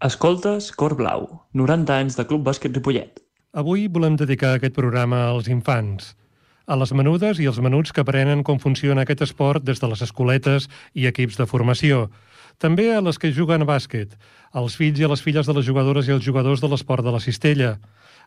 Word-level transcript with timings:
Escoltes 0.00 0.70
Cor 0.72 0.94
Blau, 0.96 1.26
90 1.52 1.92
anys 1.92 2.14
de 2.16 2.24
Club 2.24 2.46
Bàsquet 2.46 2.72
Ripollet. 2.72 3.18
Avui 3.52 3.82
volem 3.92 4.14
dedicar 4.16 4.54
aquest 4.56 4.72
programa 4.72 5.26
als 5.28 5.50
infants, 5.52 6.14
a 6.64 6.78
les 6.80 6.94
menudes 6.96 7.36
i 7.36 7.48
els 7.50 7.58
menuts 7.60 7.92
que 7.92 8.00
aprenen 8.00 8.40
com 8.40 8.56
funciona 8.62 9.04
aquest 9.04 9.26
esport 9.26 9.60
des 9.60 9.76
de 9.82 9.90
les 9.90 10.00
escoletes 10.06 10.70
i 10.96 11.04
equips 11.10 11.36
de 11.36 11.44
formació. 11.50 12.06
També 12.56 12.88
a 12.94 13.02
les 13.04 13.20
que 13.20 13.28
juguen 13.28 13.60
a 13.60 13.68
bàsquet, 13.68 14.16
als 14.56 14.78
fills 14.80 15.02
i 15.02 15.04
a 15.04 15.12
les 15.12 15.20
filles 15.20 15.44
de 15.44 15.58
les 15.58 15.68
jugadores 15.68 16.08
i 16.08 16.16
els 16.16 16.24
jugadors 16.24 16.64
de 16.64 16.72
l'esport 16.72 17.04
de 17.04 17.12
la 17.12 17.20
cistella, 17.20 17.74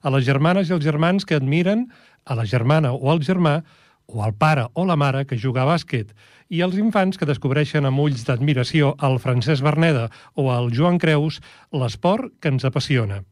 a 0.04 0.14
les 0.14 0.30
germanes 0.30 0.70
i 0.70 0.78
els 0.78 0.86
germans 0.86 1.26
que 1.26 1.42
admiren 1.42 1.88
a 2.24 2.38
la 2.38 2.46
germana 2.46 2.94
o 2.94 3.10
al 3.10 3.26
germà 3.26 3.64
o 4.07 4.23
al 4.23 4.33
pare 4.33 4.67
o 4.73 4.85
la 4.85 4.95
mare 4.95 5.25
que 5.25 5.38
juga 5.38 5.63
a 5.63 5.70
bàsquet, 5.70 6.13
i 6.49 6.61
els 6.61 6.77
infants 6.77 7.17
que 7.17 7.27
descobreixen 7.29 7.85
amb 7.89 7.99
ulls 8.03 8.25
d'admiració 8.27 8.93
al 8.99 9.20
Francesc 9.20 9.63
Berneda 9.65 10.09
o 10.35 10.49
al 10.53 10.71
Joan 10.75 10.99
Creus 11.02 11.39
l'esport 11.71 12.34
que 12.39 12.52
ens 12.53 12.66
apassiona. 12.66 13.23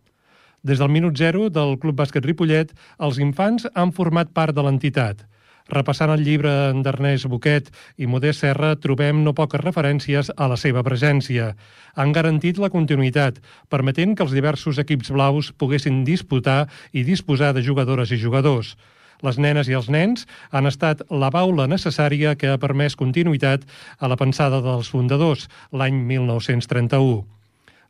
Des 0.63 0.77
del 0.77 0.89
minut 0.93 1.17
zero 1.17 1.49
del 1.49 1.77
Club 1.81 1.97
Bàsquet 1.97 2.25
Ripollet, 2.25 2.71
els 2.99 3.17
infants 3.17 3.65
han 3.73 3.93
format 3.97 4.29
part 4.33 4.55
de 4.55 4.61
l'entitat. 4.65 5.25
Repassant 5.71 6.11
el 6.11 6.23
llibre 6.25 6.51
d'Ernest 6.83 7.29
Boquet 7.31 7.69
i 7.97 8.07
Modest 8.09 8.43
Serra, 8.43 8.73
trobem 8.75 9.21
no 9.23 9.33
poques 9.33 9.61
referències 9.61 10.31
a 10.35 10.49
la 10.51 10.57
seva 10.57 10.83
presència. 10.83 11.53
Han 11.95 12.11
garantit 12.11 12.59
la 12.59 12.69
continuïtat, 12.73 13.39
permetent 13.69 14.15
que 14.15 14.25
els 14.25 14.35
diversos 14.35 14.81
equips 14.81 15.13
blaus 15.15 15.51
poguessin 15.53 16.03
disputar 16.03 16.65
i 16.91 17.05
disposar 17.07 17.53
de 17.55 17.63
jugadores 17.63 18.11
i 18.11 18.19
jugadors. 18.19 18.75
Les 19.21 19.37
nenes 19.37 19.69
i 19.69 19.75
els 19.77 19.89
nens 19.93 20.25
han 20.51 20.69
estat 20.69 21.03
la 21.09 21.29
baula 21.33 21.67
necessària 21.69 22.33
que 22.35 22.49
ha 22.49 22.61
permès 22.61 22.97
continuïtat 22.97 23.67
a 23.99 24.09
la 24.09 24.17
pensada 24.17 24.61
dels 24.65 24.89
fundadors 24.89 25.47
l'any 25.71 26.01
1931. 26.09 27.21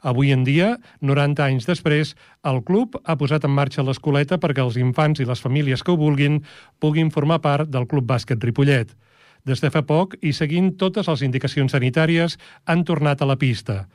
Avui 0.01 0.31
en 0.33 0.43
dia, 0.43 0.79
90 1.05 1.43
anys 1.45 1.67
després, 1.69 2.15
el 2.43 2.63
club 2.65 2.97
ha 3.05 3.15
posat 3.21 3.45
en 3.45 3.53
marxa 3.53 3.85
l'escoleta 3.85 4.39
perquè 4.41 4.63
els 4.65 4.79
infants 4.81 5.21
i 5.21 5.27
les 5.29 5.43
famílies 5.43 5.85
que 5.85 5.93
ho 5.93 5.97
vulguin 5.97 6.41
puguin 6.81 7.13
formar 7.13 7.39
part 7.41 7.69
del 7.69 7.85
Club 7.87 8.09
Bàsquet 8.09 8.41
Ripollet. 8.41 8.89
Des 9.45 9.61
de 9.61 9.69
fa 9.73 9.81
poc, 9.85 10.17
i 10.21 10.33
seguint 10.33 10.73
totes 10.77 11.07
les 11.07 11.21
indicacions 11.25 11.71
sanitàries, 11.73 12.37
han 12.65 12.83
tornat 12.85 13.21
a 13.21 13.29
la 13.29 13.37
pista. 13.37 13.85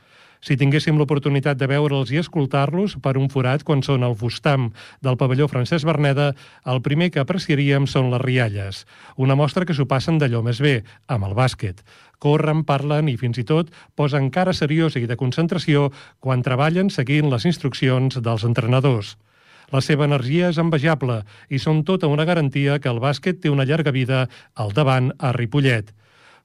Si 0.47 0.55
tinguéssim 0.55 0.95
l'oportunitat 0.95 1.59
de 1.59 1.67
veure'ls 1.67 2.13
i 2.15 2.21
escoltar-los 2.21 2.93
per 3.03 3.17
un 3.19 3.27
forat 3.33 3.65
quan 3.67 3.81
són 3.83 4.05
al 4.07 4.13
fustam 4.15 4.69
del 5.03 5.17
pavelló 5.19 5.49
Francesc 5.51 5.83
Berneda, 5.89 6.29
el 6.71 6.79
primer 6.87 7.09
que 7.11 7.19
apreciaríem 7.19 7.89
són 7.91 8.13
les 8.13 8.23
rialles, 8.23 8.85
una 9.19 9.35
mostra 9.35 9.67
que 9.67 9.75
s'ho 9.75 9.89
passen 9.91 10.21
d'allò 10.23 10.45
més 10.47 10.61
bé, 10.63 10.77
amb 11.11 11.27
el 11.27 11.35
bàsquet. 11.35 11.83
Corren, 12.23 12.63
parlen 12.69 13.11
i 13.11 13.17
fins 13.19 13.43
i 13.43 13.45
tot 13.49 13.75
posen 13.99 14.31
cara 14.31 14.55
seriosa 14.55 15.03
i 15.03 15.11
de 15.11 15.19
concentració 15.19 15.89
quan 16.23 16.47
treballen 16.47 16.95
seguint 16.95 17.27
les 17.33 17.49
instruccions 17.51 18.23
dels 18.23 18.47
entrenadors. 18.47 19.17
La 19.75 19.83
seva 19.83 20.07
energia 20.07 20.53
és 20.55 20.63
envejable 20.63 21.25
i 21.51 21.59
són 21.59 21.83
tota 21.83 22.07
una 22.07 22.25
garantia 22.25 22.79
que 22.79 22.93
el 22.93 23.03
bàsquet 23.03 23.43
té 23.43 23.51
una 23.51 23.67
llarga 23.67 23.91
vida 23.91 24.29
al 24.55 24.71
davant 24.79 25.11
a 25.19 25.35
Ripollet. 25.35 25.91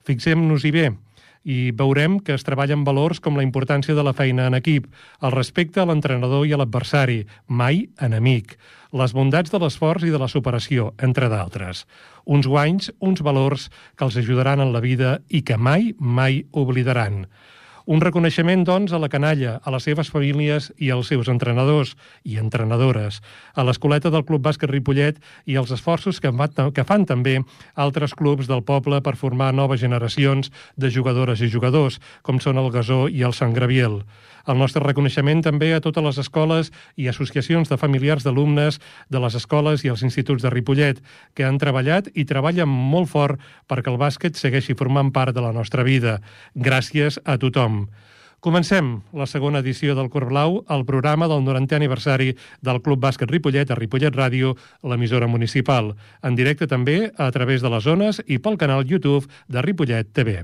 Fixem-nos-hi 0.02 0.74
bé, 0.74 0.88
i 1.44 1.72
veurem 1.74 2.18
que 2.20 2.34
es 2.36 2.44
treballen 2.46 2.84
valors 2.86 3.20
com 3.20 3.36
la 3.36 3.44
importància 3.46 3.94
de 3.94 4.04
la 4.06 4.14
feina 4.14 4.46
en 4.46 4.56
equip, 4.58 4.86
el 5.20 5.34
respecte 5.34 5.82
a 5.82 5.86
l'entrenador 5.88 6.46
i 6.46 6.54
a 6.54 6.60
l'adversari, 6.60 7.22
mai 7.46 7.86
enemic, 8.00 8.56
les 8.92 9.14
bondats 9.16 9.50
de 9.50 9.58
l'esforç 9.62 10.04
i 10.06 10.12
de 10.12 10.20
la 10.20 10.28
superació, 10.28 10.92
entre 11.02 11.30
d'altres. 11.32 11.86
Uns 12.24 12.46
guanys, 12.46 12.92
uns 13.00 13.24
valors 13.24 13.70
que 13.96 14.04
els 14.04 14.18
ajudaran 14.20 14.60
en 14.60 14.72
la 14.74 14.84
vida 14.84 15.18
i 15.28 15.42
que 15.42 15.56
mai, 15.56 15.92
mai 15.98 16.44
oblidaran. 16.52 17.26
Un 17.86 18.00
reconeixement, 18.00 18.62
doncs, 18.62 18.92
a 18.92 18.98
la 19.02 19.08
canalla, 19.10 19.56
a 19.64 19.72
les 19.74 19.82
seves 19.88 20.10
famílies 20.12 20.70
i 20.78 20.92
als 20.94 21.08
seus 21.10 21.26
entrenadors 21.32 21.96
i 22.22 22.38
entrenadores, 22.38 23.18
a 23.54 23.64
l'escoleta 23.66 24.12
del 24.14 24.22
Club 24.28 24.44
Bàsquet 24.46 24.70
Ripollet 24.70 25.18
i 25.46 25.56
als 25.58 25.72
esforços 25.74 26.20
que 26.20 26.30
que 26.74 26.84
fan 26.84 27.06
també 27.06 27.40
altres 27.74 28.14
clubs 28.14 28.46
del 28.46 28.62
poble 28.62 29.00
per 29.02 29.16
formar 29.16 29.52
noves 29.52 29.80
generacions 29.80 30.52
de 30.76 30.90
jugadores 30.90 31.40
i 31.40 31.48
jugadors, 31.48 32.00
com 32.22 32.38
són 32.38 32.58
el 32.58 32.70
Gasó 32.70 33.08
i 33.08 33.22
el 33.22 33.32
Sant 33.32 33.52
Graviel. 33.52 34.02
El 34.46 34.58
nostre 34.58 34.82
reconeixement 34.84 35.42
també 35.44 35.72
a 35.74 35.80
totes 35.84 36.04
les 36.04 36.20
escoles 36.22 36.72
i 36.96 37.08
associacions 37.08 37.68
de 37.70 37.78
familiars 37.80 38.24
d'alumnes 38.26 38.80
de 39.08 39.22
les 39.22 39.36
escoles 39.38 39.84
i 39.84 39.92
els 39.92 40.02
instituts 40.02 40.42
de 40.42 40.50
Ripollet, 40.50 41.02
que 41.34 41.44
han 41.46 41.60
treballat 41.62 42.08
i 42.14 42.26
treballen 42.28 42.68
molt 42.68 43.10
fort 43.12 43.40
perquè 43.68 43.92
el 43.92 44.00
bàsquet 44.00 44.38
segueixi 44.38 44.78
formant 44.78 45.12
part 45.12 45.34
de 45.34 45.44
la 45.44 45.52
nostra 45.52 45.84
vida. 45.86 46.20
Gràcies 46.54 47.20
a 47.24 47.38
tothom. 47.38 47.86
Comencem 48.42 48.96
la 49.14 49.28
segona 49.30 49.60
edició 49.62 49.94
del 49.94 50.08
Cor 50.10 50.24
Blau, 50.26 50.64
el 50.74 50.82
programa 50.82 51.28
del 51.30 51.44
90è 51.46 51.76
aniversari 51.78 52.32
del 52.66 52.80
Club 52.82 52.98
Bàsquet 53.04 53.30
Ripollet 53.30 53.70
a 53.70 53.76
Ripollet 53.78 54.16
Ràdio, 54.18 54.56
l'emissora 54.82 55.28
municipal, 55.30 55.92
en 56.26 56.34
directe 56.34 56.66
també 56.66 57.12
a 57.14 57.30
través 57.30 57.62
de 57.62 57.70
les 57.70 57.86
zones 57.86 58.18
i 58.26 58.40
pel 58.42 58.58
canal 58.58 58.82
YouTube 58.82 59.30
de 59.46 59.62
Ripollet 59.62 60.10
TV. 60.10 60.42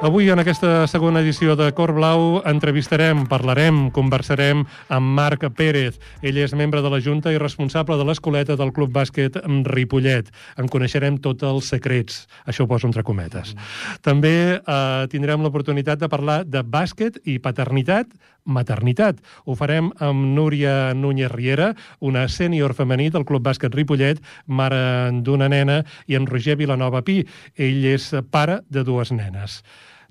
Avui, 0.00 0.30
en 0.32 0.40
aquesta 0.40 0.86
segona 0.88 1.20
edició 1.20 1.52
de 1.60 1.66
Cor 1.76 1.90
Blau, 1.92 2.38
entrevistarem, 2.48 3.26
parlarem, 3.28 3.90
conversarem 3.92 4.62
amb 4.88 5.10
Marc 5.18 5.42
Pérez. 5.52 5.98
Ell 6.24 6.38
és 6.40 6.54
membre 6.56 6.80
de 6.80 6.88
la 6.88 7.02
Junta 7.04 7.28
i 7.34 7.40
responsable 7.42 7.98
de 8.00 8.06
l'escoleta 8.08 8.56
del 8.56 8.72
Club 8.72 8.94
Bàsquet 8.94 9.36
Ripollet. 9.68 10.30
En 10.56 10.70
coneixerem 10.72 11.18
tots 11.20 11.44
els 11.44 11.68
secrets. 11.74 12.22
Això 12.48 12.64
ho 12.64 12.70
poso 12.70 12.88
entre 12.88 13.04
cometes. 13.04 13.52
Mm. 13.52 13.98
També 14.08 14.32
eh, 14.56 15.04
tindrem 15.12 15.44
l'oportunitat 15.44 16.00
de 16.00 16.08
parlar 16.08 16.38
de 16.48 16.64
bàsquet 16.64 17.20
i 17.28 17.36
paternitat, 17.36 18.08
maternitat. 18.48 19.20
Ho 19.44 19.52
farem 19.52 19.92
amb 20.00 20.32
Núria 20.32 20.94
Núñez 20.96 21.28
Riera, 21.36 21.74
una 22.00 22.24
sènior 22.32 22.72
femení 22.72 23.10
del 23.12 23.28
Club 23.28 23.44
Bàsquet 23.44 23.76
Ripollet, 23.76 24.24
mare 24.48 25.12
d'una 25.20 25.52
nena, 25.52 25.82
i 26.08 26.16
en 26.16 26.24
Roger 26.24 26.56
Vilanova 26.56 27.04
Pi. 27.04 27.20
Ell 27.60 27.84
és 27.92 28.14
pare 28.32 28.62
de 28.72 28.88
dues 28.88 29.12
nenes 29.12 29.60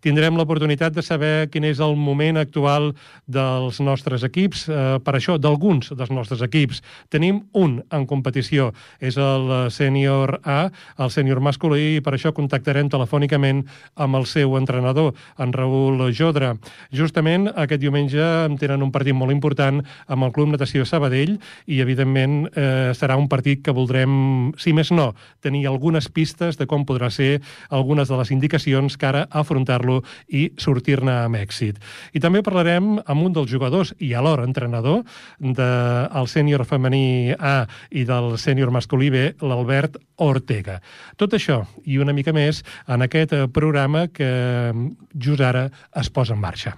tindrem 0.01 0.37
l'oportunitat 0.37 0.93
de 0.95 1.03
saber 1.05 1.49
quin 1.51 1.65
és 1.67 1.79
el 1.83 1.95
moment 1.99 2.39
actual 2.39 2.93
dels 3.27 3.79
nostres 3.83 4.23
equips, 4.23 4.67
eh, 4.69 4.97
per 5.03 5.15
això, 5.17 5.37
d'alguns 5.37 5.91
dels 5.95 6.11
nostres 6.11 6.41
equips. 6.45 6.81
Tenim 7.09 7.43
un 7.53 7.79
en 7.91 8.05
competició, 8.07 8.71
és 8.99 9.17
el 9.17 9.71
sènior 9.71 10.39
A, 10.43 10.69
el 10.97 11.11
sènior 11.11 11.41
masculí, 11.43 11.97
i 11.97 12.01
per 12.01 12.13
això 12.15 12.31
contactarem 12.33 12.89
telefònicament 12.89 13.65
amb 13.95 14.15
el 14.15 14.25
seu 14.25 14.55
entrenador, 14.57 15.13
en 15.37 15.53
Raül 15.53 16.05
Jodra. 16.13 16.55
Justament 16.91 17.49
aquest 17.55 17.81
diumenge 17.81 18.23
tenen 18.59 18.83
un 18.83 18.91
partit 18.91 19.15
molt 19.15 19.31
important 19.31 19.83
amb 20.07 20.23
el 20.23 20.33
Club 20.35 20.53
Natació 20.53 20.85
Sabadell 20.85 21.37
i, 21.67 21.81
evidentment, 21.81 22.47
eh, 22.55 22.91
serà 22.95 23.17
un 23.17 23.27
partit 23.27 23.63
que 23.63 23.75
voldrem, 23.75 24.53
si 24.57 24.73
més 24.73 24.91
no, 24.91 25.13
tenir 25.41 25.65
algunes 25.67 26.09
pistes 26.09 26.57
de 26.57 26.67
com 26.69 26.85
podrà 26.85 27.09
ser 27.11 27.41
algunes 27.69 28.07
de 28.07 28.17
les 28.17 28.31
indicacions 28.31 28.97
que 28.97 29.09
ara 29.09 29.27
afrontar-lo 29.29 29.88
fer-lo 29.89 30.03
i 30.29 30.49
sortir-ne 30.59 31.13
amb 31.25 31.39
èxit. 31.39 31.79
I 32.13 32.19
també 32.19 32.41
parlarem 32.45 32.99
amb 33.05 33.23
un 33.25 33.33
dels 33.33 33.49
jugadors 33.49 33.93
i 33.99 34.13
alhora 34.13 34.45
entrenador 34.45 35.03
del 35.39 36.27
sènior 36.27 36.65
femení 36.65 37.33
A 37.39 37.67
i 37.91 38.05
del 38.05 38.37
sènior 38.37 38.71
masculí 38.71 39.09
B, 39.09 39.33
l'Albert 39.41 39.97
Ortega. 40.17 40.81
Tot 41.17 41.33
això 41.33 41.65
i 41.85 41.97
una 41.99 42.13
mica 42.13 42.33
més 42.33 42.63
en 42.87 43.01
aquest 43.01 43.33
programa 43.53 44.07
que 44.07 44.73
just 45.15 45.41
ara 45.41 45.69
es 45.95 46.09
posa 46.09 46.33
en 46.33 46.41
marxa. 46.41 46.75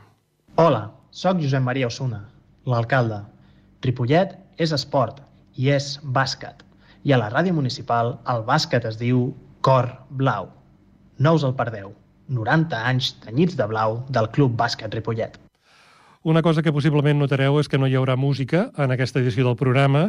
Hola, 0.56 0.92
sóc 1.12 1.42
Josep 1.42 1.64
Maria 1.64 1.88
Osuna, 1.88 2.28
l'alcalde. 2.66 3.24
Ripollet 3.82 4.36
és 4.58 4.72
esport 4.72 5.22
i 5.58 5.72
és 5.72 5.98
bàsquet. 6.04 6.62
I 7.04 7.16
a 7.16 7.18
la 7.18 7.32
ràdio 7.34 7.54
municipal 7.58 8.20
el 8.30 8.44
bàsquet 8.46 8.86
es 8.86 9.00
diu 9.00 9.32
Cor 9.62 9.90
Blau. 10.10 10.52
No 11.18 11.34
us 11.34 11.44
el 11.46 11.56
perdeu. 11.58 12.00
90 12.31 12.83
anys 12.92 13.13
tenyits 13.25 13.57
de 13.60 13.68
blau 13.68 14.01
del 14.18 14.30
Club 14.36 14.56
Bàsquet 14.60 14.94
Ripollet. 14.95 15.38
Una 16.23 16.44
cosa 16.44 16.62
que 16.62 16.69
possiblement 16.69 17.18
notareu 17.18 17.56
és 17.57 17.65
que 17.65 17.79
no 17.81 17.88
hi 17.89 17.95
haurà 17.97 18.13
música 18.13 18.68
en 18.77 18.91
aquesta 18.94 19.18
edició 19.23 19.41
del 19.47 19.56
programa. 19.57 20.03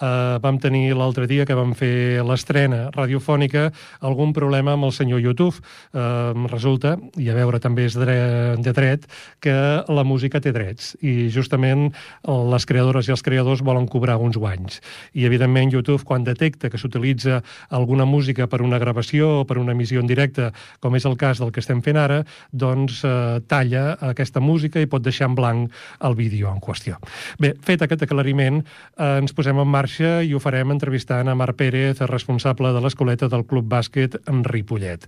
Uh, 0.00 0.38
vam 0.40 0.56
tenir 0.56 0.94
l'altre 0.96 1.26
dia 1.28 1.44
que 1.44 1.52
vam 1.52 1.74
fer 1.76 2.22
l'estrena 2.24 2.86
radiofònica 2.94 3.66
algun 4.00 4.32
problema 4.32 4.72
amb 4.72 4.88
el 4.88 4.94
senyor 4.96 5.20
YouTube. 5.20 5.60
Uh, 5.92 6.46
resulta, 6.48 6.94
i 7.20 7.28
a 7.28 7.36
veure 7.36 7.60
també 7.60 7.84
és 7.84 7.98
de 8.00 8.72
dret, 8.72 9.04
que 9.44 9.58
la 9.92 10.06
música 10.08 10.40
té 10.40 10.54
drets 10.56 10.94
i 11.04 11.28
justament 11.28 11.90
les 12.24 12.64
creadores 12.64 13.10
i 13.10 13.12
els 13.12 13.26
creadors 13.26 13.60
volen 13.60 13.90
cobrar 13.92 14.16
uns 14.16 14.40
guanys. 14.40 14.80
I 15.12 15.28
evidentment 15.28 15.68
YouTube 15.76 16.08
quan 16.08 16.24
detecta 16.24 16.72
que 16.72 16.80
s'utilitza 16.80 17.42
alguna 17.68 18.08
música 18.08 18.48
per 18.48 18.62
una 18.64 18.80
gravació 18.80 19.42
o 19.42 19.44
per 19.44 19.60
una 19.60 19.76
emissió 19.76 20.00
en 20.00 20.08
directe, 20.08 20.48
com 20.80 20.96
és 20.96 21.04
el 21.04 21.20
cas 21.20 21.44
del 21.44 21.52
que 21.52 21.60
estem 21.60 21.84
fent 21.84 22.00
ara, 22.00 22.22
doncs 22.56 23.04
uh, 23.04 23.44
talla 23.44 23.98
aquesta 24.14 24.40
música 24.40 24.80
i 24.80 24.88
pot 24.88 25.04
deixar 25.04 25.28
en 25.28 25.36
blanc 25.36 25.57
blanc 25.58 25.72
el 26.00 26.14
vídeo 26.14 26.52
en 26.52 26.60
qüestió. 26.60 26.98
Bé, 27.38 27.54
fet 27.62 27.82
aquest 27.82 28.02
aclariment, 28.02 28.62
eh, 28.96 29.18
ens 29.18 29.32
posem 29.32 29.58
en 29.58 29.68
marxa 29.68 30.22
i 30.22 30.34
ho 30.34 30.40
farem 30.40 30.70
entrevistant 30.70 31.28
a 31.28 31.34
Marc 31.34 31.56
Pérez, 31.56 32.00
responsable 32.00 32.72
de 32.72 32.80
l'escoleta 32.80 33.28
del 33.28 33.44
Club 33.44 33.66
Bàsquet 33.68 34.16
en 34.28 34.44
Ripollet. 34.44 35.06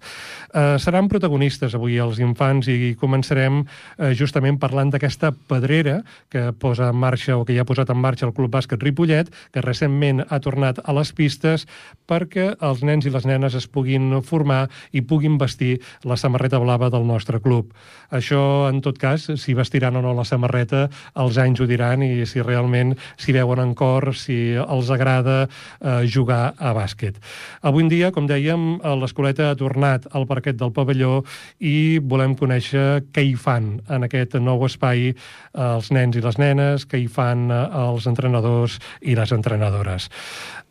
Eh, 0.55 0.79
seran 0.79 1.09
protagonistes 1.09 1.75
avui 1.75 1.99
els 1.99 2.19
infants 2.19 2.69
i 2.69 2.97
començarem 3.01 3.65
eh, 3.99 4.15
justament 4.15 4.59
parlant 4.59 4.91
d'aquesta 4.91 5.33
pedrera 5.33 6.03
que 6.29 6.53
posa 6.53 6.91
en 6.91 6.97
marxa 6.97 7.37
o 7.37 7.45
que 7.45 7.55
ja 7.55 7.63
ha 7.63 7.69
posat 7.69 7.91
en 7.91 7.99
marxa 7.99 8.27
el 8.27 8.35
Club 8.35 8.51
Bàsquet 8.51 8.83
Ripollet, 8.83 9.31
que 9.53 9.61
recentment 9.61 10.25
ha 10.29 10.41
tornat 10.41 10.81
a 10.85 10.93
les 10.93 11.13
pistes 11.13 11.67
perquè 12.07 12.57
els 12.61 12.83
nens 12.83 13.07
i 13.07 13.11
les 13.11 13.27
nenes 13.27 13.55
es 13.55 13.69
puguin 13.69 14.23
formar 14.23 14.69
i 14.93 15.03
puguin 15.03 15.39
vestir 15.39 15.81
la 16.05 16.17
samarreta 16.17 16.59
blava 16.59 16.91
del 16.91 17.07
nostre 17.07 17.41
club. 17.41 17.73
Això, 18.11 18.69
en 18.69 18.81
tot 18.81 18.99
cas, 18.99 19.29
si 19.37 19.55
vestiran 19.55 19.97
o 19.97 20.03
no 20.03 20.15
la 20.15 20.25
samarreta, 20.25 20.40
els 20.45 21.39
anys 21.39 21.61
ho 21.61 21.67
diran 21.67 22.03
i 22.03 22.27
si 22.27 22.43
realment 22.43 22.95
s'hi 23.17 23.35
veuen 23.37 23.61
en 23.63 23.75
cor, 23.75 24.15
si 24.15 24.55
els 24.57 24.91
agrada 24.91 25.47
eh, 25.47 26.07
jugar 26.07 26.55
a 26.59 26.73
bàsquet. 26.77 27.19
Avui 27.63 27.85
en 27.85 27.91
dia, 27.93 28.11
com 28.13 28.27
dèiem, 28.27 28.81
l'escoleta 29.01 29.51
ha 29.51 29.59
tornat 29.59 30.07
al 30.13 30.27
parquet 30.27 30.57
del 30.57 30.73
pavelló 30.73 31.23
i 31.59 31.99
volem 31.99 32.37
conèixer 32.37 33.03
què 33.13 33.25
hi 33.27 33.35
fan 33.35 33.81
en 33.89 34.07
aquest 34.07 34.39
nou 34.41 34.65
espai 34.67 35.13
els 35.55 35.91
nens 35.91 36.17
i 36.17 36.25
les 36.25 36.39
nenes, 36.39 36.87
què 36.87 37.01
hi 37.01 37.09
fan 37.11 37.51
els 37.51 38.07
entrenadors 38.11 38.79
i 39.01 39.17
les 39.19 39.33
entrenadores. 39.33 40.11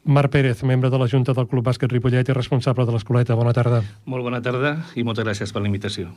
Marc 0.03 0.31
Pérez, 0.31 0.63
membre 0.63 0.89
de 0.89 0.97
la 0.97 1.07
Junta 1.07 1.33
del 1.35 1.47
Club 1.47 1.65
Bàsquet 1.67 1.91
Ripollet 1.91 2.29
i 2.29 2.33
responsable 2.33 2.85
de 2.87 2.93
l'Escoleta. 2.95 3.35
Bona 3.35 3.51
tarda. 3.53 3.81
Molt 4.09 4.23
bona 4.25 4.39
tarda 4.41 4.73
i 4.95 5.03
moltes 5.03 5.25
gràcies 5.27 5.51
per 5.53 5.61
la 5.61 5.69
invitació. 5.69 6.09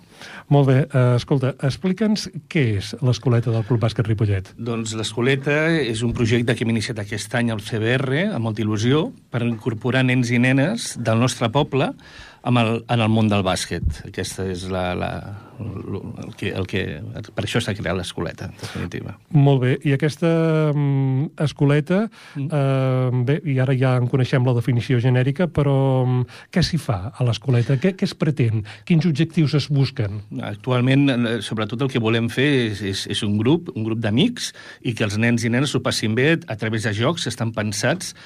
Molt 0.55 0.69
bé. 0.70 0.79
Uh, 0.87 1.17
escolta, 1.19 1.52
explica'ns 1.67 2.29
què 2.52 2.64
és 2.79 2.93
l'Escoleta 3.02 3.52
del 3.52 3.67
Club 3.69 3.82
Bàsquet 3.82 4.08
Ripollet. 4.08 4.52
Doncs 4.56 4.94
l'Escoleta 4.99 5.56
és 5.82 6.05
un 6.06 6.14
projecte 6.17 6.55
que 6.55 6.64
hem 6.64 6.73
iniciat 6.73 7.02
aquest 7.02 7.34
any 7.38 7.50
al 7.52 7.62
CBR, 7.64 8.29
amb 8.32 8.46
molta 8.46 8.62
il·lusió, 8.64 9.08
per 9.32 9.43
incorporar 9.46 10.06
nens 10.06 10.31
i 10.31 10.40
nenes 10.40 10.93
del 11.02 11.20
nostre 11.20 11.50
poble 11.52 11.93
amb 12.43 12.59
el, 12.59 12.71
en 12.91 13.00
el 13.00 13.11
món 13.12 13.31
del 13.31 13.44
bàsquet. 13.47 14.03
Aquesta 14.09 14.44
és 14.50 14.65
la, 14.71 14.93
la, 14.99 15.11
el, 15.62 16.33
que, 16.39 16.50
el 16.50 16.67
que... 16.67 16.83
Per 17.23 17.44
això 17.44 17.62
s'ha 17.62 17.75
creat 17.79 17.97
l'escoleta, 17.99 18.49
en 18.50 18.59
definitiva. 18.59 19.15
Molt 19.37 19.62
bé. 19.62 19.77
I 19.87 19.94
aquesta 19.94 20.31
um, 20.75 21.29
escoleta, 21.43 22.03
mm. 22.35 22.49
uh, 22.49 23.23
bé, 23.29 23.39
i 23.47 23.59
ara 23.62 23.77
ja 23.79 23.94
en 24.00 24.09
coneixem 24.11 24.47
la 24.49 24.56
definició 24.59 24.99
genèrica, 25.03 25.47
però 25.47 25.77
um, 26.03 26.23
què 26.53 26.65
s'hi 26.67 26.81
fa 26.83 27.12
a 27.15 27.27
l'escoleta? 27.29 27.79
Què, 27.83 27.94
què 27.99 28.09
es 28.09 28.17
pretén? 28.19 28.67
Quins 28.89 29.06
objectius 29.06 29.55
es 29.61 29.71
busquen? 29.73 30.23
Actualment, 30.43 31.06
eh, 31.15 31.37
sobretot 31.47 31.87
el 31.87 31.93
que 31.93 32.03
volem 32.03 32.27
fer 32.33 32.49
és, 32.73 32.83
és, 32.93 33.06
és 33.15 33.23
un 33.27 33.39
grup, 33.39 33.71
un 33.77 33.87
grup 33.87 34.03
d'amics, 34.03 34.50
i 34.83 34.97
que 34.99 35.06
els 35.06 35.19
nens 35.21 35.47
i 35.47 35.53
nenes 35.53 35.71
s'ho 35.73 35.83
passin 35.85 36.19
bé 36.19 36.35
a 36.50 36.59
través 36.59 36.89
de 36.89 36.94
jocs 36.97 37.29
estan 37.31 37.55
pensats 37.55 38.17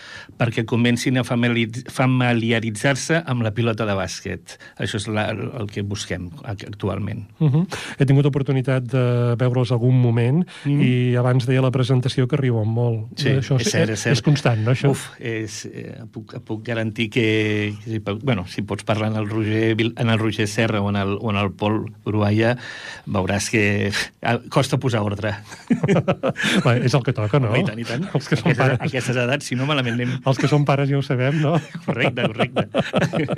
perquè 0.40 0.64
comencin 0.68 1.20
a 1.20 1.24
familiaritzar-se 1.26 3.20
amb 3.26 3.44
la 3.44 3.52
pilota 3.52 3.84
de 3.84 3.92
bàsquet 3.92 4.05
bàsquet. 4.06 4.56
Això 4.82 5.00
és 5.00 5.08
la, 5.10 5.28
el 5.34 5.70
que 5.72 5.82
busquem 5.82 6.30
actualment. 6.46 7.26
Uh 7.38 7.50
-huh. 7.50 7.64
He 7.98 8.06
tingut 8.06 8.26
oportunitat 8.26 8.84
de 8.84 9.34
veure'ls 9.38 9.72
algun 9.72 10.00
moment 10.00 10.46
mhm. 10.64 10.72
-huh. 10.72 10.84
i 10.84 11.16
abans 11.16 11.46
deia 11.46 11.62
la 11.62 11.70
presentació 11.70 12.26
que 12.26 12.36
riuen 12.36 12.68
molt. 12.68 13.08
Sí, 13.16 13.28
això 13.28 13.58
és, 13.60 13.70
cert, 13.70 13.90
és, 13.90 14.00
cert. 14.00 14.12
és 14.12 14.22
constant, 14.22 14.58
no, 14.64 14.72
això? 14.72 14.90
Uf, 14.90 15.10
és, 15.18 15.66
eh, 15.66 16.04
puc, 16.12 16.38
puc 16.44 16.64
garantir 16.64 17.10
que, 17.10 17.74
que 17.84 18.00
bueno, 18.22 18.46
si 18.46 18.62
pots 18.62 18.84
parlar 18.84 19.10
en 19.10 19.16
el 19.16 19.28
Roger, 19.28 19.76
en 19.96 20.08
el 20.08 20.18
Roger 20.18 20.48
Serra 20.48 20.80
o 20.80 20.90
en 20.90 20.96
el, 20.96 21.18
o 21.20 21.30
en 21.30 21.36
el 21.36 21.50
Pol 21.52 21.92
Uruguaya, 22.04 22.56
veuràs 23.06 23.50
que 23.50 23.90
costa 24.50 24.78
posar 24.78 25.02
ordre. 25.02 25.34
Bé, 26.66 26.84
és 26.84 26.94
el 26.94 27.02
que 27.02 27.12
toca, 27.12 27.38
no? 27.38 27.54
I 27.56 27.64
tant, 27.64 27.78
i 27.78 27.84
tant. 27.84 28.06
Els 28.14 28.28
que 28.28 28.36
són 28.36 28.50
aquestes, 28.50 28.62
pares. 28.62 28.80
aquestes 28.80 29.16
edats, 29.16 29.46
si 29.46 29.54
no 29.58 29.66
malament 29.66 29.94
anem... 29.96 30.16
Els 30.26 30.38
que 30.38 30.48
són 30.50 30.64
pares 30.68 30.90
ja 30.90 30.98
ho 30.98 31.02
sabem, 31.02 31.40
no? 31.42 31.56
Correcte, 31.86 32.26
correcte. 32.26 32.66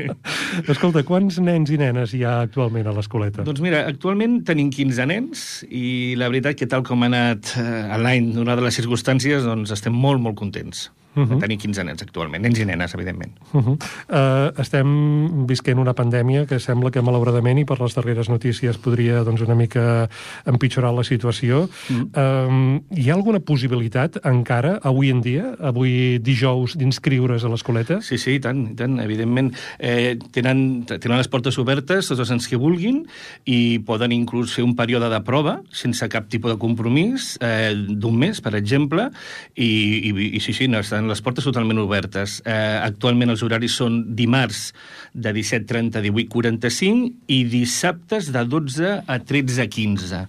Escolta, 0.66 1.04
quants 1.06 1.38
nens 1.44 1.70
i 1.70 1.78
nenes 1.80 2.14
hi 2.16 2.24
ha 2.26 2.38
actualment 2.46 2.88
a 2.88 2.94
l'escoleta? 2.96 3.44
Doncs 3.46 3.62
mira, 3.64 3.84
actualment 3.90 4.40
tenim 4.48 4.72
15 4.74 5.06
nens 5.10 5.44
i 5.68 6.14
la 6.18 6.30
veritat 6.32 6.58
que 6.58 6.68
tal 6.70 6.84
com 6.86 7.04
ha 7.04 7.10
anat 7.10 7.54
eh, 7.60 7.98
l'any, 8.02 8.32
donada 8.36 8.64
les 8.64 8.78
circumstàncies, 8.80 9.46
doncs 9.46 9.74
estem 9.74 9.94
molt, 9.94 10.22
molt 10.24 10.38
contents. 10.40 10.88
Uh 11.18 11.26
-huh. 11.26 11.40
Tenim 11.40 11.58
15 11.58 11.84
nens 11.84 12.02
actualment, 12.02 12.42
nens 12.42 12.58
i 12.58 12.64
nenes, 12.64 12.94
evidentment. 12.94 13.32
Uh 13.52 13.62
-huh. 13.62 13.76
uh, 14.08 14.60
estem 14.60 15.46
visquent 15.46 15.78
una 15.78 15.94
pandèmia 15.94 16.46
que 16.46 16.58
sembla 16.58 16.90
que, 16.90 17.02
malauradament, 17.02 17.58
i 17.58 17.64
per 17.64 17.80
les 17.80 17.94
darreres 17.94 18.28
notícies, 18.28 18.78
podria 18.78 19.24
doncs, 19.24 19.40
una 19.40 19.54
mica 19.54 20.08
empitjorar 20.46 20.94
la 20.94 21.02
situació. 21.02 21.68
Uh 21.90 21.96
-huh. 21.96 22.76
uh, 22.78 22.82
hi 22.90 23.10
ha 23.10 23.14
alguna 23.14 23.40
possibilitat 23.40 24.24
encara, 24.24 24.78
avui 24.82 25.10
en 25.10 25.20
dia, 25.20 25.56
avui 25.60 26.18
dijous, 26.18 26.76
d'inscriure's 26.76 27.44
a 27.44 27.48
l'escoleta? 27.48 28.00
Sí, 28.00 28.18
sí, 28.18 28.36
i 28.38 28.40
tant, 28.40 28.72
i 28.72 28.74
tant, 28.78 28.98
evidentment. 29.00 29.52
Eh, 29.78 30.16
tenen, 30.34 30.84
tenen 30.86 31.18
les 31.18 31.28
portes 31.28 31.58
obertes, 31.58 32.08
tots 32.10 32.20
els 32.20 32.30
nens 32.30 32.48
que 32.48 32.56
vulguin, 32.60 33.02
i 33.44 33.78
poden 33.86 34.12
inclús 34.12 34.54
fer 34.54 34.64
un 34.64 34.74
període 34.78 35.10
de 35.10 35.20
prova, 35.26 35.58
sense 35.72 36.08
cap 36.12 36.28
tipus 36.28 36.54
de 36.54 36.58
compromís, 36.60 37.36
eh, 37.40 37.74
d'un 37.74 38.18
mes, 38.18 38.40
per 38.44 38.54
exemple, 38.58 39.08
i, 39.54 39.70
i, 40.10 40.12
i 40.36 40.40
sí, 40.44 40.54
sí, 40.56 40.68
no, 40.68 40.82
estan 40.84 41.07
les 41.10 41.22
portes 41.24 41.46
totalment 41.46 41.80
obertes. 41.82 42.38
Eh, 42.44 42.78
actualment 42.82 43.32
els 43.34 43.44
horaris 43.46 43.76
són 43.80 44.02
dimarts 44.18 44.68
de 45.14 45.32
17.30 45.34 45.98
a 45.98 46.02
18.45 46.04 47.32
i 47.34 47.42
dissabtes 47.48 48.32
de 48.34 48.44
12 48.44 48.92
a 49.06 49.18
13.15. 49.18 50.24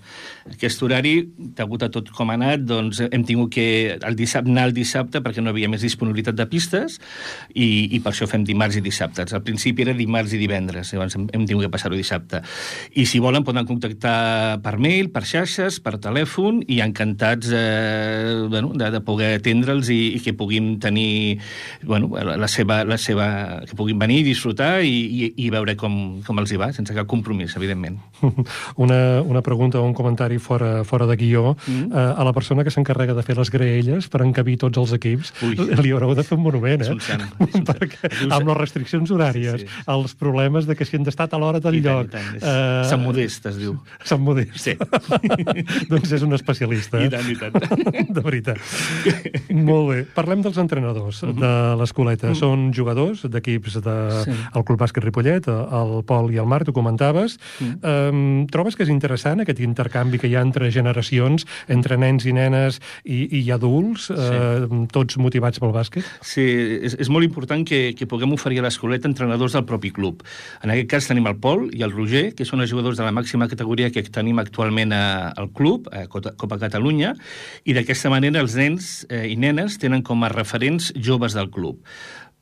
Aquest 0.49 0.81
horari, 0.83 1.13
degut 1.57 1.83
a 1.85 1.89
tot 1.93 2.09
com 2.15 2.31
ha 2.31 2.37
anat, 2.39 2.63
doncs 2.67 3.01
hem 3.05 3.23
tingut 3.27 3.53
que 3.53 3.67
el 3.95 4.17
dissabte, 4.17 4.49
anar 4.49 4.69
el 4.69 4.75
dissabte 4.75 5.21
perquè 5.25 5.43
no 5.43 5.53
havia 5.53 5.69
més 5.69 5.83
disponibilitat 5.85 6.37
de 6.37 6.47
pistes 6.49 6.97
i, 7.53 7.89
i 7.95 7.99
per 8.01 8.13
això 8.13 8.27
fem 8.29 8.45
dimarts 8.47 8.79
i 8.79 8.83
dissabtes. 8.85 9.33
Al 9.35 9.43
principi 9.45 9.85
era 9.85 9.95
dimarts 9.97 10.33
i 10.33 10.41
divendres, 10.41 10.93
llavors 10.93 11.17
hem, 11.19 11.27
hem 11.35 11.45
tingut 11.49 11.67
que 11.67 11.73
passar-ho 11.75 11.97
dissabte. 11.97 12.41
I 12.97 13.05
si 13.09 13.21
volen 13.21 13.45
poden 13.47 13.67
contactar 13.69 14.59
per 14.65 14.77
mail, 14.81 15.11
per 15.13 15.25
xarxes, 15.29 15.79
per 15.83 15.97
telèfon 16.01 16.63
i 16.67 16.79
encantats 16.85 17.53
eh, 17.53 18.47
bueno, 18.49 18.73
de, 18.77 18.89
de 18.95 19.03
poder 19.05 19.35
atendre'ls 19.39 19.91
i, 19.93 19.99
i 20.17 20.23
que 20.23 20.33
puguin 20.37 20.77
tenir 20.81 21.39
bueno, 21.83 22.11
la 22.17 22.49
seva, 22.49 22.81
la 22.87 22.97
seva, 22.97 23.29
que 23.69 23.77
puguin 23.77 23.99
venir 24.01 24.21
i 24.23 24.29
disfrutar 24.31 24.68
i, 24.83 24.95
i, 25.09 25.29
i 25.45 25.49
veure 25.53 25.75
com, 25.79 25.93
com 26.25 26.39
els 26.41 26.51
hi 26.53 26.59
va, 26.61 26.69
sense 26.75 26.93
cap 26.95 27.07
compromís, 27.09 27.55
evidentment. 27.59 27.99
Una, 28.83 29.21
una 29.21 29.41
pregunta 29.41 29.79
o 29.79 29.85
un 29.85 29.93
comentari 29.93 30.37
fora, 30.39 30.83
fora 30.87 31.05
de 31.09 31.15
guió, 31.19 31.55
mm. 31.55 31.91
eh, 31.91 32.13
a 32.19 32.23
la 32.23 32.33
persona 32.33 32.63
que 32.63 32.71
s'encarrega 32.71 33.13
de 33.17 33.23
fer 33.25 33.35
les 33.37 33.51
graelles 33.51 34.07
per 34.11 34.21
encabir 34.25 34.57
tots 34.61 34.79
els 34.79 34.93
equips, 34.95 35.33
Ui. 35.45 35.57
li 35.81 35.91
haureu 35.95 36.13
de 36.15 36.23
fer 36.23 36.37
un 36.37 36.43
monument, 36.45 36.83
eh? 36.85 36.95
Sant. 37.09 37.25
Perquè 37.67 38.11
amb 38.29 38.47
les 38.49 38.59
restriccions 38.59 39.11
horàries, 39.15 39.63
sí, 39.63 39.67
sí. 39.67 39.83
els 39.91 40.15
problemes 40.19 40.67
de 40.69 40.77
que 40.79 40.87
si 40.87 40.99
han 40.99 41.07
d'estar 41.07 41.29
a 41.31 41.41
l'hora 41.41 41.61
del 41.63 41.79
I 41.79 41.83
lloc... 41.85 42.11
Tant, 42.13 42.29
tant. 42.39 42.39
Eh, 42.39 42.87
Sant 42.89 43.03
Modest, 43.03 43.49
es 43.51 43.59
diu. 43.59 43.75
Sant 44.09 44.23
Modest. 44.23 44.59
Sí. 44.59 44.75
doncs 45.91 46.15
és 46.17 46.25
un 46.25 46.35
especialista. 46.37 47.01
I 47.03 47.11
tant, 47.13 47.29
i 47.29 47.37
tant. 47.39 47.55
de 48.15 48.23
veritat. 48.25 48.61
Molt 49.51 49.91
bé. 49.91 49.99
Parlem 50.15 50.43
dels 50.45 50.59
entrenadors 50.61 51.23
uh 51.23 51.29
mhm. 51.29 51.35
-huh. 51.35 51.39
de 51.39 51.81
l'escoleta. 51.81 52.27
Uh 52.27 52.29
mhm. 52.31 52.35
-huh. 52.35 52.39
Són 52.39 52.73
jugadors 52.73 53.23
d'equips 53.23 53.81
de... 53.81 53.97
sí. 54.25 54.31
El 54.59 54.67
Club 54.67 54.79
Bàsquet 54.81 55.03
Ripollet, 55.03 55.47
el 55.49 55.93
Pol 56.07 56.31
i 56.33 56.39
el 56.41 56.47
Marc, 56.49 56.67
tu 56.69 56.73
comentaves. 56.73 57.37
Uh 57.59 57.67
-huh. 57.67 58.09
um, 58.11 58.47
trobes 58.47 58.75
que 58.75 58.83
és 58.83 58.89
interessant 58.89 59.39
aquest 59.39 59.59
intercanvi 59.59 60.19
que 60.19 60.27
hi 60.27 60.35
ha 60.35 60.41
entre 60.41 60.71
generacions, 60.71 61.45
entre 61.67 61.97
nens 61.97 62.25
i 62.25 62.33
nenes 62.33 62.79
i, 63.03 63.39
i 63.39 63.51
adults, 63.51 64.07
sí. 64.07 64.13
eh, 64.13 64.87
tots 64.91 65.17
motivats 65.17 65.59
pel 65.59 65.71
bàsquet? 65.71 66.03
Sí, 66.21 66.45
és, 66.81 66.95
és 66.99 67.09
molt 67.09 67.25
important 67.25 67.65
que, 67.65 67.93
que 67.97 68.05
puguem 68.05 68.33
oferir 68.33 68.59
a 68.59 68.65
l'escoleta 68.67 69.07
entrenadors 69.07 69.53
del 69.53 69.65
propi 69.65 69.91
club. 69.91 70.23
En 70.63 70.69
aquest 70.73 70.89
cas 70.89 71.07
tenim 71.07 71.27
el 71.27 71.37
Pol 71.41 71.69
i 71.73 71.83
el 71.85 71.91
Roger, 71.91 72.33
que 72.35 72.45
són 72.45 72.61
els 72.61 72.71
jugadors 72.71 72.97
de 72.97 73.03
la 73.03 73.11
màxima 73.15 73.47
categoria 73.47 73.91
que 73.91 74.03
tenim 74.03 74.39
actualment 74.39 74.93
a, 74.93 75.33
al 75.35 75.51
club, 75.55 75.89
a 75.91 76.05
Copa 76.07 76.59
Catalunya, 76.59 77.15
i 77.65 77.75
d'aquesta 77.77 78.11
manera 78.13 78.41
els 78.43 78.55
nens 78.59 79.05
eh, 79.09 79.27
i 79.31 79.37
nenes 79.39 79.79
tenen 79.81 80.03
com 80.05 80.23
a 80.23 80.33
referents 80.33 80.93
joves 80.95 81.37
del 81.37 81.49
club 81.53 81.79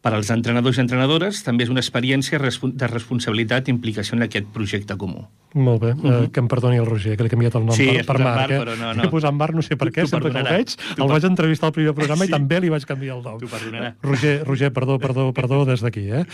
per 0.08 0.16
als 0.16 0.30
entrenadors 0.32 0.78
i 0.78 0.82
entrenadores 0.86 1.42
també 1.44 1.66
és 1.66 1.72
una 1.74 1.82
experiència 1.84 2.40
de 2.40 2.88
responsabilitat 2.88 3.68
i 3.68 3.74
implicació 3.74 4.16
en 4.16 4.24
aquest 4.24 4.48
projecte 4.56 4.96
comú. 4.96 5.26
Molt 5.54 5.82
bé, 5.82 5.92
uh 5.94 6.02
-huh. 6.02 6.24
uh, 6.24 6.32
que 6.32 6.40
em 6.40 6.48
perdoni 6.48 6.78
el 6.78 6.86
Roger, 6.86 7.16
que 7.18 7.24
l'he 7.24 7.30
canviat 7.30 7.56
el 7.56 7.66
nom 7.66 7.76
sí, 7.76 7.86
per, 7.86 8.06
per 8.06 8.20
Marc. 8.20 8.36
Marc 8.36 8.52
eh? 8.52 8.60
però 8.60 8.78
no, 8.78 8.94
no. 8.94 9.04
He 9.04 9.10
posat 9.10 9.34
Marc 9.34 9.56
no 9.56 9.62
sé 9.62 9.78
per 9.78 9.90
què, 9.92 10.06
sempre 10.06 10.32
que 10.32 10.40
el 10.40 10.44
veig. 10.44 10.76
Tu 10.96 11.04
el 11.04 11.10
vaig 11.10 11.24
entrevistar 11.24 11.68
al 11.68 11.74
primer 11.74 11.94
programa 11.94 12.26
sí. 12.26 12.30
i 12.30 12.32
també 12.32 12.60
li 12.60 12.70
vaig 12.70 12.86
canviar 12.86 13.18
el 13.18 13.24
nom. 13.24 13.40
T'ho 13.40 13.48
perdonarà. 13.48 13.96
Roger, 14.02 14.44
Roger, 14.46 14.72
perdó, 14.74 15.00
perdó, 15.00 15.34
perdó 15.34 15.66
des 15.66 15.82
d'aquí. 15.82 16.10
Eh? 16.12 16.26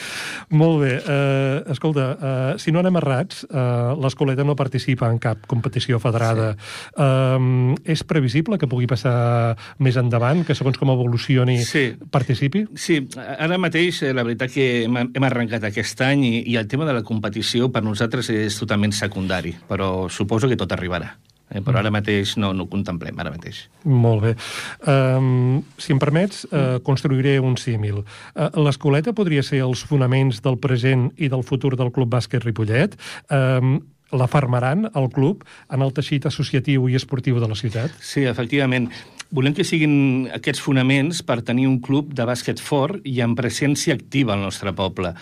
Molt 0.50 0.82
bé, 0.82 0.98
uh, 0.98 1.72
escolta, 1.72 2.18
uh, 2.54 2.60
si 2.60 2.72
no 2.72 2.80
anem 2.80 2.96
errats, 2.96 3.46
uh, 3.50 3.94
l'escoleta 4.02 4.44
no 4.44 4.56
participa 4.56 5.10
en 5.10 5.20
cap 5.20 5.46
competició 5.48 6.00
federada. 6.00 6.56
Sí. 6.58 7.02
Uh, 7.04 7.76
és 7.86 8.04
previsible 8.04 8.58
que 8.58 8.68
pugui 8.68 8.88
passar 8.88 9.56
més 9.84 9.98
endavant, 10.00 10.44
que 10.46 10.56
segons 10.56 10.78
com 10.80 10.92
evolucioni 10.94 11.60
sí. 11.64 11.86
participi? 12.12 12.66
Sí, 12.80 13.00
ara 13.18 13.58
mateix 13.62 14.02
eh, 14.04 14.14
la 14.16 14.26
veritat 14.26 14.54
que 14.54 14.68
hem, 14.86 15.00
hem 15.04 15.28
arrencat 15.28 15.68
aquest 15.70 16.02
any 16.06 16.26
i, 16.28 16.34
i 16.54 16.58
el 16.60 16.68
tema 16.72 16.88
de 16.90 16.96
la 16.98 17.04
competició 17.06 17.70
per 17.74 17.84
nosaltres 17.86 18.30
és 18.34 18.58
totalment 18.60 18.94
secundari, 19.04 19.54
però 19.68 20.08
suposo 20.10 20.50
que 20.50 20.60
tot 20.60 20.74
arribarà 20.76 21.12
eh, 21.54 21.62
però 21.62 21.80
ara 21.80 21.92
mateix 21.94 22.36
no, 22.42 22.52
no 22.56 22.66
ho 22.66 22.72
contemplem, 22.72 23.18
ara 23.22 23.32
mateix. 23.34 23.64
Molt 23.86 24.26
bé. 24.26 24.34
Um, 24.90 25.62
si 25.78 25.94
em 25.94 26.02
permets, 26.02 26.44
uh, 26.50 26.80
construiré 26.86 27.38
un 27.44 27.56
símil. 27.62 28.02
Uh, 28.34 28.50
L'escoleta 28.66 29.14
podria 29.16 29.46
ser 29.46 29.64
els 29.66 29.86
fonaments 29.88 30.42
del 30.44 30.60
present 30.62 31.10
i 31.18 31.30
del 31.32 31.46
futur 31.48 31.76
del 31.80 31.94
Club 31.94 32.14
Bàsquet 32.16 32.46
Ripollet? 32.46 32.98
Um, 33.30 33.78
la 34.14 34.28
farmaran, 34.30 34.92
el 34.94 35.10
club, 35.10 35.42
en 35.74 35.82
el 35.82 35.94
teixit 35.96 36.28
associatiu 36.30 36.86
i 36.90 36.98
esportiu 37.00 37.40
de 37.42 37.50
la 37.50 37.58
ciutat? 37.58 37.96
Sí, 37.98 38.28
efectivament. 38.30 38.92
Volem 39.34 39.56
que 39.58 39.66
siguin 39.66 40.28
aquests 40.36 40.62
fonaments 40.62 41.24
per 41.26 41.40
tenir 41.42 41.66
un 41.66 41.80
club 41.82 42.12
de 42.14 42.26
bàsquet 42.30 42.62
fort 42.62 43.02
i 43.10 43.16
amb 43.26 43.38
presència 43.40 43.96
activa 43.98 44.36
al 44.36 44.44
nostre 44.46 44.76
poble. 44.78 45.16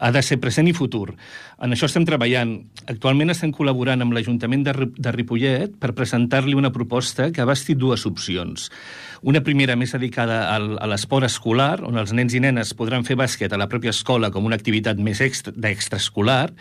Ha 0.00 0.10
de 0.14 0.22
ser 0.24 0.38
present 0.40 0.70
i 0.70 0.72
futur. 0.72 1.10
En 1.58 1.74
això 1.74 1.88
estem 1.88 2.04
treballant. 2.06 2.52
Actualment 2.86 3.32
estem 3.32 3.50
col·laborant 3.50 4.04
amb 4.04 4.14
l'Ajuntament 4.14 4.62
de, 4.68 4.72
de 4.94 5.12
Ripollet 5.14 5.72
per 5.82 5.90
presentar-li 5.98 6.54
una 6.54 6.70
proposta 6.70 7.32
que 7.34 7.42
abasti 7.42 7.74
dues 7.74 8.04
opcions. 8.06 8.68
Una 9.26 9.42
primera 9.42 9.74
més 9.74 9.90
dedicada 9.96 10.36
al, 10.52 10.76
a 10.78 10.86
l'esport 10.86 11.26
escolar, 11.26 11.80
on 11.82 11.98
els 11.98 12.14
nens 12.14 12.36
i 12.38 12.42
nenes 12.44 12.70
podran 12.78 13.02
fer 13.02 13.18
bàsquet 13.18 13.50
a 13.50 13.58
la 13.58 13.66
pròpia 13.66 13.90
escola 13.90 14.30
com 14.30 14.46
una 14.46 14.54
activitat 14.54 15.02
més 15.02 15.18
extra, 15.24 15.50
d'extraescolar, 15.50 16.52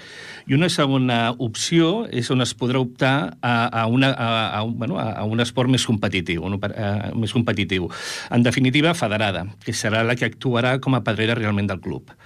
i 0.49 0.57
una 0.57 0.71
segona 0.73 1.19
opció 1.37 2.07
és 2.09 2.33
on 2.33 2.41
es 2.41 2.57
podrà 2.57 2.81
optar 2.81 3.15
a, 3.37 3.55
a, 3.69 3.85
una, 3.85 4.15
a, 4.17 4.29
a, 4.57 4.63
bueno, 4.65 4.97
a, 4.97 5.27
un 5.29 5.45
esport 5.45 5.69
més 5.69 5.85
competitiu, 5.85 6.47
un, 6.49 6.57
a, 6.57 7.11
més 7.13 7.37
competitiu. 7.37 7.91
En 8.33 8.41
definitiva, 8.41 8.97
federada, 8.97 9.45
que 9.61 9.77
serà 9.77 10.01
la 10.01 10.17
que 10.17 10.25
actuarà 10.25 10.79
com 10.81 10.97
a 10.97 11.05
pedrera 11.05 11.37
realment 11.37 11.69
del 11.69 11.85
club. 11.85 12.17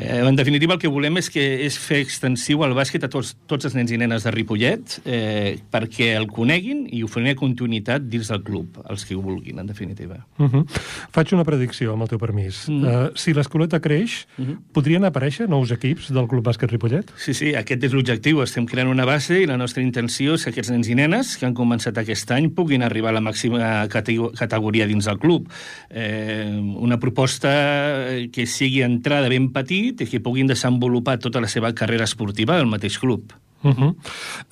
Eh, 0.00 0.22
en 0.24 0.36
definitiva, 0.36 0.74
el 0.74 0.78
que 0.78 0.86
volem 0.86 1.16
és 1.18 1.26
que 1.26 1.42
és 1.66 1.74
fer 1.82 1.98
extensiu 2.04 2.60
el 2.62 2.70
bàsquet 2.78 3.02
a 3.02 3.08
tots, 3.10 3.32
tots 3.50 3.66
els 3.66 3.74
nens 3.74 3.90
i 3.90 3.96
nenes 3.98 4.22
de 4.22 4.30
Ripollet 4.30 5.00
eh, 5.02 5.56
perquè 5.72 6.12
el 6.14 6.28
coneguin 6.30 6.84
i 6.94 7.02
oferir 7.02 7.34
continuïtat 7.40 8.04
dins 8.06 8.30
del 8.30 8.44
club, 8.46 8.78
els 8.86 9.02
que 9.04 9.16
ho 9.18 9.22
vulguin, 9.24 9.58
en 9.58 9.66
definitiva. 9.66 10.20
Uh 10.38 10.46
-huh. 10.46 10.62
Faig 11.10 11.32
una 11.34 11.42
predicció, 11.42 11.94
amb 11.94 12.02
el 12.02 12.08
teu 12.08 12.18
permís. 12.18 12.68
Uh 12.68 12.74
-huh. 12.74 13.08
uh, 13.08 13.16
si 13.16 13.34
l'escoleta 13.34 13.80
creix, 13.80 14.28
uh 14.38 14.46
-huh. 14.46 14.58
podrien 14.72 15.02
aparèixer 15.04 15.48
nous 15.48 15.70
equips 15.72 16.12
del 16.12 16.28
Club 16.28 16.46
Bàsquet 16.46 16.70
Ripollet? 16.70 17.12
Sí, 17.16 17.34
sí, 17.34 17.54
aquest 17.54 17.82
és 17.82 17.92
l'objectiu. 17.92 18.42
Estem 18.42 18.66
creant 18.66 18.88
una 18.88 19.04
base 19.04 19.42
i 19.42 19.46
la 19.46 19.56
nostra 19.56 19.82
intenció 19.82 20.34
és 20.34 20.44
que 20.44 20.50
aquests 20.50 20.70
nens 20.70 20.88
i 20.88 20.94
nenes 20.94 21.36
que 21.36 21.46
han 21.46 21.54
començat 21.54 21.98
aquest 21.98 22.30
any 22.30 22.50
puguin 22.50 22.82
arribar 22.82 23.10
a 23.10 23.14
la 23.14 23.20
màxima 23.20 23.88
categoria 23.88 24.86
dins 24.86 25.06
del 25.06 25.18
club. 25.18 25.48
Eh, 25.90 26.60
una 26.76 26.98
proposta 26.98 28.28
que 28.30 28.46
sigui 28.46 28.82
entrada 28.82 29.28
ben 29.28 29.50
petit 29.52 29.87
i 29.92 30.08
que 30.08 30.20
puguin 30.20 30.46
desenvolupar 30.50 31.18
tota 31.18 31.40
la 31.40 31.48
seva 31.48 31.72
carrera 31.74 32.04
esportiva 32.04 32.58
al 32.58 32.66
mateix 32.66 32.98
club. 32.98 33.32
Uh 33.60 33.74
-huh. 33.74 33.94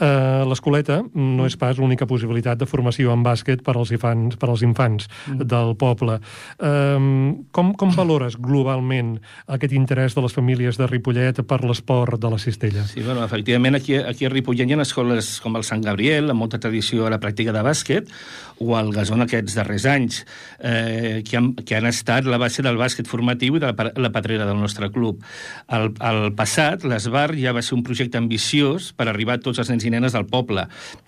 uh, 0.02 0.48
L'escoleta 0.48 1.04
no 1.14 1.46
és 1.46 1.56
pas 1.56 1.78
l'única 1.78 2.06
possibilitat 2.06 2.58
de 2.58 2.66
formació 2.66 3.12
en 3.12 3.22
bàsquet 3.22 3.62
per 3.62 3.76
als 3.76 3.90
infants, 3.90 4.36
per 4.36 4.48
als 4.48 4.62
infants 4.62 5.06
uh 5.06 5.34
-huh. 5.34 5.44
del 5.44 5.76
poble. 5.76 6.18
Uh, 6.58 7.44
com, 7.52 7.74
com 7.74 7.90
valores 7.94 8.36
globalment 8.36 9.20
aquest 9.46 9.72
interès 9.72 10.14
de 10.14 10.22
les 10.22 10.32
famílies 10.32 10.76
de 10.76 10.86
Ripollet 10.86 11.42
per 11.46 11.64
l'esport 11.64 12.20
de 12.20 12.30
la 12.30 12.38
cistella? 12.38 12.84
Sí, 12.84 13.00
bueno, 13.02 13.24
efectivament, 13.24 13.76
aquí, 13.76 13.94
aquí 13.94 14.24
a 14.24 14.28
Ripollet 14.28 14.68
hi 14.68 14.72
ha 14.72 14.82
escoles 14.82 15.40
com 15.40 15.56
el 15.56 15.62
Sant 15.62 15.82
Gabriel, 15.82 16.30
amb 16.30 16.40
molta 16.40 16.58
tradició 16.58 17.06
a 17.06 17.10
la 17.10 17.20
pràctica 17.20 17.52
de 17.52 17.62
bàsquet, 17.62 18.08
o 18.58 18.76
el 18.78 18.92
Gasón 18.94 19.22
aquests 19.24 19.56
darrers 19.58 19.86
anys, 19.90 20.22
eh, 20.58 21.22
que, 21.26 21.36
han, 21.36 21.52
que 21.54 21.76
han 21.76 21.86
estat 21.88 22.26
la 22.28 22.38
base 22.40 22.64
del 22.64 22.78
bàsquet 22.80 23.08
formatiu 23.08 23.56
i 23.56 23.62
de 23.62 23.72
la, 23.72 23.90
la 23.96 24.12
patrera 24.14 24.46
del 24.48 24.60
nostre 24.60 24.90
club. 24.92 25.22
Al, 25.68 25.90
al 26.00 26.32
passat, 26.36 26.86
l'Esbar 26.88 27.30
ja 27.36 27.54
va 27.56 27.64
ser 27.64 27.76
un 27.76 27.84
projecte 27.86 28.18
ambiciós 28.18 28.92
per 28.96 29.08
arribar 29.10 29.36
a 29.36 29.44
tots 29.44 29.60
els 29.62 29.72
nens 29.72 29.84
i 29.84 29.92
nenes 29.92 30.16
del 30.16 30.28
poble. 30.30 30.66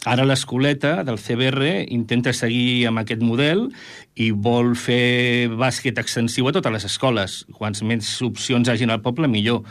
Ara 0.08 0.26
l'escoleta 0.28 1.02
del 1.06 1.20
CBR 1.20 1.88
intenta 1.94 2.34
seguir 2.36 2.86
amb 2.90 3.04
aquest 3.04 3.24
model 3.24 3.68
i 4.18 4.32
vol 4.34 4.72
fer 4.78 5.48
bàsquet 5.54 5.98
extensiu 6.00 6.48
a 6.50 6.52
totes 6.54 6.74
les 6.74 6.86
escoles. 6.88 7.38
Quants 7.54 7.84
més 7.86 8.10
opcions 8.26 8.68
hagin 8.68 8.90
al 8.90 9.02
poble, 9.04 9.30
millor. 9.30 9.62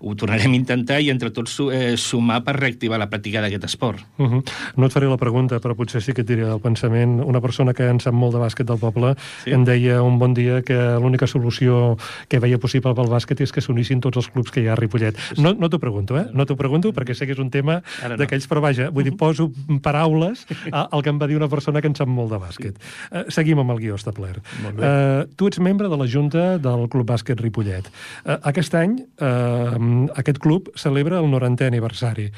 Ho 0.00 0.14
tornarem 0.18 0.54
a 0.54 0.58
intentar 0.58 1.00
i 1.02 1.10
entre 1.10 1.32
tots 1.34 1.58
eh, 1.66 1.96
sumar 1.98 2.42
per 2.46 2.56
reactivar 2.60 3.00
la 3.02 3.08
pràctica 3.10 3.42
d'aquest 3.42 3.66
esport. 3.66 4.04
Uh 4.18 4.26
-huh. 4.26 4.42
No 4.76 4.86
et 4.86 4.92
faré 4.92 5.08
la 5.10 5.18
pregunta, 5.18 5.60
però 5.60 5.74
potser 5.74 6.02
sí 6.02 6.12
que 6.12 6.22
et 6.22 6.28
diré 6.28 6.46
el 6.46 6.60
pensament. 6.60 7.25
Una 7.26 7.42
persona 7.44 7.74
que 7.76 7.88
en 7.90 8.00
sap 8.02 8.14
molt 8.16 8.36
de 8.36 8.42
bàsquet 8.42 8.68
del 8.68 8.80
poble 8.80 9.14
sí. 9.42 9.52
em 9.54 9.64
deia 9.66 10.00
un 10.04 10.18
bon 10.20 10.34
dia 10.36 10.60
que 10.66 10.76
l'única 11.02 11.28
solució 11.30 11.96
que 12.30 12.40
veia 12.42 12.60
possible 12.62 12.94
pel 12.96 13.10
bàsquet 13.10 13.42
és 13.44 13.52
que 13.52 13.64
s'unissin 13.64 14.02
tots 14.04 14.20
els 14.22 14.30
clubs 14.32 14.54
que 14.54 14.62
hi 14.62 14.68
ha 14.70 14.74
a 14.76 14.78
Ripollet. 14.78 15.18
No, 15.42 15.54
no 15.54 15.70
t'ho 15.72 15.80
pregunto, 15.82 16.18
eh? 16.20 16.26
No 16.36 16.46
t'ho 16.46 16.56
pregunto 16.58 16.92
perquè 16.96 17.16
sé 17.16 17.28
que 17.28 17.34
és 17.36 17.42
un 17.42 17.50
tema 17.50 17.80
no. 17.82 18.16
d'aquells, 18.20 18.48
però 18.50 18.62
vaja, 18.64 18.88
vull 18.94 19.06
dir, 19.06 19.16
poso 19.18 19.50
paraules 19.82 20.46
al 20.72 21.02
que 21.02 21.12
em 21.12 21.20
va 21.20 21.28
dir 21.30 21.38
una 21.40 21.50
persona 21.52 21.82
que 21.82 21.90
en 21.90 21.96
sap 21.98 22.10
molt 22.10 22.32
de 22.34 22.40
bàsquet. 22.42 22.78
Sí. 22.78 22.94
Uh, 23.10 23.24
seguim 23.34 23.60
amb 23.62 23.74
el 23.74 23.82
guió 23.82 23.98
establert. 23.98 24.44
Uh, 24.66 25.26
tu 25.36 25.50
ets 25.50 25.60
membre 25.62 25.90
de 25.92 25.98
la 25.98 26.08
Junta 26.10 26.46
del 26.62 26.86
Club 26.92 27.08
Bàsquet 27.08 27.40
Ripollet. 27.42 27.90
Uh, 28.24 28.38
aquest 28.52 28.76
any, 28.78 28.98
uh, 29.20 29.76
aquest 30.16 30.40
club 30.42 30.70
celebra 30.78 31.20
el 31.22 31.30
90è 31.32 31.70
aniversari. 31.70 32.30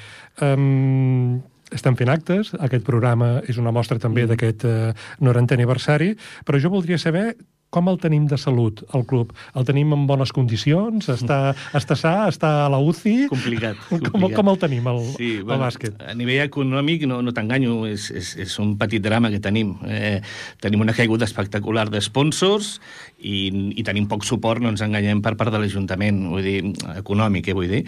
Um, 0.45 1.41
estem 1.75 1.97
fent 1.99 2.13
actes, 2.13 2.55
aquest 2.59 2.85
programa 2.87 3.39
és 3.49 3.61
una 3.61 3.75
mostra 3.75 3.99
també 4.01 4.25
mm. 4.25 4.33
d'aquest 4.33 4.67
uh, 4.69 5.07
90è 5.25 5.59
aniversari, 5.59 6.15
però 6.47 6.61
jo 6.63 6.73
voldria 6.73 6.99
saber 7.01 7.33
com 7.71 7.89
el 7.91 7.99
tenim 8.01 8.25
de 8.29 8.39
salut, 8.41 8.81
el 8.97 9.05
club? 9.09 9.35
El 9.59 9.67
tenim 9.69 9.93
en 9.93 10.07
bones 10.09 10.33
condicions? 10.33 11.11
Està, 11.13 11.53
està 11.77 11.97
sa? 12.01 12.13
Està 12.31 12.53
a 12.65 12.71
la 12.73 12.79
UCI? 12.81 13.29
Complicat. 13.29 13.77
complicat. 13.91 14.15
Com, 14.15 14.25
com 14.39 14.51
el 14.55 14.61
tenim, 14.63 14.89
el, 14.89 15.03
sí, 15.19 15.31
el 15.43 15.45
bueno, 15.45 15.67
bàsquet? 15.67 15.99
A 16.01 16.17
nivell 16.17 16.47
econòmic, 16.47 17.05
no, 17.11 17.21
no 17.25 17.35
t'enganyo, 17.37 17.83
és, 17.91 18.09
és, 18.17 18.33
és 18.47 18.57
un 18.63 18.73
petit 18.81 19.05
drama 19.05 19.29
que 19.35 19.43
tenim. 19.45 19.75
Eh, 19.85 20.17
tenim 20.65 20.87
una 20.87 20.97
caiguda 20.97 21.29
espectacular 21.29 21.89
d'esponsors 21.93 22.79
i, 23.19 23.49
i 23.75 23.85
tenim 23.87 24.07
poc 24.11 24.25
suport, 24.27 24.63
no 24.63 24.71
ens 24.71 24.83
enganyem, 24.85 25.21
per 25.25 25.35
part 25.39 25.51
de 25.53 25.61
l'Ajuntament, 25.61 26.21
vull 26.31 26.45
dir, 26.45 26.59
econòmic, 26.95 27.51
eh, 27.51 27.57
vull 27.57 27.71
dir. 27.71 27.81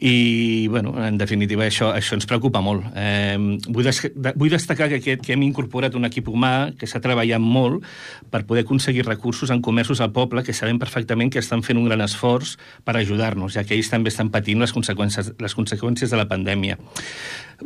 I, 0.00 0.68
bueno, 0.72 0.94
en 1.04 1.18
definitiva, 1.20 1.66
això, 1.66 1.90
això 1.96 2.16
ens 2.16 2.28
preocupa 2.28 2.62
molt. 2.64 2.86
Eh, 2.96 3.36
vull, 3.68 3.84
des, 3.84 4.00
vull 4.40 4.52
destacar 4.52 4.88
que, 4.88 5.00
aquest, 5.02 5.24
que 5.26 5.36
hem 5.36 5.44
incorporat 5.46 5.96
un 5.98 6.08
equip 6.08 6.30
humà 6.32 6.72
que 6.78 6.88
s'ha 6.88 7.02
treballat 7.04 7.42
molt 7.42 7.84
per 8.32 8.44
poder 8.48 8.64
aconseguir 8.64 9.04
recursos 9.06 9.52
en 9.52 9.60
comerços 9.60 10.00
al 10.00 10.14
poble 10.16 10.44
que 10.46 10.56
sabem 10.56 10.80
perfectament 10.80 11.32
que 11.32 11.42
estan 11.42 11.64
fent 11.66 11.78
un 11.80 11.88
gran 11.88 12.00
esforç 12.04 12.56
per 12.84 12.96
ajudar-nos, 12.96 13.54
ja 13.58 13.64
que 13.64 13.76
ells 13.76 13.92
també 13.92 14.12
estan 14.12 14.32
patint 14.32 14.60
les 14.62 14.72
conseqüències, 14.72 15.34
les 15.40 15.56
conseqüències 15.56 16.10
de 16.10 16.20
la 16.20 16.28
pandèmia. 16.30 16.80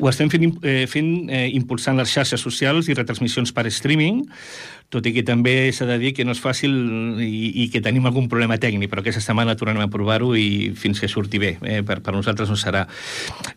Ho 0.00 0.08
estem 0.10 0.30
fent, 0.30 0.48
eh, 0.66 0.86
fent 0.90 1.30
eh, 1.30 1.46
impulsant 1.54 1.98
les 2.00 2.10
xarxes 2.10 2.42
socials 2.42 2.88
i 2.90 2.96
retransmissions 2.98 3.52
per 3.54 3.68
streaming, 3.70 4.24
tot 4.92 5.06
i 5.06 5.12
que 5.14 5.24
també 5.26 5.72
s'ha 5.74 5.86
de 5.88 5.98
dir 5.98 6.12
que 6.14 6.24
no 6.26 6.34
és 6.34 6.42
fàcil 6.42 6.74
i, 7.22 7.64
i 7.64 7.68
que 7.72 7.82
tenim 7.84 8.06
algun 8.06 8.28
problema 8.30 8.58
tècnic, 8.60 8.90
però 8.92 9.02
aquesta 9.02 9.22
setmana 9.24 9.56
tornarem 9.58 9.84
a 9.84 9.90
provar-ho 9.90 10.32
i 10.38 10.72
fins 10.78 11.00
que 11.02 11.10
surti 11.10 11.40
bé, 11.42 11.54
eh, 11.62 11.80
per, 11.86 12.00
per 12.04 12.14
nosaltres 12.14 12.50
no 12.52 12.58
serà. 12.60 12.84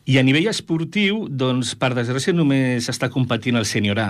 I 0.07 0.17
a 0.17 0.25
nivell 0.25 0.49
esportiu, 0.49 1.25
doncs, 1.29 1.75
per 1.79 1.93
desgràcia, 1.97 2.33
només 2.35 2.89
està 2.89 3.11
competint 3.13 3.59
el 3.59 3.67
sènior 3.69 4.01
A, 4.01 4.09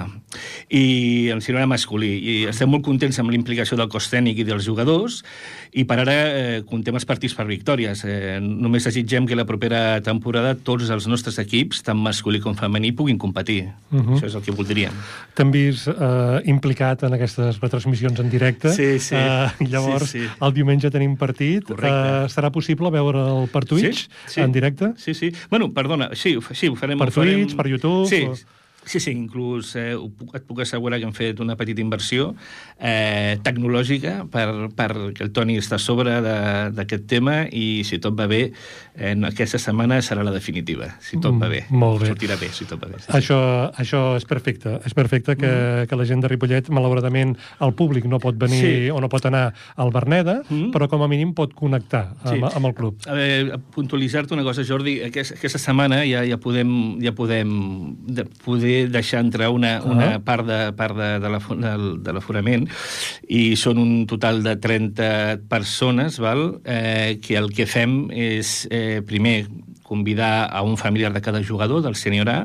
i 0.70 1.28
el 1.34 1.42
sènior 1.44 1.66
A 1.66 1.70
masculí, 1.70 2.14
i 2.18 2.38
estem 2.52 2.72
molt 2.72 2.86
contents 2.86 3.20
amb 3.20 3.34
l'implicació 3.34 3.80
del 3.80 3.90
cos 3.92 4.10
tècnic 4.14 4.44
i 4.44 4.48
dels 4.48 4.66
jugadors, 4.68 5.24
i 5.78 5.84
per 5.88 6.00
ara 6.02 6.16
eh, 6.16 6.62
comptem 6.68 6.96
els 6.98 7.06
partits 7.08 7.36
per 7.38 7.48
victòries. 7.50 8.04
Eh, 8.08 8.38
només 8.42 8.88
desitgem 8.88 9.28
que 9.28 9.36
la 9.38 9.46
propera 9.50 10.00
temporada 10.06 10.56
tots 10.56 10.90
els 10.94 11.10
nostres 11.12 11.38
equips, 11.44 11.84
tant 11.86 12.00
masculí 12.00 12.42
com 12.44 12.56
femení, 12.58 12.94
puguin 12.96 13.20
competir. 13.20 13.68
Uh 13.92 13.98
mhm. 13.98 14.08
-huh. 14.08 14.18
Això 14.18 14.28
és 14.28 14.36
el 14.36 14.42
que 14.42 14.52
voldríem. 14.52 14.94
T'han 15.36 15.52
vist 15.52 15.88
eh, 15.88 16.42
implicat 16.46 17.04
en 17.08 17.16
aquestes 17.18 17.60
retransmissions 17.64 18.20
en 18.24 18.30
directe. 18.30 18.74
Sí, 18.76 19.00
sí. 19.04 19.16
Uh, 19.16 19.68
llavors, 19.72 20.12
sí, 20.12 20.26
sí. 20.26 20.30
el 20.44 20.54
diumenge 20.56 20.92
tenim 20.94 21.16
partit. 21.20 21.72
Uh, 21.74 22.28
serà 22.32 22.52
possible 22.54 22.92
veure'l 22.94 23.48
per 23.54 23.64
Twitch, 23.66 24.06
sí, 24.08 24.38
sí. 24.38 24.44
en 24.44 24.54
directe? 24.56 24.94
Sí, 25.02 25.16
sí. 25.18 25.32
Bueno, 25.50 25.72
perdona, 25.74 26.12
sí, 26.14 26.38
sí 26.54 26.70
ho 26.70 26.78
farem. 26.80 27.00
Per 27.02 27.10
ho 27.10 27.18
farem... 27.20 27.44
Twitch, 27.44 27.58
per 27.58 27.68
YouTube? 27.72 28.06
Sí, 28.12 28.24
o... 28.28 28.38
Sí, 28.88 29.02
sí, 29.04 29.12
inclús 29.12 29.74
eh, 29.76 29.94
et 29.98 30.46
puc 30.48 30.62
assegurar 30.64 31.02
que 31.02 31.08
hem 31.10 31.14
fet 31.16 31.42
una 31.44 31.58
petita 31.60 31.84
inversió 31.84 32.30
eh, 32.80 33.36
tecnològica 33.44 34.22
per, 34.32 34.48
per 34.78 34.90
que 35.18 35.26
el 35.26 35.34
Toni 35.36 35.58
està 35.60 35.76
a 35.76 35.84
sobre 35.84 36.16
d'aquest 36.24 37.08
tema 37.12 37.42
i 37.52 37.84
si 37.88 38.00
tot 38.04 38.16
va 38.18 38.30
bé, 38.32 38.48
en 38.96 39.28
aquesta 39.28 39.60
setmana 39.62 40.00
serà 40.06 40.24
la 40.26 40.32
definitiva, 40.34 40.88
si 41.04 41.20
tot 41.22 41.36
va 41.38 41.50
bé. 41.52 41.66
Mm, 41.68 41.82
molt 41.84 42.02
bé. 42.02 42.12
Sortirà 42.14 42.38
bé, 42.40 42.50
si 42.56 42.66
tot 42.70 42.82
va 42.82 42.90
bé. 42.94 43.02
Sí, 43.04 43.12
això, 43.20 43.40
sí. 43.68 43.84
això 43.84 44.02
és 44.18 44.28
perfecte. 44.30 44.78
És 44.88 44.96
perfecte 44.98 45.36
que, 45.36 45.52
mm. 45.52 45.90
que 45.92 46.00
la 46.00 46.08
gent 46.08 46.24
de 46.24 46.32
Ripollet, 46.32 46.72
malauradament, 46.74 47.36
el 47.68 47.76
públic 47.78 48.08
no 48.10 48.22
pot 48.24 48.40
venir 48.40 48.62
sí. 48.64 48.74
o 48.94 49.02
no 49.04 49.12
pot 49.12 49.28
anar 49.30 49.50
al 49.76 49.92
Berneda, 49.94 50.40
mm. 50.48 50.72
però 50.76 50.88
com 50.92 51.04
a 51.04 51.12
mínim 51.12 51.36
pot 51.38 51.54
connectar 51.58 52.06
amb, 52.24 52.32
sí. 52.32 52.42
amb 52.48 52.72
el 52.72 52.78
club. 52.78 53.04
A 53.06 53.18
veure, 53.20 53.60
puntualitzar-te 53.76 54.38
una 54.38 54.48
cosa, 54.48 54.66
Jordi, 54.68 54.98
aquesta, 55.10 55.36
aquesta 55.38 55.62
setmana 55.62 56.02
ja, 56.08 56.24
ja 56.28 56.40
podem, 56.42 56.72
ja 57.04 57.14
podem 57.18 57.52
de, 58.08 58.26
poder 58.46 58.77
deixar 58.86 59.24
entrar 59.26 59.50
una, 59.50 59.82
una 59.82 60.08
uh 60.08 60.14
-huh. 60.18 60.24
part 60.24 60.46
de, 60.46 60.60
part 60.74 60.96
de, 60.96 61.10
de 62.06 62.14
l'aforament 62.14 62.68
i 63.28 63.56
són 63.56 63.78
un 63.78 64.06
total 64.08 64.44
de 64.44 64.56
30 64.56 65.48
persones 65.50 66.20
val? 66.20 66.62
Eh, 66.64 67.20
que 67.22 67.38
el 67.38 67.52
que 67.54 67.66
fem 67.66 68.10
és, 68.12 68.68
eh, 68.72 69.02
primer, 69.06 69.48
convidar 69.88 70.50
a 70.52 70.62
un 70.68 70.76
familiar 70.78 71.14
de 71.16 71.22
cada 71.24 71.42
jugador, 71.44 71.82
del 71.82 71.96
sènior 71.96 72.30
A, 72.30 72.38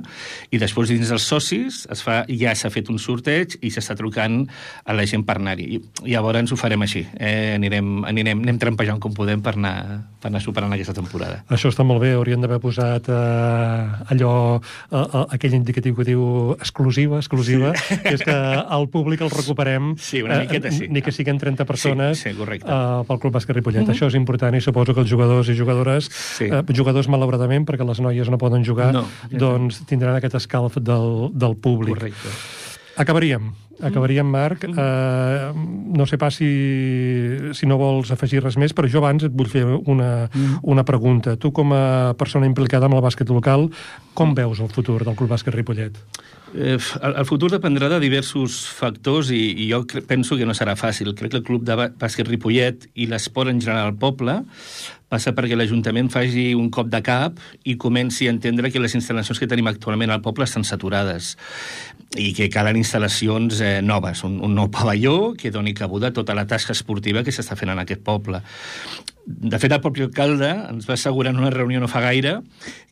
i 0.50 0.58
després 0.62 0.88
dins 0.88 1.08
dels 1.10 1.22
socis 1.26 1.82
es 1.90 2.02
fa, 2.02 2.22
ja 2.30 2.54
s'ha 2.54 2.70
fet 2.70 2.88
un 2.92 2.98
sorteig 3.02 3.58
i 3.60 3.70
s'està 3.74 3.96
trucant 3.98 4.46
a 4.84 4.94
la 4.94 5.04
gent 5.06 5.24
per 5.26 5.36
anar-hi. 5.40 5.66
I, 5.76 5.80
llavors 6.14 6.52
ho 6.52 6.56
farem 6.56 6.82
així. 6.86 7.04
Eh, 7.18 7.54
anirem, 7.56 8.04
anirem, 8.08 8.40
anem 8.46 8.58
trampejant 8.62 9.00
com 9.02 9.12
podem 9.12 9.42
per 9.42 9.54
anar, 9.58 9.74
per 10.22 10.30
anar 10.30 10.40
superant 10.40 10.72
aquesta 10.72 10.94
temporada. 10.94 11.42
Això 11.50 11.68
està 11.72 11.84
molt 11.84 12.00
bé, 12.00 12.12
haurien 12.14 12.40
d'haver 12.40 12.60
posat 12.62 13.08
eh, 13.08 14.12
allò, 14.14 14.60
eh, 14.90 14.96
eh, 14.96 15.24
aquell 15.36 15.54
indicatiu 15.58 15.96
que 15.98 16.04
diu 16.06 16.54
exclusiva, 16.58 17.18
exclusiva, 17.18 17.72
sí. 17.76 17.98
que 18.02 18.14
és 18.14 18.22
que 18.22 18.32
al 18.34 18.88
públic 18.92 19.20
el 19.20 19.30
recuperem, 19.30 19.94
Sí, 19.98 20.22
una 20.22 20.38
miqueta 20.40 20.70
sí. 20.70 20.86
ni 20.88 21.02
que 21.02 21.12
siguin 21.12 21.38
30 21.38 21.64
persones 21.64 22.18
Sí, 22.18 22.30
sí, 22.30 22.36
correcte. 22.36 22.68
eh, 22.70 23.02
pel 23.08 23.18
Club 23.18 23.34
Bàsquet 23.34 23.56
Ripollet. 23.56 23.82
Mm 23.82 23.86
-hmm. 23.88 23.94
Això 23.96 24.06
és 24.06 24.14
important 24.14 24.54
i 24.54 24.60
suposo 24.60 24.94
que 24.94 25.00
els 25.00 25.10
jugadors 25.10 25.48
i 25.48 25.54
jugadores, 25.56 26.08
Sí. 26.38 26.44
eh, 26.44 26.62
jugadors 26.74 27.08
malauradament, 27.08 27.31
perquè 27.68 27.86
les 27.86 28.00
noies 28.00 28.28
no 28.30 28.38
poden 28.38 28.64
jugar, 28.64 28.92
No. 28.92 29.04
doncs 29.30 29.82
tindran 29.86 30.16
aquest 30.16 30.34
escalf 30.34 30.76
del, 30.78 31.30
del 31.32 31.56
públic. 31.56 31.94
Correcte. 31.96 32.28
Acabaríem. 32.96 33.52
Acabaríem, 33.82 34.26
Marc. 34.30 34.64
Eh, 34.64 35.52
no 35.92 36.06
sé 36.06 36.18
pas 36.18 36.34
si, 36.38 36.48
si 37.52 37.66
no 37.66 37.78
vols 37.80 38.12
afegir 38.14 38.42
res 38.44 38.56
més, 38.60 38.72
però 38.76 38.88
jo 38.90 39.02
abans 39.02 39.26
et 39.26 39.34
vull 39.34 39.50
fer 39.50 39.64
una, 39.66 40.28
una 40.62 40.84
pregunta. 40.88 41.36
Tu, 41.36 41.50
com 41.52 41.74
a 41.76 42.14
persona 42.18 42.46
implicada 42.48 42.86
amb 42.88 42.98
el 42.98 43.04
bàsquet 43.04 43.28
local, 43.34 43.68
com 44.14 44.34
veus 44.38 44.60
el 44.62 44.70
futur 44.72 45.00
del 45.04 45.16
Club 45.18 45.32
Bàsquet 45.34 45.54
Ripollet? 45.56 45.98
Eh, 46.54 46.76
el, 46.76 47.14
el 47.16 47.24
futur 47.28 47.48
dependrà 47.50 47.88
de 47.88 47.98
diversos 48.02 48.62
factors 48.76 49.30
i, 49.32 49.42
i 49.64 49.70
jo 49.72 49.82
penso 50.06 50.36
que 50.36 50.44
no 50.48 50.54
serà 50.56 50.74
fàcil. 50.76 51.14
Crec 51.16 51.32
que 51.34 51.40
el 51.42 51.46
Club 51.46 51.64
de 51.66 51.78
Bà- 51.78 51.92
Bàsquet 51.96 52.28
Ripollet 52.28 52.90
i 52.94 53.08
l'esport 53.10 53.50
en 53.50 53.60
general 53.60 53.90
al 53.92 53.96
poble 53.98 54.42
passa 55.12 55.34
perquè 55.36 55.52
l'Ajuntament 55.58 56.06
faci 56.08 56.54
un 56.56 56.70
cop 56.72 56.86
de 56.88 57.02
cap 57.04 57.36
i 57.68 57.74
comenci 57.76 58.24
a 58.28 58.32
entendre 58.32 58.70
que 58.72 58.80
les 58.80 58.94
instal·lacions 58.96 59.36
que 59.42 59.48
tenim 59.50 59.66
actualment 59.68 60.08
al 60.14 60.22
poble 60.24 60.46
estan 60.48 60.64
saturades 60.64 61.34
i 62.20 62.32
que 62.36 62.50
calen 62.52 62.76
instal·lacions 62.76 63.62
eh, 63.64 63.80
noves, 63.84 64.24
un, 64.26 64.38
un 64.44 64.54
nou 64.56 64.68
pavelló 64.72 65.32
que 65.38 65.52
doni 65.54 65.72
cabuda 65.74 66.10
a 66.10 66.16
tota 66.16 66.36
la 66.36 66.46
tasca 66.48 66.76
esportiva 66.76 67.24
que 67.24 67.32
s'està 67.32 67.56
fent 67.56 67.72
en 67.72 67.80
aquest 67.82 68.02
poble. 68.04 68.42
De 69.24 69.58
fet, 69.62 69.70
el 69.70 69.80
propi 69.80 70.02
alcalde 70.02 70.48
ens 70.72 70.88
va 70.88 70.94
assegurar 70.94 71.30
en 71.32 71.38
una 71.38 71.50
reunió 71.50 71.78
no 71.80 71.86
fa 71.88 72.00
gaire 72.02 72.40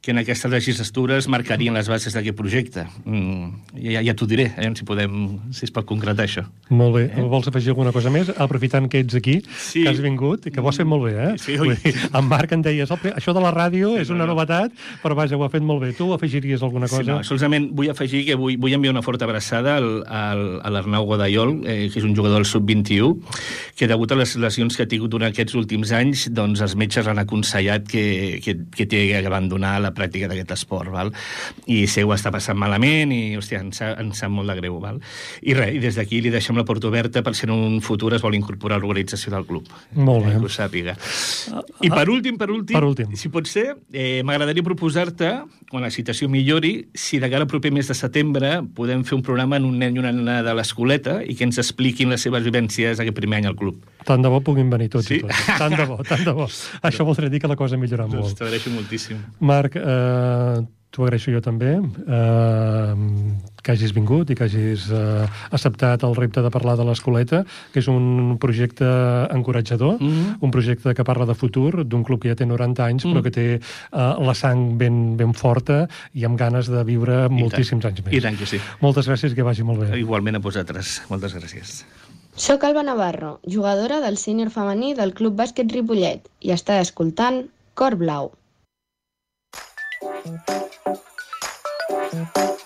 que 0.01 0.13
en 0.13 0.19
aquesta 0.19 0.49
legislatura 0.49 1.19
es 1.19 1.27
marcarien 1.29 1.75
les 1.75 1.89
bases 1.91 2.15
d'aquest 2.15 2.37
projecte. 2.39 2.85
Mm, 3.05 3.49
ja, 3.83 4.01
ja 4.07 4.15
t'ho 4.17 4.27
diré, 4.31 4.47
eh, 4.57 4.71
si, 4.79 4.85
podem, 4.89 5.41
si 5.53 5.67
es 5.67 5.73
pot 5.75 5.85
concretar 5.85 6.25
això. 6.25 6.45
Molt 6.71 6.95
bé. 6.95 7.03
Eh? 7.13 7.21
Vols 7.29 7.49
afegir 7.51 7.75
alguna 7.75 7.93
cosa 7.93 8.09
més? 8.15 8.31
Aprofitant 8.39 8.89
que 8.89 9.01
ets 9.03 9.15
aquí, 9.19 9.43
Sí. 9.59 9.83
que 9.83 9.91
has 9.91 10.01
vingut, 10.01 10.47
i 10.47 10.51
que 10.55 10.61
ho 10.63 10.69
has 10.71 10.79
fet 10.79 10.87
molt 10.87 11.05
bé, 11.05 11.13
eh? 11.19 11.35
Sí, 11.37 11.59
oi. 11.59 11.75
dir, 11.83 11.95
en 12.15 12.25
Marc 12.31 12.53
em 12.53 12.63
deies, 12.63 12.89
"El 12.91 12.97
pri- 12.99 13.13
això 13.13 13.35
de 13.35 13.41
la 13.41 13.53
ràdio 13.53 13.99
és 13.99 14.09
una 14.09 14.21
no, 14.21 14.27
no. 14.29 14.35
novetat, 14.35 14.73
però 15.03 15.15
vaja, 15.15 15.37
ho 15.37 15.45
ha 15.45 15.51
fet 15.51 15.63
molt 15.63 15.83
bé. 15.83 15.93
Tu 15.93 16.11
afegiries 16.15 16.63
alguna 16.63 16.87
cosa? 16.89 17.03
Sí, 17.03 17.11
no, 17.11 17.23
solament 17.25 17.69
vull 17.75 17.91
afegir 17.91 18.25
que 18.25 18.37
vull, 18.37 18.57
vull 18.57 18.73
enviar 18.73 18.93
una 18.95 19.03
forta 19.03 19.25
abraçada 19.27 19.77
al, 19.77 20.05
al, 20.07 20.61
a 20.63 20.71
l'Arnau 20.71 21.05
Godallol, 21.05 21.67
eh, 21.67 21.91
que 21.93 21.99
és 21.99 22.05
un 22.05 22.15
jugador 22.17 22.37
del 22.39 22.47
sub-21, 22.47 23.19
que 23.77 23.87
degut 23.89 24.13
a 24.13 24.15
les 24.15 24.37
lesions 24.37 24.77
que 24.77 24.85
ha 24.85 24.89
tingut 24.89 25.11
durant 25.11 25.29
aquests 25.31 25.55
últims 25.55 25.93
anys, 25.93 26.20
doncs 26.29 26.61
els 26.61 26.75
metges 26.77 27.07
han 27.09 27.19
aconsellat 27.19 27.87
que, 27.89 28.41
que, 28.45 28.57
que 28.77 28.87
té 28.87 29.01
que 29.09 29.23
abandonar 29.27 29.79
la 29.81 29.93
pràctica 29.97 30.29
d'aquest 30.29 30.51
esport, 30.59 30.91
val? 30.93 31.13
i 31.67 31.87
sé 31.91 32.05
ho 32.05 32.13
està 32.15 32.31
passant 32.35 32.59
malament 32.59 33.13
i, 33.15 33.37
hòstia, 33.39 33.61
ens, 33.65 33.81
sap- 33.81 33.99
ens 34.03 34.19
sap 34.21 34.31
molt 34.31 34.49
de 34.53 34.57
greu. 34.61 34.79
Val? 34.81 35.01
I 35.43 35.55
res, 35.57 35.75
i 35.75 35.81
des 35.83 35.97
d'aquí 35.97 36.21
li 36.21 36.31
deixem 36.31 36.57
la 36.57 36.65
porta 36.69 36.89
oberta 36.89 37.23
per 37.23 37.35
si 37.35 37.47
en 37.47 37.53
un 37.57 37.81
futur 37.81 38.13
es 38.15 38.23
vol 38.23 38.35
incorporar 38.37 38.77
a 38.77 38.81
l'organització 38.83 39.33
del 39.33 39.47
club. 39.49 39.69
Molt 39.95 40.27
bé. 40.27 40.35
Eh, 40.35 40.39
que 40.41 40.47
ho 40.47 40.53
sàpiga. 40.53 40.97
I 41.85 41.91
per 41.91 42.07
últim, 42.11 42.37
per 42.39 42.51
últim, 42.51 42.75
Per 42.77 42.85
últim. 42.85 43.15
si 43.17 43.29
pot 43.33 43.47
ser, 43.47 43.77
eh, 43.93 44.23
m'agradaria 44.25 44.63
proposar-te, 44.63 45.31
quan 45.71 45.83
la 45.83 45.91
situació 45.91 46.29
millori, 46.29 46.89
si 46.95 47.19
de 47.23 47.29
cara 47.31 47.43
al 47.45 47.49
proper 47.51 47.71
mes 47.73 47.87
de 47.89 47.95
setembre 47.95 48.61
podem 48.75 49.05
fer 49.05 49.15
un 49.17 49.23
programa 49.23 49.57
en 49.57 49.65
un 49.65 49.79
nen 49.79 49.95
i 49.97 49.99
una 50.03 50.11
nena 50.13 50.43
de 50.43 50.55
l'escoleta 50.55 51.21
i 51.25 51.35
que 51.37 51.45
ens 51.47 51.59
expliquin 51.63 52.11
les 52.11 52.21
seves 52.27 52.43
vivències 52.45 52.99
aquest 53.01 53.17
primer 53.17 53.39
any 53.39 53.47
al 53.47 53.57
club. 53.57 53.79
Tant 54.05 54.23
de 54.23 54.29
bo 54.29 54.41
puguin 54.41 54.71
venir 54.71 54.89
tots 54.91 55.07
Sí? 55.07 55.17
i 55.17 55.21
totes. 55.21 55.47
Tant 55.59 55.77
de 55.77 55.85
bo, 55.87 55.99
tant 56.09 56.25
de 56.25 56.33
bo. 56.33 56.47
Això 56.89 57.05
voldrà 57.05 57.29
dir 57.29 57.41
que 57.41 57.49
la 57.49 57.57
cosa 57.57 57.77
ha 57.77 57.79
millorat 57.79 58.09
Doncs 58.11 58.27
molt. 58.33 58.39
t'agraeixo 58.39 58.71
moltíssim. 58.71 59.19
Marc, 59.41 59.77
eh, 59.77 60.61
t'ho 60.91 61.05
agraeixo 61.07 61.31
jo 61.31 61.41
també, 61.41 61.77
eh, 61.79 62.95
que 63.63 63.73
hagis 63.75 63.93
vingut 63.95 64.31
i 64.33 64.35
que 64.35 64.47
hagis 64.49 64.89
eh, 64.91 65.27
acceptat 65.53 66.03
el 66.09 66.15
repte 66.17 66.41
de 66.43 66.51
parlar 66.51 66.77
de 66.81 66.85
l'Escoleta, 66.89 67.43
que 67.73 67.79
és 67.83 67.89
un 67.93 68.39
projecte 68.41 68.89
encoratjador, 69.37 70.01
Mhm. 70.01 70.39
un 70.41 70.51
projecte 70.51 70.95
que 70.95 71.05
parla 71.05 71.27
de 71.27 71.35
futur, 71.35 71.85
d'un 71.87 72.03
club 72.03 72.23
que 72.23 72.29
ja 72.33 72.35
té 72.35 72.47
90 72.47 72.85
anys, 72.87 73.05
però 73.05 73.23
que 73.23 73.31
té 73.31 73.47
eh, 73.55 73.61
la 73.93 74.35
sang 74.35 74.79
ben, 74.79 75.17
ben 75.17 75.35
forta 75.35 75.87
i 76.15 76.25
amb 76.25 76.39
ganes 76.39 76.67
de 76.73 76.83
viure 76.85 77.29
moltíssims 77.29 77.85
anys 77.85 78.03
més. 78.05 78.15
I 78.15 78.21
tant 78.21 78.37
que 78.39 78.47
sí. 78.47 78.59
Moltes 78.81 79.07
gràcies 79.09 79.33
i 79.33 79.35
que 79.37 79.43
vagi 79.47 79.63
molt 79.63 79.81
bé. 79.85 79.99
Igualment 80.01 80.37
a 80.37 80.39
vosaltres. 80.41 81.03
Moltes 81.11 81.35
gràcies. 81.37 81.85
Soc 82.41 82.63
Alba 82.65 82.83
Navarro, 82.83 83.31
jugadora 83.55 83.99
del 84.01 84.15
sènior 84.21 84.49
femení 84.55 84.95
del 85.01 85.11
Club 85.19 85.35
Bàsquet 85.41 85.75
Ripollet 85.77 86.31
i 86.41 86.55
està 86.55 86.79
escoltant 86.81 87.43
Cor 87.77 87.99
Blau. 88.01 88.31
Soc 92.15 92.60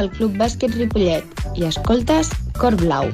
del 0.00 0.10
Club 0.16 0.36
Bàsquet 0.40 0.72
Ripollet 0.78 1.42
i 1.60 1.66
escoltes 1.68 2.30
Cor 2.56 2.76
Blau. 2.80 3.10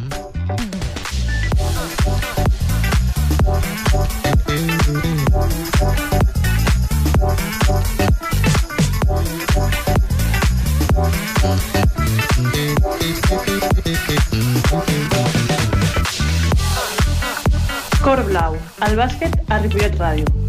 Cor 18.04 18.22
Blau, 18.30 18.58
el 18.86 19.00
bàsquet 19.02 19.40
a 19.50 19.58
Ripollet 19.64 19.98
Ràdio. 19.98 20.45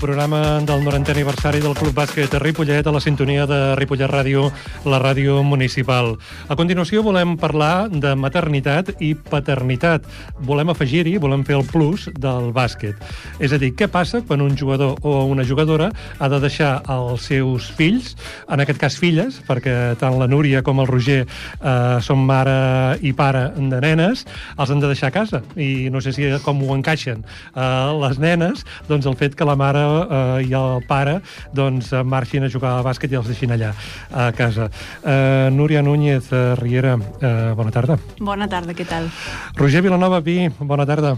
Programa 0.00 0.60
del 0.64 0.80
90è 0.80 1.10
aniversari 1.12 1.60
del 1.60 1.74
Club 1.76 1.92
Bàsquet 1.92 2.32
Ripollet 2.40 2.86
a 2.86 2.92
la 2.94 3.00
sintonia 3.04 3.44
de 3.44 3.74
Ripollet 3.76 4.08
Ràdio, 4.08 4.46
la 4.88 4.96
ràdio 4.96 5.42
municipal. 5.44 6.14
A 6.48 6.56
continuació 6.56 7.02
volem 7.04 7.34
parlar 7.36 7.90
de 7.92 8.14
maternitat 8.16 8.94
i 9.04 9.12
paternitat. 9.14 10.06
Volem 10.48 10.72
afegir-hi, 10.72 11.18
volem 11.20 11.44
fer 11.44 11.58
el 11.58 11.66
plus 11.68 12.06
del 12.16 12.48
bàsquet. 12.56 12.96
És 13.44 13.52
a 13.52 13.58
dir, 13.60 13.74
què 13.76 13.90
passa 13.92 14.22
quan 14.24 14.40
un 14.40 14.56
jugador 14.56 14.96
o 15.04 15.26
una 15.28 15.44
jugadora 15.44 15.90
ha 16.18 16.30
de 16.32 16.40
deixar 16.40 16.80
els 16.88 17.28
seus 17.28 17.68
fills, 17.76 18.14
en 18.48 18.64
aquest 18.64 18.80
cas 18.80 18.96
filles, 18.96 19.42
perquè 19.44 19.98
tant 20.00 20.16
la 20.16 20.30
Núria 20.30 20.64
com 20.64 20.80
el 20.80 20.88
Roger 20.88 21.20
eh, 21.26 22.00
són 22.00 22.24
mare 22.24 22.96
i 23.04 23.12
pare 23.12 23.50
de 23.58 23.82
nenes, 23.84 24.24
els 24.56 24.72
han 24.72 24.80
de 24.80 24.94
deixar 24.94 25.12
a 25.12 25.16
casa. 25.20 25.44
I 25.60 25.90
no 25.92 26.00
sé 26.00 26.16
si 26.16 26.24
com 26.46 26.64
ho 26.64 26.72
encaixen 26.78 27.20
eh, 27.20 27.68
les 28.00 28.16
nenes, 28.22 28.64
doncs 28.88 29.04
el 29.04 29.20
fet 29.20 29.36
que 29.36 29.44
la 29.44 29.58
mare 29.60 29.89
eh, 30.02 30.48
i 30.48 30.54
el 30.56 30.84
pare 30.88 31.18
doncs 31.56 31.92
eh, 31.92 32.02
marxin 32.04 32.46
a 32.46 32.52
jugar 32.52 32.76
a 32.78 32.84
bàsquet 32.86 33.12
i 33.12 33.20
els 33.20 33.30
deixin 33.30 33.54
allà 33.56 33.72
a 34.12 34.30
casa. 34.36 34.70
Eh, 35.04 35.48
Núria 35.52 35.82
Núñez 35.82 36.32
eh, 36.32 36.54
Riera, 36.60 36.96
eh, 37.20 37.52
bona 37.56 37.74
tarda. 37.74 37.98
Bona 38.20 38.48
tarda, 38.48 38.76
què 38.76 38.86
tal? 38.88 39.10
Roger 39.56 39.82
Vilanova 39.86 40.22
Pi, 40.24 40.48
bona 40.60 40.86
tarda. 40.86 41.16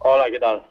Hola, 0.00 0.30
què 0.32 0.40
tal? 0.40 0.62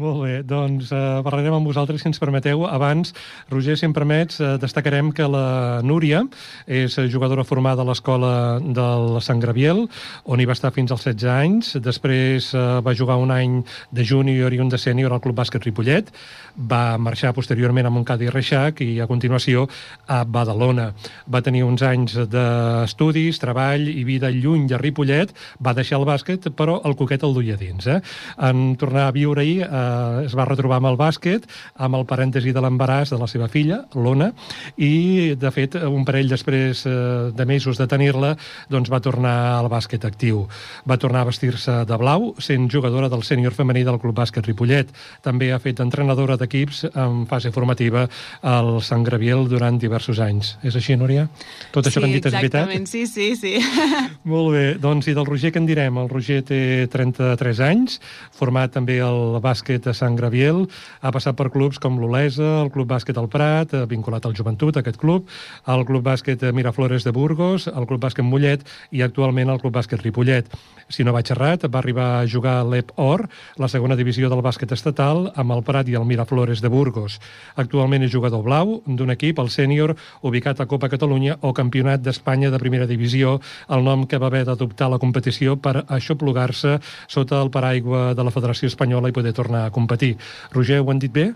Molt 0.00 0.22
bé, 0.24 0.36
doncs 0.48 0.88
eh, 0.96 0.98
parlarem 1.20 1.52
amb 1.58 1.68
vosaltres, 1.68 2.00
si 2.00 2.08
ens 2.08 2.20
permeteu. 2.20 2.62
Abans, 2.64 3.10
Roger, 3.50 3.74
si 3.76 3.84
em 3.84 3.92
permets, 3.92 4.38
eh, 4.40 4.54
destacarem 4.56 5.10
que 5.12 5.26
la 5.28 5.82
Núria 5.84 6.22
és 6.64 6.94
jugadora 7.12 7.44
formada 7.44 7.84
a 7.84 7.88
l'escola 7.88 8.32
del 8.64 9.18
Sant 9.20 9.42
Graviel, 9.42 9.82
on 10.24 10.40
hi 10.40 10.46
va 10.48 10.56
estar 10.56 10.70
fins 10.72 10.94
als 10.94 11.04
16 11.04 11.28
anys. 11.28 11.72
Després 11.84 12.48
eh, 12.54 12.62
va 12.80 12.94
jugar 12.96 13.18
un 13.20 13.34
any 13.34 13.58
de 13.92 14.06
júnior 14.08 14.56
i 14.56 14.62
un 14.64 14.72
de 14.72 14.80
sènior 14.80 15.12
al 15.12 15.20
Club 15.20 15.36
Bàsquet 15.42 15.68
Ripollet. 15.68 16.08
Va 16.56 16.96
marxar 16.96 17.34
posteriorment 17.36 17.90
a 17.90 17.92
Montcada 17.92 18.24
i 18.24 18.32
Reixac 18.32 18.80
i 18.80 19.02
a 19.04 19.08
continuació 19.10 19.66
a 20.08 20.22
Badalona. 20.24 20.94
Va 21.28 21.44
tenir 21.44 21.66
uns 21.66 21.84
anys 21.84 22.16
d'estudis, 22.32 23.42
treball 23.44 23.84
i 23.92 24.00
vida 24.08 24.32
lluny 24.32 24.64
de 24.64 24.80
Ripollet. 24.80 25.36
Va 25.60 25.76
deixar 25.76 26.00
el 26.00 26.08
bàsquet, 26.08 26.48
però 26.56 26.80
el 26.88 26.96
coquet 26.96 27.28
el 27.28 27.36
duia 27.36 27.60
dins. 27.60 27.84
Eh? 27.84 28.00
En 28.48 28.72
tornar 28.80 29.10
a 29.10 29.14
viure 29.20 29.44
ahir 29.44 29.68
eh, 29.90 30.24
es 30.26 30.36
va 30.38 30.46
retrobar 30.48 30.80
amb 30.80 30.90
el 30.92 30.98
bàsquet, 31.00 31.46
amb 31.76 31.98
el 31.98 32.06
parèntesi 32.08 32.54
de 32.54 32.62
l'embaràs 32.62 33.12
de 33.14 33.18
la 33.20 33.28
seva 33.30 33.48
filla, 33.52 33.82
l'Ona, 33.94 34.30
i, 34.76 35.34
de 35.38 35.50
fet, 35.54 35.76
un 35.84 36.06
parell 36.08 36.30
després 36.30 36.84
eh, 36.86 36.96
de 37.34 37.46
mesos 37.48 37.80
de 37.80 37.88
tenir-la, 37.90 38.34
doncs 38.70 38.90
va 38.92 39.02
tornar 39.04 39.36
al 39.58 39.70
bàsquet 39.72 40.04
actiu. 40.06 40.46
Va 40.88 40.98
tornar 41.00 41.24
a 41.24 41.30
vestir-se 41.30 41.80
de 41.88 42.00
blau, 42.00 42.30
sent 42.38 42.68
jugadora 42.72 43.10
del 43.12 43.24
sènior 43.26 43.54
femení 43.56 43.84
del 43.86 44.00
Club 44.00 44.16
Bàsquet 44.18 44.46
Ripollet. 44.46 44.90
També 45.24 45.50
ha 45.52 45.60
fet 45.62 45.80
entrenadora 45.82 46.36
d'equips 46.40 46.84
en 46.90 47.24
fase 47.30 47.52
formativa 47.54 48.06
al 48.42 48.80
Sant 48.86 49.04
Graviel 49.06 49.46
durant 49.50 49.78
diversos 49.80 50.20
anys. 50.22 50.56
És 50.66 50.76
així, 50.78 50.96
Núria? 50.98 51.28
Tot 51.74 51.86
això 51.86 51.98
sí, 51.98 52.00
que 52.00 52.08
han 52.08 52.16
dit 52.16 52.26
és 52.26 52.36
veritat? 52.36 52.68
exactament, 52.68 52.86
sí, 52.90 53.06
sí, 53.06 53.34
sí. 53.36 53.54
Molt 54.32 54.54
bé, 54.54 54.64
doncs 54.80 55.08
i 55.10 55.16
del 55.16 55.28
Roger 55.28 55.52
què 55.54 55.62
en 55.62 55.68
direm? 55.68 55.98
El 56.02 56.10
Roger 56.10 56.40
té 56.46 56.60
33 56.92 57.62
anys, 57.68 58.00
format 58.36 58.72
també 58.74 58.98
al 59.04 59.38
bàsquet 59.42 59.69
a 59.70 59.94
Sant 59.94 60.16
Graviel, 60.18 60.64
ha 61.00 61.12
passat 61.14 61.36
per 61.38 61.50
clubs 61.54 61.78
com 61.78 62.00
l'Olesa, 62.00 62.48
el 62.64 62.72
Club 62.74 62.90
Bàsquet 62.90 63.18
al 63.20 63.28
Prat, 63.30 63.74
eh, 63.74 63.86
vinculat 63.86 64.26
al 64.26 64.34
Joventut, 64.34 64.76
aquest 64.76 64.98
club, 64.98 65.28
el 65.66 65.84
Club 65.86 66.02
Bàsquet 66.02 66.42
Miraflores 66.52 67.04
de 67.04 67.12
Burgos, 67.14 67.68
el 67.68 67.86
Club 67.86 68.02
Bàsquet 68.02 68.26
Mollet 68.26 68.66
i 68.90 69.02
actualment 69.02 69.48
el 69.48 69.60
Club 69.60 69.76
Bàsquet 69.76 70.02
Ripollet. 70.02 70.50
Si 70.90 71.04
no 71.06 71.12
vaig 71.14 71.30
errat, 71.30 71.68
va 71.70 71.78
arribar 71.78 72.08
a 72.18 72.26
jugar 72.26 72.56
a 72.60 72.64
l'EP 72.66 72.90
Or, 72.98 73.28
la 73.62 73.68
segona 73.70 73.94
divisió 73.94 74.28
del 74.28 74.42
bàsquet 74.42 74.72
estatal, 74.74 75.28
amb 75.38 75.54
el 75.54 75.62
Prat 75.62 75.88
i 75.88 75.94
el 75.94 76.04
Miraflores 76.08 76.60
de 76.60 76.68
Burgos. 76.68 77.20
Actualment 77.54 78.02
és 78.02 78.10
jugador 78.10 78.42
blau 78.42 78.80
d'un 78.86 79.14
equip, 79.14 79.38
el 79.38 79.52
sènior, 79.54 79.94
ubicat 80.26 80.60
a 80.60 80.66
Copa 80.66 80.90
Catalunya 80.90 81.36
o 81.46 81.52
Campionat 81.54 82.02
d'Espanya 82.02 82.50
de 82.50 82.58
primera 82.58 82.88
divisió, 82.90 83.38
el 83.68 83.86
nom 83.86 84.06
que 84.10 84.18
va 84.18 84.26
haver 84.26 84.42
d'adoptar 84.48 84.90
la 84.90 84.98
competició 84.98 85.54
per 85.56 85.84
aixoplugar-se 85.86 86.80
sota 87.06 87.38
el 87.40 87.52
paraigua 87.54 88.14
de 88.14 88.26
la 88.26 88.34
Federació 88.34 88.66
Espanyola 88.66 89.10
i 89.10 89.14
poder 89.14 89.32
tornar 89.36 89.59
a 89.66 89.70
competir. 89.74 90.16
Roger, 90.54 90.80
ho 90.80 90.90
han 90.90 91.00
dit 91.02 91.12
bé? 91.12 91.30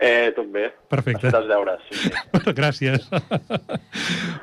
Eh, 0.00 0.32
tot 0.32 0.46
bé. 0.48 0.70
Perfecte. 0.88 1.28
Has 1.28 1.34
fet 1.34 1.38
els 1.42 1.48
deures, 1.50 1.80
sí, 1.90 2.08
sí. 2.08 2.52
Gràcies. 2.58 3.04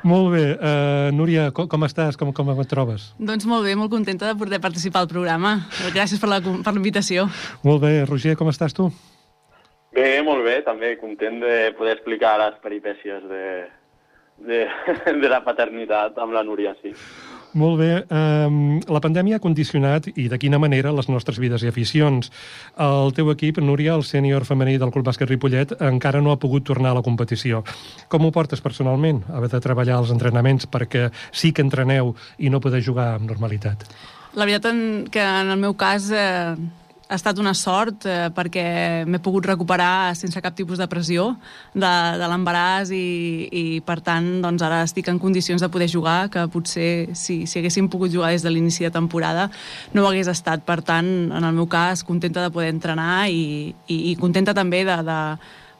molt 0.06 0.30
bé. 0.36 0.44
Uh, 0.54 1.08
Núria, 1.16 1.48
com, 1.50 1.66
com 1.66 1.82
estàs? 1.88 2.16
Com, 2.16 2.30
com 2.32 2.52
et 2.54 2.70
trobes? 2.70 3.08
doncs 3.18 3.46
molt 3.50 3.66
bé, 3.66 3.74
molt 3.74 3.90
contenta 3.90 4.30
de 4.30 4.38
poder 4.38 4.60
participar 4.62 5.02
al 5.02 5.10
programa. 5.10 5.56
Gràcies 5.96 6.22
per 6.22 6.30
la, 6.30 6.38
per 6.38 6.72
la 6.72 6.78
invitació. 6.78 7.26
Molt 7.66 7.82
bé. 7.82 7.92
Roger, 8.06 8.36
com 8.38 8.52
estàs 8.54 8.76
tu? 8.76 8.86
Bé, 9.98 10.20
molt 10.22 10.44
bé, 10.46 10.60
també 10.62 10.92
content 11.00 11.40
de 11.42 11.72
poder 11.74 11.96
explicar 11.96 12.36
les 12.38 12.54
peripècies 12.62 13.26
de, 13.26 13.44
de, 14.46 14.62
de 15.24 15.32
la 15.32 15.42
paternitat 15.42 16.22
amb 16.22 16.38
la 16.38 16.44
Núria, 16.46 16.76
sí. 16.84 16.94
Molt 17.58 17.80
bé. 17.80 17.90
Um, 18.14 18.78
la 18.86 19.00
pandèmia 19.02 19.38
ha 19.38 19.42
condicionat, 19.42 20.06
i 20.14 20.28
de 20.30 20.38
quina 20.38 20.60
manera, 20.62 20.92
les 20.94 21.08
nostres 21.10 21.40
vides 21.42 21.64
i 21.64 21.70
aficions. 21.70 22.30
El 22.84 23.14
teu 23.16 23.32
equip, 23.32 23.58
Núria, 23.64 23.96
el 23.98 24.04
sènior 24.06 24.46
femení 24.46 24.76
del 24.78 24.92
Club 24.94 25.08
Bàsquet 25.08 25.30
Ripollet, 25.32 25.74
encara 25.88 26.22
no 26.22 26.34
ha 26.34 26.38
pogut 26.38 26.68
tornar 26.68 26.92
a 26.94 26.98
la 27.00 27.04
competició. 27.06 27.64
Com 28.12 28.28
ho 28.28 28.34
portes 28.34 28.62
personalment, 28.62 29.24
haver 29.34 29.50
de 29.56 29.62
treballar 29.64 29.98
als 29.98 30.14
entrenaments 30.14 30.68
perquè 30.70 31.08
sí 31.32 31.50
que 31.52 31.64
entreneu 31.66 32.14
i 32.38 32.52
no 32.52 32.62
poder 32.62 32.84
jugar 32.84 33.14
amb 33.16 33.26
normalitat? 33.32 33.88
La 34.38 34.46
veritat 34.46 35.10
que 35.10 35.24
en 35.24 35.50
el 35.50 35.58
meu 35.58 35.74
cas 35.74 36.12
eh, 36.14 36.54
ha 37.08 37.16
estat 37.16 37.38
una 37.40 37.54
sort 37.56 38.04
eh, 38.04 38.28
perquè 38.36 38.64
m'he 39.08 39.20
pogut 39.24 39.46
recuperar 39.48 40.14
sense 40.18 40.40
cap 40.44 40.56
tipus 40.56 40.80
de 40.80 40.86
pressió 40.92 41.30
de, 41.72 41.92
de 42.20 42.26
l'embaràs 42.28 42.92
i, 42.92 43.48
i 43.48 43.64
per 43.84 43.98
tant 44.04 44.26
doncs 44.44 44.64
ara 44.66 44.82
estic 44.84 45.08
en 45.08 45.20
condicions 45.22 45.64
de 45.64 45.70
poder 45.72 45.88
jugar 45.88 46.28
que 46.32 46.44
potser 46.52 47.16
si, 47.16 47.40
si 47.48 47.60
haguéssim 47.62 47.88
pogut 47.88 48.12
jugar 48.12 48.34
des 48.34 48.44
de 48.44 48.52
l'inici 48.52 48.84
de 48.84 48.92
temporada 48.92 49.48
no 49.94 50.04
ho 50.04 50.10
hagués 50.10 50.28
estat. 50.28 50.64
Per 50.68 50.82
tant, 50.84 51.08
en 51.32 51.44
el 51.44 51.54
meu 51.56 51.68
cas, 51.70 52.04
contenta 52.04 52.44
de 52.44 52.52
poder 52.52 52.68
entrenar 52.74 53.28
i, 53.32 53.72
i, 53.88 53.96
i 54.12 54.16
contenta 54.20 54.52
també 54.56 54.84
de, 54.84 54.98
de, 55.06 55.20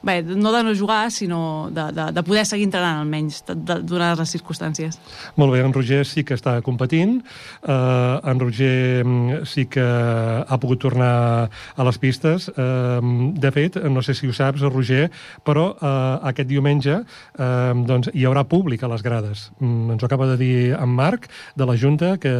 bé, 0.01 0.21
no 0.23 0.51
de 0.51 0.63
no 0.63 0.75
jugar, 0.75 1.11
sinó 1.11 1.69
de, 1.71 1.91
de, 1.91 2.11
de 2.15 2.23
poder 2.23 2.45
seguir 2.45 2.67
entrenant 2.69 3.01
almenys, 3.01 3.41
de, 3.47 3.55
de, 3.55 3.79
donades 3.83 4.19
les 4.21 4.33
circumstàncies. 4.37 4.99
Molt 5.39 5.53
bé, 5.53 5.61
en 5.65 5.73
Roger 5.75 6.03
sí 6.07 6.23
que 6.27 6.37
està 6.37 6.57
competint, 6.65 7.19
uh, 7.63 8.19
en 8.29 8.39
Roger 8.41 9.03
mm, 9.03 9.43
sí 9.49 9.65
que 9.71 9.83
ha 9.83 10.59
pogut 10.61 10.81
tornar 10.83 11.49
a 11.49 11.87
les 11.87 11.99
pistes. 12.01 12.49
Uh, 12.55 13.33
de 13.35 13.51
fet, 13.55 13.79
no 13.89 14.03
sé 14.05 14.15
si 14.17 14.29
ho 14.29 14.35
saps, 14.35 14.63
Roger, 14.69 15.09
però 15.45 15.69
uh, 15.73 16.19
aquest 16.31 16.49
diumenge 16.49 17.01
uh, 17.01 17.73
doncs, 17.89 18.11
hi 18.13 18.25
haurà 18.27 18.45
públic 18.47 18.83
a 18.83 18.91
les 18.91 19.03
grades. 19.05 19.49
Mm, 19.59 19.95
ens 19.95 20.03
ho 20.03 20.09
acaba 20.09 20.29
de 20.31 20.39
dir 20.39 20.55
en 20.77 20.95
Marc, 20.95 21.29
de 21.55 21.67
la 21.67 21.75
Junta, 21.77 22.15
que, 22.21 22.33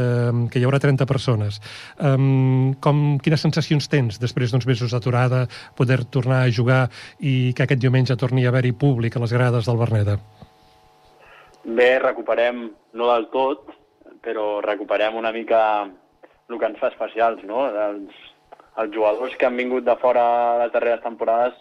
que 0.51 0.59
hi 0.59 0.67
haurà 0.67 0.79
30 0.79 1.07
persones. 1.09 1.59
Um, 1.99 2.73
com, 2.83 3.19
quines 3.23 3.41
sensacions 3.43 3.89
tens 3.91 4.19
després 4.21 4.53
d'uns 4.53 4.67
mesos 4.69 4.93
d'aturada, 4.95 5.45
poder 5.75 6.01
tornar 6.11 6.43
a 6.45 6.51
jugar 6.53 6.81
i 7.19 7.48
que 7.53 7.65
aquest 7.65 7.81
diumenge 7.81 8.17
torni 8.19 8.45
a 8.45 8.51
haver-hi 8.53 8.73
públic 8.73 9.15
a 9.15 9.23
les 9.23 9.33
grades 9.33 9.67
del 9.69 9.79
Berneda? 9.79 10.17
Bé, 11.63 11.91
recuperem, 11.99 12.67
no 12.93 13.09
del 13.11 13.27
tot, 13.33 13.71
però 14.23 14.59
recuperem 14.65 15.15
una 15.15 15.31
mica 15.31 15.61
el 16.49 16.57
que 16.57 16.65
ens 16.65 16.79
fa 16.81 16.89
especials, 16.89 17.43
no? 17.45 17.67
Els, 17.69 18.21
els 18.81 18.93
jugadors 18.95 19.35
que 19.37 19.45
han 19.45 19.57
vingut 19.59 19.85
de 19.85 19.95
fora 20.01 20.23
les 20.63 20.71
darreres 20.73 21.03
temporades, 21.03 21.57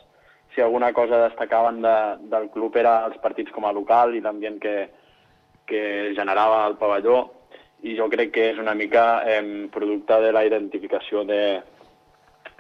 si 0.55 0.63
alguna 0.65 0.93
cosa 0.97 1.27
destacaven 1.27 1.83
de, 1.83 1.97
del 2.33 2.49
club 2.51 2.77
era 2.81 3.03
els 3.07 3.19
partits 3.23 3.53
com 3.53 3.67
a 3.69 3.75
local 3.77 4.15
i 4.17 4.23
l'ambient 4.25 4.57
que, 4.63 4.77
que 5.69 5.83
generava 6.17 6.65
el 6.71 6.79
pavelló, 6.81 7.19
i 7.85 7.95
jo 7.99 8.09
crec 8.11 8.33
que 8.35 8.47
és 8.55 8.59
una 8.59 8.75
mica 8.75 9.23
eh, 9.29 9.69
producte 9.71 10.17
de 10.25 10.33
la 10.35 10.45
identificació 10.49 11.23
de, 11.29 11.43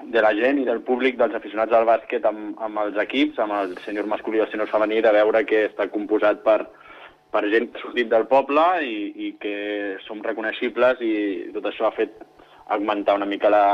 de 0.04 0.22
la 0.22 0.32
gent 0.34 0.60
i 0.62 0.66
del 0.66 0.80
públic, 0.86 1.18
dels 1.18 1.34
aficionats 1.34 1.74
al 1.74 1.86
bàsquet 1.88 2.24
amb, 2.28 2.54
amb 2.62 2.82
els 2.84 2.98
equips, 3.02 3.38
amb 3.42 3.56
el 3.58 3.74
senyor 3.84 4.06
masculí 4.10 4.38
i 4.38 4.44
el 4.44 4.50
senyor 4.52 4.70
femení, 4.70 5.02
de 5.02 5.12
veure 5.14 5.44
que 5.48 5.66
està 5.68 5.88
composat 5.90 6.44
per, 6.46 6.60
per 7.34 7.44
gent 7.50 7.68
que 7.72 7.80
ha 7.80 7.84
sortit 7.84 8.10
del 8.12 8.26
poble 8.30 8.64
i, 8.86 8.96
i 9.26 9.30
que 9.42 9.54
som 10.06 10.22
reconeixibles 10.24 11.02
i 11.04 11.14
tot 11.56 11.68
això 11.68 11.88
ha 11.88 11.96
fet 11.96 12.14
augmentar 12.76 13.16
una 13.18 13.28
mica 13.28 13.50
la, 13.52 13.64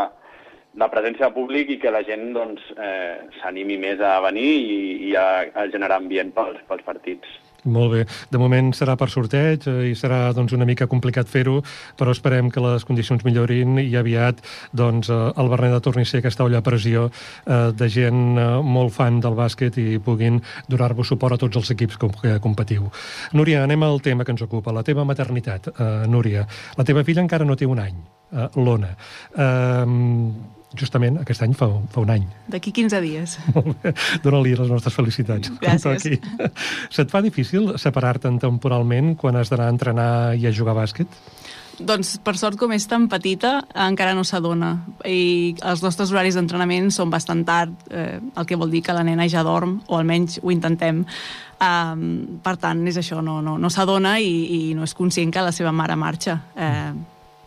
la 0.81 0.91
presència 0.91 1.29
de 1.29 1.37
públic 1.37 1.71
i 1.71 1.79
que 1.83 1.93
la 1.95 2.03
gent 2.07 2.33
doncs, 2.35 2.67
eh, 2.79 3.31
s'animi 3.41 3.79
més 3.79 4.01
a 4.01 4.17
venir 4.25 4.49
i, 4.49 4.79
i 5.11 5.17
a, 5.19 5.29
a 5.55 5.69
generar 5.71 6.01
ambient 6.01 6.33
pels, 6.35 6.63
pels 6.71 6.87
partits. 6.87 7.44
Molt 7.65 7.93
bé. 7.95 8.03
De 8.29 8.39
moment 8.41 8.73
serà 8.77 8.93
per 9.01 9.09
sorteig 9.09 9.65
eh, 9.71 9.91
i 9.91 9.95
serà 9.97 10.29
doncs, 10.37 10.53
una 10.53 10.67
mica 10.69 10.89
complicat 10.91 11.31
fer-ho, 11.31 11.63
però 11.97 12.13
esperem 12.13 12.51
que 12.53 12.61
les 12.61 12.85
condicions 12.85 13.25
millorin 13.25 13.79
i 13.81 13.89
aviat 13.97 14.43
doncs, 14.77 15.09
eh, 15.09 15.21
el 15.41 15.49
Berneda 15.53 15.81
torni 15.85 16.05
a 16.05 16.11
ser 16.11 16.21
aquesta 16.21 16.45
olla 16.45 16.61
a 16.61 16.67
pressió 16.67 17.07
eh, 17.09 17.73
de 17.73 17.89
gent 17.89 18.37
eh, 18.37 18.49
molt 18.61 18.93
fan 18.97 19.21
del 19.25 19.39
bàsquet 19.39 19.79
i 19.81 19.87
puguin 20.05 20.43
donar-vos 20.69 21.09
suport 21.15 21.39
a 21.39 21.41
tots 21.41 21.63
els 21.63 21.73
equips 21.73 21.97
com, 22.01 22.13
que 22.21 22.37
competiu. 22.45 22.91
Núria, 23.33 23.63
anem 23.65 23.87
al 23.89 24.03
tema 24.05 24.29
que 24.29 24.37
ens 24.37 24.45
ocupa, 24.45 24.75
la 24.75 24.85
teva 24.85 25.07
maternitat. 25.09 25.73
Eh, 25.73 25.93
Núria, 26.11 26.45
la 26.77 26.85
teva 26.85 27.05
filla 27.05 27.25
encara 27.25 27.49
no 27.49 27.57
té 27.57 27.65
un 27.65 27.81
any, 27.81 27.97
eh, 28.35 28.51
l'Ona. 28.61 28.93
Eh, 29.33 30.61
Justament 30.79 31.21
aquest 31.23 31.45
any 31.47 31.55
fa, 31.57 31.69
fa 31.93 32.03
un 32.03 32.13
any. 32.15 32.25
D'aquí 32.51 32.73
15 32.75 33.03
dies. 33.05 33.39
Molt 33.57 33.75
bé. 33.83 33.95
Dóna-li 34.25 34.55
les 34.59 34.71
nostres 34.71 34.95
felicitats. 34.97 35.53
Gràcies. 35.63 36.07
Aquí. 36.07 36.51
Se't 36.95 37.13
fa 37.13 37.23
difícil 37.25 37.75
separar-te'n 37.81 38.41
temporalment 38.43 39.15
quan 39.21 39.39
has 39.39 39.53
d'anar 39.53 39.69
a 39.71 39.75
entrenar 39.75 40.11
i 40.39 40.49
a 40.49 40.55
jugar 40.55 40.75
a 40.75 40.83
bàsquet? 40.83 41.21
Doncs, 41.75 42.19
per 42.23 42.37
sort, 42.39 42.59
com 42.59 42.71
és 42.75 42.85
tan 42.87 43.09
petita, 43.11 43.57
encara 43.87 44.15
no 44.15 44.23
s'adona. 44.27 44.77
I 45.09 45.55
els 45.67 45.83
nostres 45.83 46.13
horaris 46.13 46.37
d'entrenament 46.39 46.91
són 46.95 47.11
bastant 47.11 47.43
tard, 47.47 47.75
eh, 47.91 48.21
el 48.23 48.47
que 48.47 48.59
vol 48.59 48.71
dir 48.71 48.83
que 48.83 48.95
la 48.95 49.03
nena 49.03 49.27
ja 49.29 49.43
dorm, 49.43 49.81
o 49.89 49.99
almenys 49.99 50.39
ho 50.43 50.53
intentem. 50.55 51.05
Um, 51.65 52.39
per 52.45 52.57
tant, 52.61 52.83
és 52.87 52.99
això, 53.01 53.23
no, 53.23 53.41
no, 53.43 53.57
no 53.59 53.71
s'adona 53.71 54.19
i, 54.21 54.71
i 54.71 54.75
no 54.75 54.85
és 54.85 54.95
conscient 54.95 55.33
que 55.33 55.43
la 55.43 55.53
seva 55.55 55.73
mare 55.73 55.97
marxa. 55.97 56.39
Eh, 56.55 56.93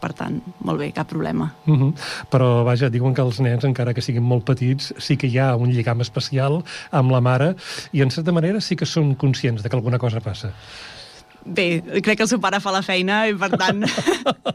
per 0.02 0.14
tant, 0.18 0.40
molt 0.66 0.82
bé, 0.82 0.92
cap 0.96 1.08
problema. 1.10 1.52
Uh 1.66 1.78
-huh. 1.78 1.94
Però, 2.32 2.64
vaja, 2.64 2.90
diuen 2.90 3.14
que 3.14 3.22
els 3.22 3.40
nens, 3.40 3.64
encara 3.64 3.94
que 3.94 4.02
siguin 4.02 4.24
molt 4.24 4.46
petits, 4.46 4.94
sí 4.98 5.18
que 5.18 5.28
hi 5.28 5.38
ha 5.38 5.56
un 5.56 5.72
lligam 5.72 6.02
especial 6.02 6.64
amb 6.92 7.12
la 7.12 7.22
mare 7.22 7.56
i, 7.92 8.02
en 8.02 8.12
certa 8.12 8.32
manera, 8.32 8.62
sí 8.62 8.76
que 8.76 8.86
són 8.86 9.16
conscients 9.16 9.64
de 9.64 9.70
que 9.70 9.76
alguna 9.76 10.00
cosa 10.00 10.20
passa. 10.20 10.54
Bé, 11.46 11.82
crec 12.04 12.18
que 12.18 12.24
el 12.24 12.28
seu 12.28 12.40
pare 12.40 12.60
fa 12.60 12.72
la 12.72 12.82
feina 12.82 13.28
i, 13.28 13.34
per 13.34 13.50
tant, 13.58 13.84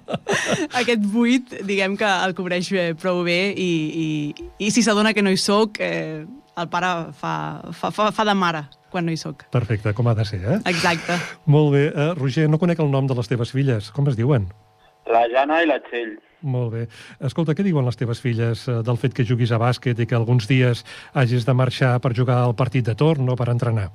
aquest 0.81 1.01
buit, 1.01 1.55
diguem 1.65 1.97
que 1.97 2.05
el 2.05 2.35
cobreix 2.35 2.73
eh, 2.73 2.95
prou 2.95 3.23
bé 3.25 3.55
i, 3.57 3.71
i, 4.05 4.35
i 4.59 4.71
si 4.71 4.83
s'adona 4.83 5.15
que 5.15 5.23
no 5.23 5.31
hi 5.31 5.41
sóc, 5.41 5.81
eh, 5.81 6.27
el 6.57 6.69
pare 6.69 7.13
fa, 7.17 7.35
fa, 7.73 7.91
fa, 7.91 8.11
fa 8.13 8.25
de 8.29 8.35
mare 8.37 8.67
quan 8.93 9.09
no 9.09 9.15
hi 9.15 9.17
sóc. 9.17 9.47
Perfecte, 9.55 9.95
com 9.97 10.11
ha 10.11 10.15
de 10.19 10.27
ser, 10.29 10.43
eh? 10.45 10.59
Exacte. 10.69 11.17
Molt 11.49 11.73
bé. 11.73 11.87
Uh, 11.89 12.13
Roger, 12.19 12.45
no 12.53 12.61
conec 12.61 12.83
el 12.85 12.93
nom 12.93 13.09
de 13.09 13.17
les 13.17 13.31
teves 13.31 13.55
filles. 13.57 13.89
Com 13.97 14.13
es 14.13 14.19
diuen? 14.19 14.51
La 15.11 15.25
Jana 15.33 15.63
i 15.63 15.69
la 15.71 15.81
Txell. 15.83 16.19
Molt 16.43 16.73
bé. 16.75 16.87
Escolta, 17.23 17.55
què 17.55 17.65
diuen 17.67 17.87
les 17.87 17.99
teves 17.99 18.21
filles 18.23 18.67
eh, 18.69 18.81
del 18.87 18.99
fet 18.99 19.15
que 19.15 19.27
juguis 19.27 19.53
a 19.55 19.61
bàsquet 19.63 19.99
i 20.03 20.07
que 20.11 20.19
alguns 20.19 20.49
dies 20.51 20.83
hagis 21.15 21.47
de 21.47 21.55
marxar 21.55 21.97
per 22.03 22.15
jugar 22.19 22.41
al 22.43 22.57
partit 22.59 22.87
de 22.87 22.97
torn 22.99 23.31
o 23.31 23.37
per 23.39 23.49
entrenar? 23.53 23.89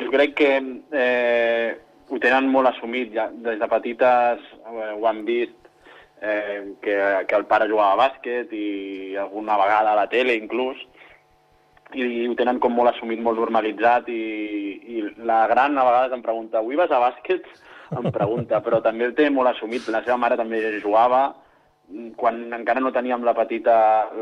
Jo 0.00 0.08
crec 0.12 0.36
que 0.40 0.52
eh, 0.56 1.74
ho 2.08 2.20
tenen 2.20 2.48
molt 2.52 2.72
assumit. 2.72 3.12
Ja. 3.16 3.28
Des 3.32 3.60
de 3.60 3.68
petites 3.68 4.40
eh, 4.40 4.92
ho 4.96 5.04
han 5.08 5.24
vist 5.28 5.58
eh, 6.22 6.72
que, 6.80 6.96
que 7.28 7.36
el 7.36 7.44
pare 7.50 7.68
jugava 7.68 7.92
a 7.96 8.00
bàsquet 8.06 8.52
i 8.56 9.16
alguna 9.20 9.58
vegada 9.60 9.92
a 9.92 10.00
la 10.00 10.08
tele 10.12 10.38
inclús 10.40 10.80
i 11.92 12.24
ho 12.24 12.34
tenen 12.38 12.56
com 12.60 12.72
molt 12.72 12.94
assumit, 12.94 13.20
molt 13.20 13.36
normalitzat 13.36 14.08
i, 14.08 14.22
i 14.96 15.02
la 15.28 15.42
gran 15.50 15.76
a 15.76 15.84
vegades 15.84 16.16
em 16.16 16.22
pregunta 16.24 16.62
avui 16.62 16.78
vas 16.80 16.92
a 16.92 17.02
bàsquet? 17.02 17.44
Em 17.92 18.10
pregunta, 18.12 18.60
però 18.64 18.80
també 18.84 19.08
el 19.08 19.16
té 19.16 19.28
molt 19.30 19.52
assumit. 19.52 19.88
La 19.92 20.02
seva 20.04 20.16
mare 20.20 20.38
també 20.40 20.60
jugava, 20.80 21.26
quan 22.16 22.38
encara 22.56 22.80
no 22.80 22.92
teníem 22.94 23.24
la 23.26 23.34
petita, 23.36 23.74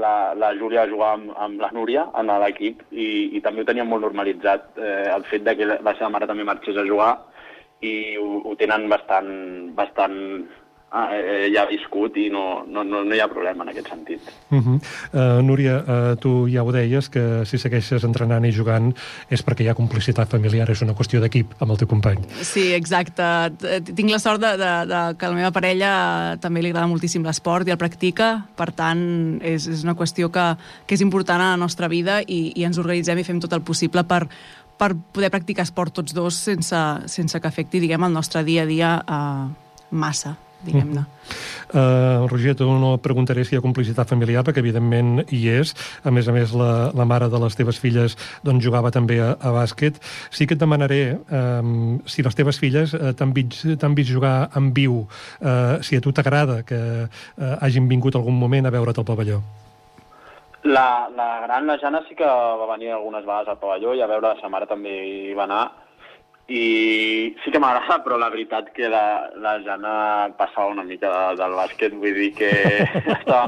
la, 0.03 0.15
la 0.35 0.53
Júlia 0.59 0.87
jugava 0.91 1.19
amb, 1.19 1.35
amb 1.39 1.61
la 1.63 1.71
Núria 1.77 2.07
en 2.19 2.33
l'equip 2.43 2.83
i, 2.91 3.37
i 3.37 3.43
també 3.45 3.63
ho 3.63 3.69
teníem 3.69 3.91
molt 3.91 4.03
normalitzat, 4.07 4.73
eh, 4.79 5.11
el 5.15 5.27
fet 5.31 5.45
de 5.47 5.55
que 5.59 5.69
la 5.71 5.95
seva 5.99 6.11
mare 6.11 6.27
també 6.31 6.47
marxés 6.49 6.81
a 6.81 6.87
jugar 6.89 7.13
i 7.87 8.17
ho, 8.21 8.43
ho 8.51 8.57
tenen 8.61 8.89
bastant, 8.91 9.31
bastant 9.77 10.19
eh, 10.91 11.49
ja 11.55 11.65
viscut 11.71 12.17
i 12.19 12.29
no, 12.33 12.65
no, 12.67 12.83
no, 12.85 13.03
no 13.07 13.15
hi 13.15 13.21
ha 13.23 13.29
problema 13.31 13.65
en 13.65 13.71
aquest 13.73 13.89
sentit. 13.89 14.21
Uh 14.51 14.59
-huh. 14.59 14.79
uh, 15.13 15.43
Núria, 15.43 15.77
uh, 15.79 16.17
tu 16.19 16.49
ja 16.51 16.63
ho 16.63 16.73
deies, 16.73 17.09
que 17.09 17.45
si 17.47 17.59
segueixes 17.59 18.05
entrenant 18.05 18.45
i 18.45 18.53
jugant 18.53 18.95
és 19.31 19.45
perquè 19.47 19.63
hi 19.63 19.69
ha 19.69 19.75
complicitat 19.75 20.29
familiar, 20.29 20.71
és 20.71 20.83
una 20.83 20.95
qüestió 20.95 21.21
d'equip 21.21 21.55
amb 21.61 21.71
el 21.71 21.79
teu 21.79 21.89
company. 21.89 22.19
Sí, 22.43 22.73
exacte. 22.73 23.23
Tinc 23.95 24.11
la 24.11 24.19
sort 24.19 24.41
de, 24.41 24.57
de, 24.57 24.87
de 24.87 25.17
que 25.17 25.27
la 25.27 25.35
meva 25.35 25.53
parella 25.53 26.37
també 26.41 26.63
li 26.63 26.71
agrada 26.71 26.87
moltíssim 26.87 27.25
l'esport 27.25 27.69
i 27.69 27.71
el 27.71 27.79
practica, 27.79 28.47
per 28.57 28.73
tant, 28.73 29.39
és, 29.43 29.67
és 29.67 29.85
una 29.85 29.95
qüestió 29.95 30.31
que, 30.31 30.57
que 30.87 30.95
és 30.95 31.01
important 31.01 31.41
a 31.41 31.51
la 31.51 31.57
nostra 31.57 31.89
vida 31.89 32.21
i, 32.27 32.53
i 32.57 32.65
ens 32.65 32.79
organitzem 32.79 33.19
i 33.19 33.25
fem 33.25 33.41
tot 33.41 33.53
el 33.53 33.63
possible 33.63 34.05
per 34.05 34.27
per 34.81 34.95
poder 34.97 35.29
practicar 35.29 35.63
esport 35.63 35.93
tots 35.93 36.15
dos 36.15 36.35
sense, 36.35 36.77
sense 37.07 37.41
que 37.41 37.49
afecti, 37.49 37.81
diguem, 37.81 38.03
el 38.05 38.13
nostre 38.13 38.43
dia 38.45 38.63
a 38.63 38.67
dia 38.67 39.05
uh, 39.05 39.51
massa 39.91 40.39
diguem-ne. 40.67 41.05
Uh, 41.71 42.27
Roger, 42.27 42.57
tu 42.59 42.67
no 42.67 42.97
preguntaré 42.99 43.45
si 43.47 43.55
hi 43.55 43.59
ha 43.61 43.63
complicitat 43.63 44.09
familiar, 44.11 44.43
perquè 44.47 44.59
evidentment 44.63 45.23
hi 45.31 45.45
és. 45.53 45.73
A 46.03 46.11
més 46.11 46.27
a 46.27 46.35
més, 46.35 46.51
la, 46.57 46.91
la 46.97 47.07
mare 47.07 47.29
de 47.31 47.41
les 47.43 47.57
teves 47.59 47.79
filles 47.79 48.17
doncs, 48.43 48.65
jugava 48.65 48.91
també 48.91 49.21
a, 49.23 49.37
a 49.39 49.53
bàsquet. 49.55 50.01
Sí 50.35 50.49
que 50.51 50.59
et 50.59 50.63
demanaré 50.63 51.01
um, 51.31 52.01
si 52.11 52.27
les 52.27 52.37
teves 52.37 52.59
filles 52.59 52.95
uh, 52.99 53.13
t'han 53.15 53.35
vist, 53.37 53.65
vist 53.95 54.11
jugar 54.11 54.51
en 54.59 54.73
viu, 54.75 55.05
uh, 55.07 55.79
si 55.87 55.97
a 55.97 56.03
tu 56.03 56.13
t'agrada 56.13 56.63
que 56.67 56.81
uh, 57.07 57.55
hagin 57.61 57.87
vingut 57.91 58.19
algun 58.19 58.35
moment 58.35 58.67
a 58.67 58.75
veure't 58.75 58.99
al 58.99 59.07
pavelló. 59.07 59.41
La, 60.65 61.09
la 61.17 61.29
gran, 61.47 61.67
la 61.71 61.79
Jana, 61.81 62.03
sí 62.09 62.19
que 62.19 62.27
va 62.27 62.67
venir 62.75 62.91
algunes 62.93 63.25
vegades 63.25 63.49
al 63.49 63.63
pavelló 63.63 63.95
i 63.97 64.03
a 64.03 64.11
veure, 64.11 64.35
sa 64.43 64.51
mare 64.53 64.69
també 64.69 64.93
hi 65.07 65.39
va 65.39 65.47
anar 65.47 65.63
i 66.51 67.35
sí 67.45 67.53
que 67.55 67.61
m'agrada, 67.63 68.01
però 68.03 68.17
la 68.19 68.31
veritat 68.33 68.73
que 68.75 68.89
la, 68.91 69.31
la 69.39 69.59
Jana 69.63 69.95
passava 70.39 70.73
una 70.75 70.83
mica 70.83 71.11
de, 71.13 71.37
del 71.39 71.55
bàsquet, 71.55 71.95
vull 71.95 72.17
dir 72.17 72.31
que 72.35 72.51
estava, 73.17 73.45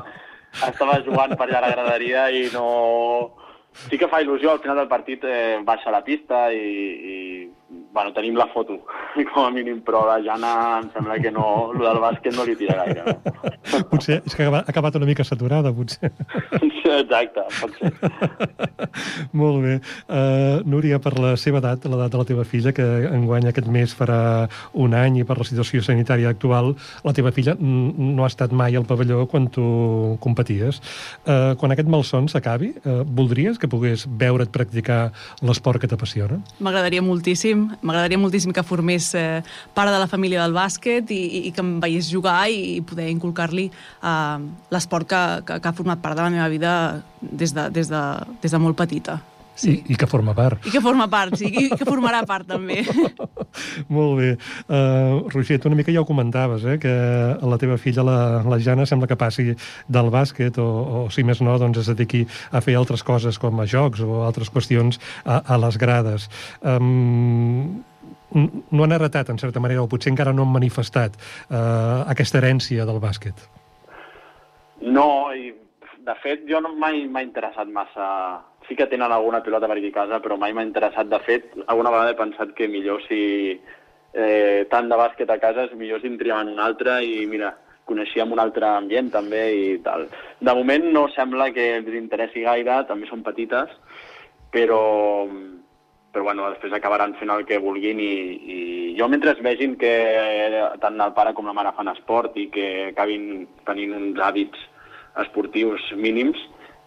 estava 0.68 1.00
jugant 1.06 1.34
per 1.34 1.48
allà 1.48 1.62
a 1.62 1.66
la 1.66 1.72
graderia 1.76 2.28
i 2.30 2.48
no... 2.54 2.66
Sí 3.88 3.96
que 3.96 4.04
fa 4.12 4.20
il·lusió, 4.20 4.52
al 4.52 4.60
final 4.60 4.76
del 4.82 4.88
partit 4.90 5.22
eh, 5.24 5.58
baixa 5.64 5.88
a 5.88 5.94
la 5.94 6.02
pista 6.04 6.42
i, 6.52 6.60
i 6.60 7.16
bueno, 7.92 8.12
tenim 8.12 8.36
la 8.36 8.46
foto, 8.48 8.78
com 9.34 9.44
a 9.44 9.50
mínim, 9.50 9.82
però 9.84 10.06
la 10.08 10.18
Jana 10.24 10.52
em 10.80 10.88
sembla 10.94 11.18
que 11.20 11.30
no, 11.30 11.44
el 11.74 11.84
del 11.84 12.00
bàsquet 12.00 12.36
no 12.36 12.46
li 12.48 12.56
tira 12.56 12.78
gaire. 12.80 13.04
No? 13.04 13.42
Potser 13.92 14.22
és 14.24 14.36
que 14.36 14.48
ha 14.48 14.62
acabat 14.64 14.96
una 14.96 15.08
mica 15.08 15.24
saturada, 15.24 15.72
potser. 15.72 16.12
Sí, 16.82 16.90
exacte, 16.90 17.44
pot 17.60 17.76
ser. 17.78 17.92
Molt 19.38 19.60
bé. 19.62 19.74
Uh, 20.10 20.64
Núria, 20.66 20.98
per 20.98 21.12
la 21.14 21.36
seva 21.38 21.60
edat, 21.60 21.84
l'edat 21.86 22.10
de 22.10 22.18
la 22.18 22.26
teva 22.26 22.42
filla, 22.48 22.72
que 22.74 22.82
enguany 23.06 23.46
aquest 23.46 23.68
mes 23.70 23.94
farà 23.94 24.48
un 24.74 24.96
any 24.98 25.20
i 25.20 25.26
per 25.28 25.36
la 25.38 25.46
situació 25.46 25.78
sanitària 25.86 26.32
actual, 26.34 26.72
la 27.06 27.14
teva 27.14 27.30
filla 27.30 27.54
no 27.60 28.26
ha 28.26 28.30
estat 28.32 28.50
mai 28.50 28.74
al 28.74 28.86
pavelló 28.88 29.28
quan 29.30 29.46
tu 29.54 29.62
competies. 30.24 30.82
Uh, 31.22 31.54
quan 31.60 31.76
aquest 31.76 31.92
malson 31.92 32.26
s'acabi, 32.32 32.72
uh, 32.82 33.04
voldries 33.06 33.62
que 33.62 33.70
pogués 33.70 34.08
veure't 34.18 34.50
practicar 34.50 35.12
l'esport 35.46 35.78
que 35.78 35.90
t'apassiona? 35.92 36.40
M'agradaria 36.58 37.04
moltíssim 37.06 37.61
m'agradaria 37.80 38.20
moltíssim 38.20 38.52
que 38.54 38.64
formés 38.66 39.12
eh, 39.18 39.42
part 39.74 39.92
de 39.92 39.98
la 40.02 40.08
família 40.10 40.42
del 40.42 40.56
bàsquet 40.56 41.10
i, 41.14 41.20
i, 41.22 41.42
i 41.48 41.52
que 41.54 41.64
em 41.64 41.74
veiés 41.82 42.10
jugar 42.12 42.46
i, 42.50 42.78
i 42.78 42.80
poder 42.86 43.08
inculcar-li 43.12 43.68
eh, 43.70 44.38
l'esport 44.74 45.08
que, 45.08 45.22
que, 45.46 45.60
que 45.62 45.70
ha 45.70 45.76
format 45.76 46.02
part 46.02 46.18
de 46.18 46.26
la 46.26 46.32
meva 46.34 46.48
vida 46.52 46.72
des 47.20 47.54
de, 47.54 47.68
des 47.70 47.92
de, 47.92 48.02
des 48.42 48.50
de 48.50 48.62
molt 48.62 48.78
petita. 48.78 49.20
Sí. 49.54 49.82
I, 49.86 49.92
I 49.92 49.96
que 50.00 50.06
forma 50.08 50.32
part. 50.34 50.64
I 50.66 50.72
que 50.72 50.80
forma 50.80 51.06
part, 51.12 51.36
sí, 51.36 51.50
i 51.50 51.68
que 51.76 51.84
formarà 51.84 52.22
part 52.28 52.48
també. 52.48 52.80
Molt 53.92 54.16
bé. 54.18 54.30
Uh, 54.64 55.28
Roger, 55.32 55.58
tu 55.60 55.68
una 55.68 55.76
mica 55.78 55.92
ja 55.92 56.00
ho 56.00 56.08
comentaves, 56.08 56.64
eh, 56.64 56.78
que 56.82 56.92
la 57.36 57.58
teva 57.60 57.76
filla, 57.80 58.04
la, 58.06 58.16
la 58.48 58.58
Jana, 58.62 58.86
sembla 58.88 59.10
que 59.10 59.18
passi 59.20 59.52
del 59.52 60.10
bàsquet 60.12 60.58
o, 60.62 60.66
o 60.66 61.04
si 61.12 61.24
més 61.26 61.42
no, 61.44 61.58
doncs 61.60 61.82
es 61.84 61.92
dediqui 61.92 62.24
a 62.50 62.62
fer 62.64 62.78
altres 62.80 63.04
coses 63.04 63.38
com 63.42 63.60
a 63.60 63.68
jocs 63.68 64.02
o 64.02 64.22
altres 64.26 64.50
qüestions 64.52 65.00
a, 65.24 65.42
a 65.44 65.60
les 65.60 65.78
grades. 65.80 66.28
Um, 66.64 67.82
no 68.32 68.84
han 68.86 68.94
heretat, 68.96 69.28
en 69.28 69.40
certa 69.40 69.60
manera, 69.60 69.82
o 69.84 69.90
potser 69.90 70.14
encara 70.14 70.32
no 70.32 70.46
han 70.46 70.54
manifestat 70.54 71.18
uh, 71.18 72.08
aquesta 72.08 72.40
herència 72.40 72.86
del 72.88 73.02
bàsquet. 73.02 73.44
No, 74.82 75.28
i 75.36 75.52
de 76.02 76.14
fet 76.22 76.48
jo 76.48 76.58
no 76.64 76.72
mai 76.74 77.04
m'ha 77.06 77.22
interessat 77.22 77.68
massa 77.70 78.06
sí 78.72 78.76
que 78.76 78.86
tenen 78.86 79.12
alguna 79.12 79.42
pilota 79.42 79.68
per 79.68 79.76
aquí 79.76 79.88
a 79.88 79.92
casa, 79.92 80.20
però 80.20 80.38
mai 80.38 80.52
m'ha 80.52 80.64
interessat. 80.64 81.06
De 81.08 81.18
fet, 81.20 81.52
alguna 81.66 81.90
vegada 81.90 82.12
he 82.12 82.16
pensat 82.16 82.54
que 82.56 82.68
millor 82.68 83.02
si 83.04 83.60
eh, 84.14 84.66
tant 84.70 84.88
de 84.88 84.96
bàsquet 84.96 85.30
a 85.30 85.38
casa, 85.38 85.66
és 85.68 85.76
millor 85.76 86.00
si 86.00 86.08
en 86.08 86.16
triaven 86.18 86.48
un 86.48 86.60
altre 86.60 87.02
i 87.04 87.26
mira, 87.26 87.52
coneixíem 87.84 88.32
un 88.32 88.40
altre 88.40 88.66
ambient 88.66 89.10
també 89.12 89.42
i 89.52 89.78
tal. 89.84 90.06
De 90.40 90.54
moment 90.54 90.88
no 90.92 91.08
sembla 91.12 91.50
que 91.52 91.74
els 91.76 91.92
interessi 91.98 92.46
gaire, 92.46 92.84
també 92.88 93.08
són 93.10 93.24
petites, 93.26 93.68
però, 94.54 94.80
però 96.12 96.24
bueno, 96.24 96.48
després 96.54 96.72
acabaran 96.72 97.14
fent 97.20 97.34
el 97.34 97.44
que 97.44 97.60
vulguin 97.60 98.00
i, 98.00 98.14
i 98.56 98.58
jo 98.96 99.08
mentre 99.08 99.36
vegin 99.44 99.76
que 99.76 99.92
tant 100.80 101.00
el 101.00 101.12
pare 101.12 101.36
com 101.36 101.48
la 101.48 101.56
mare 101.56 101.74
fan 101.76 101.92
esport 101.92 102.36
i 102.40 102.48
que 102.54 102.68
acabin 102.92 103.46
tenint 103.68 103.92
uns 103.98 104.20
hàbits 104.20 104.68
esportius 105.20 105.92
mínims, 106.00 106.40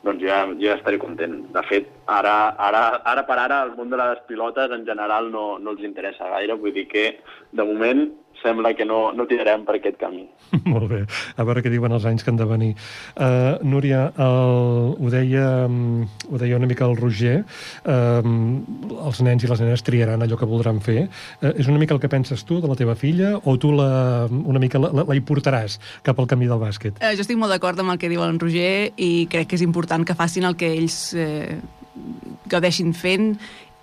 doncs 0.06 0.22
ja- 0.24 0.54
ja 0.62 0.76
estaré 0.78 1.00
content. 1.02 1.39
De 1.54 1.63
fet, 1.70 1.88
ara, 2.06 2.36
ara, 2.58 3.02
ara 3.04 3.26
per 3.26 3.39
ara 3.41 3.63
el 3.65 3.74
món 3.76 3.89
de 3.89 3.98
les 3.98 4.22
pilotes 4.30 4.72
en 4.72 4.86
general 4.86 5.32
no, 5.32 5.58
no 5.60 5.72
els 5.74 5.82
interessa 5.84 6.30
gaire, 6.30 6.54
vull 6.62 6.74
dir 6.74 6.88
que 6.88 7.08
de 7.52 7.63
moment 7.65 8.06
sembla 8.46 8.76
que 8.78 8.86
no, 8.88 9.10
no 9.18 9.26
tirarem 9.30 9.66
per 9.66 9.80
aquest 9.80 9.98
camí. 10.02 10.24
Molt 10.74 10.88
bé, 10.92 11.02
a 11.36 11.48
veure 11.48 11.64
què 11.66 11.74
diuen 11.74 11.96
els 11.96 12.06
anys 12.08 12.24
que 12.24 12.32
han 12.34 12.40
de 12.40 12.48
venir. 12.50 12.72
Uh, 13.16 13.58
Núria, 13.66 14.08
el, 14.22 14.96
ho, 14.96 15.12
deia, 15.14 15.48
mm, 15.68 16.30
ho 16.30 16.42
deia 16.42 16.60
una 16.60 16.70
mica 16.70 16.88
el 16.88 16.98
Roger, 17.00 17.40
uh, 17.90 18.34
els 19.06 19.24
nens 19.26 19.46
i 19.46 19.52
les 19.52 19.66
nenes 19.66 19.86
triaran 19.86 20.26
allò 20.26 20.40
que 20.40 20.50
voldran 20.50 20.82
fer. 20.86 21.08
Uh, 21.42 21.52
és 21.56 21.70
una 21.72 21.82
mica 21.82 21.98
el 21.98 22.04
que 22.04 22.12
penses 22.12 22.46
tu 22.46 22.62
de 22.62 22.72
la 22.72 22.78
teva 22.80 22.98
filla 23.00 23.36
o 23.44 23.58
tu 23.62 23.74
la, 23.76 24.28
una 24.30 24.62
mica 24.62 24.82
la, 24.82 24.92
la, 24.94 25.08
la 25.10 25.18
hi 25.18 25.24
portaràs 25.26 25.80
cap 26.06 26.20
al 26.20 26.30
camí 26.30 26.50
del 26.50 26.62
bàsquet? 26.62 27.02
Eh, 27.02 27.16
jo 27.18 27.26
estic 27.26 27.40
molt 27.40 27.54
d'acord 27.54 27.80
amb 27.82 27.96
el 27.96 28.02
que 28.02 28.12
diu 28.12 28.24
en 28.26 28.40
Roger 28.42 28.92
i 29.02 29.26
crec 29.32 29.52
que 29.52 29.60
és 29.60 29.66
important 29.66 30.06
que 30.06 30.18
facin 30.18 30.48
el 30.48 30.58
que 30.60 30.72
ells 30.76 31.00
eh, 31.18 31.58
gaudeixin 32.52 32.94
fent 32.94 33.34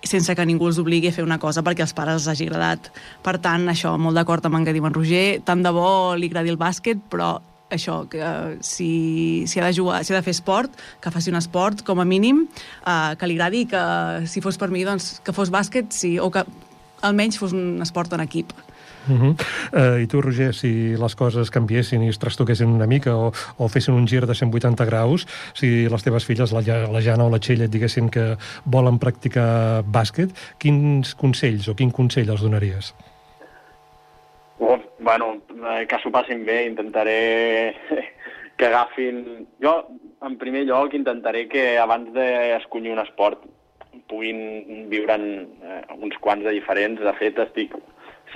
sense 0.03 0.35
que 0.35 0.45
ningú 0.45 0.67
els 0.67 0.79
obligui 0.81 1.09
a 1.09 1.15
fer 1.15 1.23
una 1.23 1.39
cosa 1.39 1.63
perquè 1.63 1.85
als 1.85 1.95
pares 1.95 2.21
els 2.21 2.29
hagi 2.31 2.49
agradat. 2.49 2.91
Per 3.23 3.37
tant, 3.43 3.67
això, 3.71 3.95
molt 3.97 4.19
d'acord 4.19 4.45
amb 4.45 4.59
el 4.59 4.67
que 4.67 4.75
diu 4.75 4.85
en 4.87 4.95
Roger, 4.95 5.41
tant 5.47 5.63
de 5.63 5.71
bo 5.73 6.13
li 6.19 6.29
agradi 6.31 6.51
el 6.53 6.59
bàsquet, 6.59 7.01
però 7.09 7.37
això, 7.73 8.03
que 8.09 8.19
eh, 8.21 8.57
si, 8.61 9.43
si 9.47 9.59
ha 9.59 9.65
de 9.65 9.73
jugar, 9.75 10.03
si 10.03 10.13
ha 10.13 10.19
de 10.19 10.25
fer 10.25 10.35
esport, 10.35 10.75
que 11.01 11.11
faci 11.11 11.33
un 11.33 11.39
esport, 11.39 11.81
com 11.87 11.99
a 11.99 12.05
mínim, 12.05 12.45
eh, 12.85 13.15
que 13.17 13.29
li 13.29 13.39
agradi 13.39 13.65
que, 13.71 13.83
si 14.29 14.43
fos 14.45 14.59
per 14.61 14.69
mi, 14.73 14.85
doncs, 14.87 15.17
que 15.25 15.35
fos 15.35 15.51
bàsquet, 15.53 15.89
sí, 15.95 16.15
o 16.19 16.29
que 16.33 16.45
almenys 17.03 17.39
fos 17.41 17.55
un 17.55 17.81
esport 17.83 18.13
en 18.13 18.23
equip. 18.23 18.53
Uh 19.09 19.19
-huh. 19.19 19.33
uh, 19.73 20.01
I 20.01 20.07
tu, 20.07 20.21
Roger, 20.21 20.53
si 20.53 20.95
les 20.97 21.15
coses 21.15 21.51
canviessin 21.51 22.03
i 22.03 22.09
es 22.09 22.19
trastoquessin 22.19 22.67
una 22.67 22.87
mica 22.87 23.15
o, 23.15 23.31
o 23.57 23.67
fessin 23.67 23.93
un 23.93 24.07
gir 24.07 24.25
de 24.25 24.35
180 24.35 24.85
graus, 24.85 25.27
si 25.53 25.89
les 25.89 26.03
teves 26.03 26.25
filles, 26.25 26.51
la, 26.51 26.61
la 26.61 27.01
Jana 27.01 27.25
o 27.25 27.29
la 27.29 27.39
Txell, 27.39 27.61
et 27.61 27.71
diguessin 27.71 28.09
que 28.09 28.37
volen 28.65 28.99
practicar 28.99 29.83
bàsquet, 29.83 30.29
quins 30.57 31.15
consells 31.15 31.67
o 31.67 31.75
quin 31.75 31.91
consell 31.91 32.29
els 32.29 32.41
donaries? 32.41 32.93
Bueno, 35.03 35.41
eh, 35.51 35.85
que 35.85 35.99
s'ho 35.99 36.11
passin 36.15 36.45
bé, 36.47 36.63
intentaré 36.65 37.75
que 38.57 38.65
agafin... 38.69 39.47
Jo, 39.61 39.73
en 40.23 40.37
primer 40.39 40.63
lloc, 40.63 40.93
intentaré 40.95 41.49
que 41.51 41.77
abans 41.77 42.07
d'escollir 42.15 42.93
un 42.93 43.01
esport 43.03 43.43
puguin 44.07 44.87
viure'n 44.91 45.25
eh, 45.43 45.81
uns 45.99 46.15
quants 46.23 46.47
de 46.47 46.53
diferents. 46.55 47.03
De 47.03 47.13
fet, 47.19 47.41
estic 47.43 47.75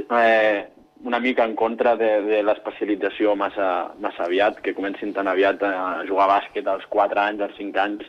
eh, 0.10 0.68
una 1.04 1.20
mica 1.20 1.46
en 1.46 1.56
contra 1.56 1.96
de, 1.96 2.22
de 2.26 2.44
l'especialització 2.44 3.36
massa, 3.36 3.94
massa 4.04 4.26
aviat, 4.26 4.62
que 4.66 4.76
comencin 4.78 5.14
tan 5.14 5.28
aviat 5.28 5.64
a 5.64 5.74
jugar 6.08 6.28
a 6.28 6.34
bàsquet 6.36 6.68
als 6.68 6.88
4 6.94 7.24
anys, 7.24 7.44
als 7.46 7.60
5 7.60 7.84
anys. 7.84 8.08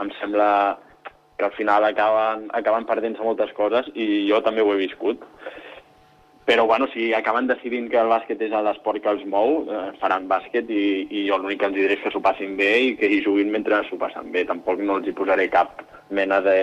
Em 0.00 0.12
sembla 0.20 0.78
que 1.36 1.44
al 1.48 1.56
final 1.56 1.84
acaben, 1.84 2.48
acaben 2.56 2.86
perdent-se 2.88 3.24
moltes 3.24 3.52
coses 3.56 3.88
i 3.94 4.26
jo 4.28 4.40
també 4.44 4.64
ho 4.64 4.72
he 4.74 4.80
viscut 4.80 5.24
però 6.50 6.66
bueno, 6.66 6.88
si 6.92 7.12
acaben 7.14 7.46
decidint 7.46 7.84
que 7.92 7.98
el 8.00 8.08
bàsquet 8.10 8.40
és 8.42 8.50
l'esport 8.50 8.98
que 8.98 9.12
els 9.12 9.20
mou, 9.30 9.60
eh, 9.70 9.92
faran 10.00 10.24
bàsquet 10.26 10.66
i, 10.66 10.84
i 11.06 11.20
jo 11.28 11.36
l'únic 11.38 11.60
que 11.60 11.68
els 11.68 11.76
diré 11.76 11.94
és 11.94 12.02
que 12.02 12.10
s'ho 12.10 12.22
passin 12.24 12.56
bé 12.58 12.70
i 12.88 12.96
que 12.98 13.06
hi 13.06 13.20
juguin 13.22 13.52
mentre 13.54 13.78
s'ho 13.86 13.98
passen 14.00 14.32
bé. 14.34 14.42
Tampoc 14.48 14.82
no 14.82 14.96
els 14.98 15.06
hi 15.06 15.14
posaré 15.14 15.46
cap 15.52 15.84
mena 16.10 16.40
de 16.42 16.56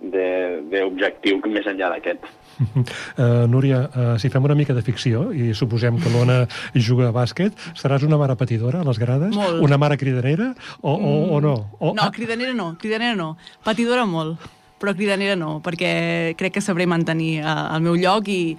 d'objectiu 0.00 1.40
més 1.50 1.66
enllà 1.66 1.90
d'aquest. 1.94 2.26
Uh, 2.58 3.46
Núria, 3.52 3.84
uh, 3.86 4.12
si 4.18 4.30
fem 4.30 4.44
una 4.46 4.56
mica 4.58 4.74
de 4.74 4.82
ficció 4.86 5.28
i 5.34 5.52
suposem 5.54 5.98
que 6.02 6.12
l'Ona 6.14 6.40
juga 6.74 7.08
a 7.10 7.14
bàsquet, 7.14 7.54
seràs 7.78 8.06
una 8.06 8.18
mare 8.18 8.36
patidora 8.38 8.82
a 8.82 8.86
les 8.88 8.98
grades? 8.98 9.34
Molt. 9.34 9.62
Una 9.64 9.78
mare 9.78 9.98
cridanera? 9.98 10.52
O, 10.80 10.94
o, 10.94 11.16
o 11.36 11.40
no? 11.44 11.56
O, 11.78 11.94
No, 11.98 12.10
cridanera 12.14 12.54
no, 12.54 12.72
cridanera 12.78 13.18
no. 13.18 13.32
Patidora 13.66 14.06
molt, 14.06 14.42
però 14.78 14.94
cridanera 14.94 15.36
no, 15.38 15.58
perquè 15.64 16.34
crec 16.38 16.58
que 16.58 16.64
sabré 16.64 16.86
mantenir 16.86 17.38
eh, 17.42 17.54
el 17.74 17.82
meu 17.84 17.98
lloc 17.98 18.30
i 18.30 18.56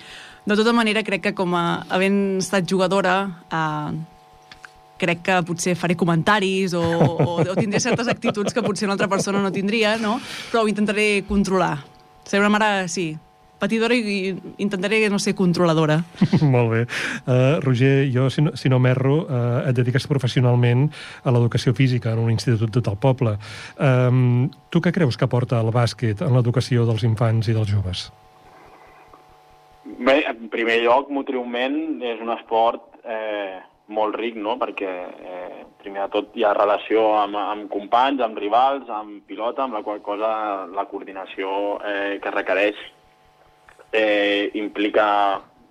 de 0.50 0.56
tota 0.56 0.74
manera 0.76 1.04
crec 1.08 1.30
que 1.30 1.36
com 1.38 1.56
a 1.56 1.86
havent 1.90 2.40
estat 2.44 2.68
jugadora 2.68 3.16
eh, 3.48 4.19
crec 5.00 5.24
que 5.26 5.40
potser 5.48 5.78
faré 5.80 5.96
comentaris 6.00 6.76
o, 6.78 6.84
o, 6.84 7.40
o 7.42 7.56
tindré 7.58 7.80
certes 7.84 8.12
actituds 8.12 8.54
que 8.54 8.66
potser 8.66 8.90
una 8.90 8.98
altra 8.98 9.10
persona 9.12 9.42
no 9.42 9.54
tindria, 9.56 9.98
no? 9.98 10.20
però 10.52 10.66
ho 10.66 10.70
intentaré 10.70 11.24
controlar. 11.28 11.78
Seré 12.28 12.44
una 12.44 12.52
mare, 12.54 12.88
sí, 12.92 13.14
patidora 13.60 13.94
i, 13.94 14.02
i 14.02 14.64
intentaré 14.64 15.02
no 15.12 15.20
ser 15.20 15.36
controladora. 15.38 16.00
Molt 16.56 16.72
bé. 16.72 16.82
Uh, 17.26 17.60
Roger, 17.64 18.08
jo, 18.14 18.30
si 18.34 18.44
no, 18.46 18.56
si 18.58 18.72
no 18.72 18.80
m'erro, 18.82 19.20
uh, 19.26 19.60
et 19.68 19.76
dediques 19.78 20.08
professionalment 20.10 20.88
a 21.24 21.34
l'educació 21.36 21.76
física 21.78 22.14
en 22.16 22.24
un 22.24 22.32
institut 22.34 22.70
de 22.70 22.80
tot 22.80 22.94
el 22.94 23.00
poble. 23.02 23.36
Um, 23.76 24.48
tu 24.72 24.82
què 24.82 24.94
creus 24.96 25.20
que 25.20 25.28
aporta 25.28 25.60
el 25.60 25.74
bàsquet 25.76 26.24
en 26.26 26.36
l'educació 26.38 26.88
dels 26.90 27.06
infants 27.08 27.52
i 27.52 27.58
dels 27.58 27.70
joves? 27.70 28.08
Bé, 30.00 30.22
en 30.30 30.48
primer 30.54 30.80
lloc, 30.86 31.10
motriument 31.12 32.00
és 32.06 32.22
un 32.24 32.32
esport 32.32 33.02
eh, 33.04 33.58
molt 33.90 34.16
ric, 34.20 34.38
no?, 34.38 34.56
perquè 34.62 34.90
eh, 34.90 35.66
primer 35.82 36.06
de 36.06 36.14
tot 36.14 36.38
hi 36.38 36.46
ha 36.46 36.54
relació 36.54 37.06
amb, 37.18 37.38
amb 37.40 37.70
companys, 37.74 38.22
amb 38.22 38.38
rivals, 38.38 38.90
amb 38.94 39.24
pilota, 39.28 39.66
amb 39.66 39.78
la 39.78 39.84
qual 39.86 40.02
cosa 40.06 40.32
la 40.76 40.86
coordinació 40.92 41.78
eh, 41.82 42.20
que 42.22 42.34
requereix 42.36 42.80
eh, 43.92 44.52
implica 44.60 45.08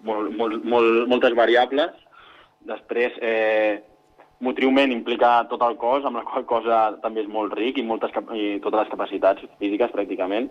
molt, 0.07 0.33
molt, 0.37 0.65
molt, 0.65 1.05
moltes 1.11 1.37
variables. 1.39 1.95
Després, 2.69 3.15
eh, 3.23 3.79
motriument 4.45 4.93
implica 4.95 5.45
tot 5.51 5.63
el 5.67 5.77
cos, 5.79 6.05
amb 6.05 6.21
la 6.21 6.25
qual 6.27 6.47
cosa 6.47 6.81
també 7.03 7.25
és 7.25 7.31
molt 7.31 7.55
ric 7.59 7.79
i, 7.79 7.87
moltes, 7.87 8.15
i 8.35 8.59
totes 8.65 8.83
les 8.83 8.93
capacitats 8.95 9.47
físiques 9.63 9.95
pràcticament. 9.95 10.51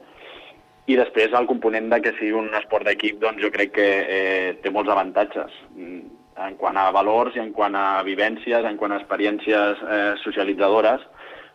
I 0.87 0.95
després 0.95 1.33
el 1.35 1.49
component 1.49 1.89
de 1.91 1.99
que 1.99 2.15
sigui 2.15 2.37
un 2.39 2.47
esport 2.55 2.87
d'equip, 2.87 3.19
doncs 3.19 3.43
jo 3.43 3.51
crec 3.51 3.73
que 3.75 3.87
eh, 4.07 4.53
té 4.63 4.71
molts 4.71 4.91
avantatges 4.93 5.51
mm, 5.75 6.26
en 6.45 6.57
quant 6.59 6.77
a 6.77 6.89
valors 6.93 7.35
i 7.35 7.41
en 7.41 7.51
quant 7.55 7.75
a 7.75 8.03
vivències, 8.05 8.65
en 8.65 8.77
quant 8.77 8.93
a 8.93 8.99
experiències 9.01 9.81
eh, 9.81 10.13
socialitzadores. 10.23 11.03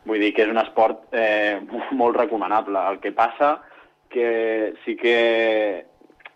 Vull 0.09 0.23
dir 0.23 0.33
que 0.35 0.47
és 0.47 0.51
un 0.51 0.61
esport 0.62 1.05
eh, 1.14 1.61
molt 2.01 2.18
recomanable. 2.18 2.81
El 2.90 3.01
que 3.05 3.14
passa 3.16 3.59
que 4.12 4.75
sí 4.85 4.97
que 4.97 5.87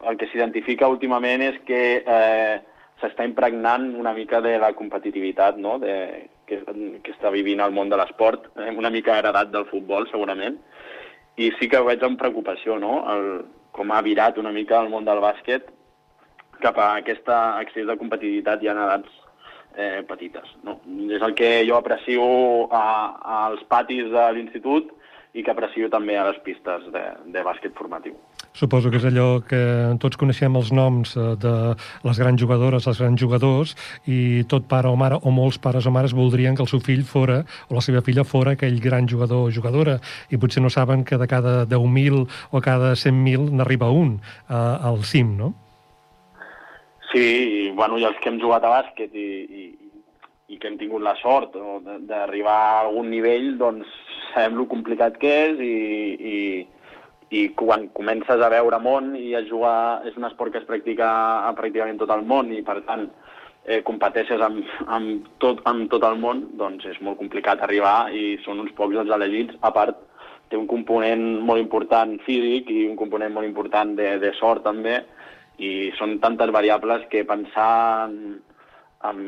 el 0.06 0.16
que 0.20 0.28
s'identifica 0.30 0.88
últimament 0.92 1.42
és 1.44 1.58
que 1.68 1.82
eh, 2.00 2.56
s'està 3.00 3.24
impregnant 3.26 3.90
una 3.98 4.12
mica 4.16 4.40
de 4.44 4.56
la 4.60 4.72
competitivitat 4.76 5.58
no? 5.60 5.76
de, 5.82 5.96
que, 6.48 6.62
que 7.02 7.12
està 7.12 7.32
vivint 7.32 7.60
el 7.64 7.74
món 7.76 7.90
de 7.92 7.98
l'esport, 8.00 8.48
eh, 8.56 8.70
una 8.72 8.92
mica 8.92 9.18
heredat 9.18 9.52
del 9.52 9.66
futbol, 9.72 10.08
segurament, 10.12 10.58
i 11.36 11.50
sí 11.58 11.68
que 11.68 11.80
ho 11.80 11.88
veig 11.88 12.04
amb 12.04 12.20
preocupació, 12.20 12.78
no? 12.80 13.02
El, 13.12 13.26
com 13.76 13.90
ha 13.92 14.00
virat 14.04 14.38
una 14.40 14.52
mica 14.54 14.78
el 14.80 14.88
món 14.92 15.04
del 15.04 15.20
bàsquet 15.20 15.68
cap 16.62 16.78
a 16.78 16.90
aquesta 17.02 17.58
accés 17.60 17.86
de 17.86 17.96
competitivitat 18.00 18.62
ja 18.64 18.74
en 18.74 18.82
edats 18.84 19.22
eh, 19.76 20.02
petites. 20.08 20.52
No? 20.64 20.78
És 21.12 21.22
el 21.22 21.34
que 21.38 21.50
jo 21.68 21.78
aprecio 21.78 22.26
a, 22.74 22.86
als 23.46 23.64
patis 23.70 24.08
de 24.12 24.28
l'institut 24.36 24.92
i 25.36 25.42
que 25.44 25.52
aprecio 25.52 25.90
també 25.92 26.16
a 26.16 26.24
les 26.30 26.38
pistes 26.44 26.86
de, 26.94 27.02
de 27.32 27.42
bàsquet 27.44 27.74
formatiu. 27.76 28.14
Suposo 28.56 28.88
que 28.88 28.96
és 28.96 29.04
allò 29.04 29.42
que 29.44 29.58
tots 30.00 30.16
coneixem 30.16 30.54
els 30.56 30.70
noms 30.72 31.12
eh, 31.12 31.26
de 31.42 31.52
les 32.08 32.20
grans 32.22 32.40
jugadores, 32.40 32.88
els 32.88 33.02
grans 33.02 33.20
jugadors, 33.20 33.74
i 34.08 34.46
tot 34.48 34.64
pare 34.70 34.88
o 34.88 34.96
mare, 34.96 35.20
o 35.20 35.34
molts 35.34 35.60
pares 35.60 35.84
o 35.84 35.92
mares 35.92 36.16
voldrien 36.16 36.56
que 36.56 36.64
el 36.64 36.72
seu 36.72 36.80
fill 36.80 37.04
fora, 37.04 37.42
o 37.68 37.76
la 37.76 37.84
seva 37.84 38.00
filla 38.06 38.24
fora 38.24 38.56
aquell 38.56 38.80
gran 38.80 39.10
jugador 39.12 39.50
o 39.50 39.52
jugadora, 39.52 39.98
i 40.32 40.40
potser 40.40 40.64
no 40.64 40.72
saben 40.72 41.04
que 41.04 41.20
de 41.20 41.28
cada 41.28 41.58
10.000 41.68 42.24
o 42.24 42.64
cada 42.64 42.96
100.000 42.96 43.52
n'arriba 43.60 43.92
un 43.92 44.16
eh, 44.24 44.56
al 44.56 45.04
cim, 45.04 45.36
no? 45.36 45.52
Sí, 47.16 47.22
i, 47.22 47.70
bueno, 47.70 47.96
i 47.96 48.04
els 48.04 48.18
que 48.20 48.28
hem 48.28 48.36
jugat 48.42 48.64
a 48.66 48.70
bàsquet 48.74 49.14
i, 49.16 49.28
i, 49.48 49.62
i 50.52 50.58
que 50.60 50.68
hem 50.68 50.74
tingut 50.76 51.00
la 51.00 51.14
sort 51.16 51.54
no, 51.56 51.78
d'arribar 52.04 52.56
a 52.66 52.80
algun 52.82 53.08
nivell, 53.08 53.54
doncs 53.56 53.88
sabem 54.34 54.58
lo 54.58 54.66
complicat 54.68 55.16
que 55.22 55.30
és 55.46 55.62
i, 55.64 55.78
i, 56.32 56.40
i 57.40 57.46
quan 57.56 57.88
comences 57.96 58.36
a 58.44 58.52
veure 58.52 58.82
món 58.84 59.14
i 59.16 59.32
a 59.32 59.40
jugar, 59.48 60.04
és 60.04 60.20
un 60.20 60.28
esport 60.28 60.52
que 60.52 60.60
es 60.60 60.68
practica 60.68 61.08
a 61.48 61.54
pràcticament 61.56 62.04
tot 62.04 62.12
el 62.12 62.26
món 62.28 62.52
i 62.52 62.60
per 62.66 62.82
tant 62.84 63.08
eh, 63.64 63.80
competeixes 63.88 64.44
amb, 64.44 64.68
amb, 64.84 65.32
tot, 65.40 65.64
amb 65.72 65.88
tot 65.88 66.04
el 66.04 66.20
món, 66.20 66.50
doncs 66.60 66.84
és 66.92 67.00
molt 67.00 67.16
complicat 67.22 67.64
arribar 67.64 68.10
i 68.12 68.34
són 68.44 68.60
uns 68.60 68.76
pocs 68.76 69.00
els 69.06 69.16
elegits. 69.16 69.56
A 69.64 69.72
part, 69.72 70.04
té 70.52 70.60
un 70.60 70.68
component 70.68 71.24
molt 71.48 71.64
important 71.64 72.18
físic 72.28 72.68
i 72.76 72.84
un 72.90 73.00
component 73.00 73.32
molt 73.32 73.48
important 73.48 73.96
de, 73.96 74.18
de 74.20 74.36
sort 74.36 74.68
també, 74.68 75.00
i 75.58 75.90
són 75.98 76.18
tantes 76.20 76.50
variables 76.52 77.06
que 77.10 77.24
pensar 77.24 78.08
en, 78.10 78.38
en 79.08 79.18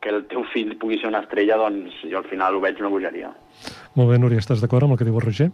que 0.00 0.08
el 0.14 0.24
teu 0.30 0.44
fill 0.52 0.76
pugui 0.80 0.98
ser 1.00 1.08
una 1.10 1.20
estrella, 1.24 1.56
doncs 1.60 1.92
jo 2.08 2.18
al 2.22 2.28
final 2.30 2.56
ho 2.56 2.60
veig 2.64 2.80
una 2.80 2.88
bogeria. 2.92 3.32
Molt 3.94 4.10
bé, 4.10 4.18
Núria, 4.18 4.40
estàs 4.42 4.60
d'acord 4.64 4.84
amb 4.88 4.96
el 4.96 4.98
que 5.02 5.04
diu 5.08 5.16
el 5.20 5.24
Roger? 5.26 5.50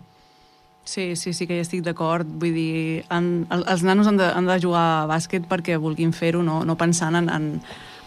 Sí, 0.85 1.15
sí, 1.15 1.35
sí 1.37 1.47
que 1.47 1.59
hi 1.59 1.63
estic 1.63 1.83
d'acord. 1.85 2.27
Vull 2.41 2.55
dir, 2.57 3.05
en, 3.13 3.47
el- 3.53 3.67
els 3.69 3.83
nanos 3.85 4.09
han 4.09 4.17
de, 4.17 4.25
han 4.33 4.47
de 4.49 4.57
jugar 4.63 4.85
a 5.03 5.07
bàsquet 5.11 5.45
perquè 5.51 5.77
vulguin 5.79 6.13
fer-ho, 6.17 6.41
no, 6.43 6.63
no 6.65 6.77
pensant 6.81 7.19
en, 7.21 7.29
en, 7.31 7.51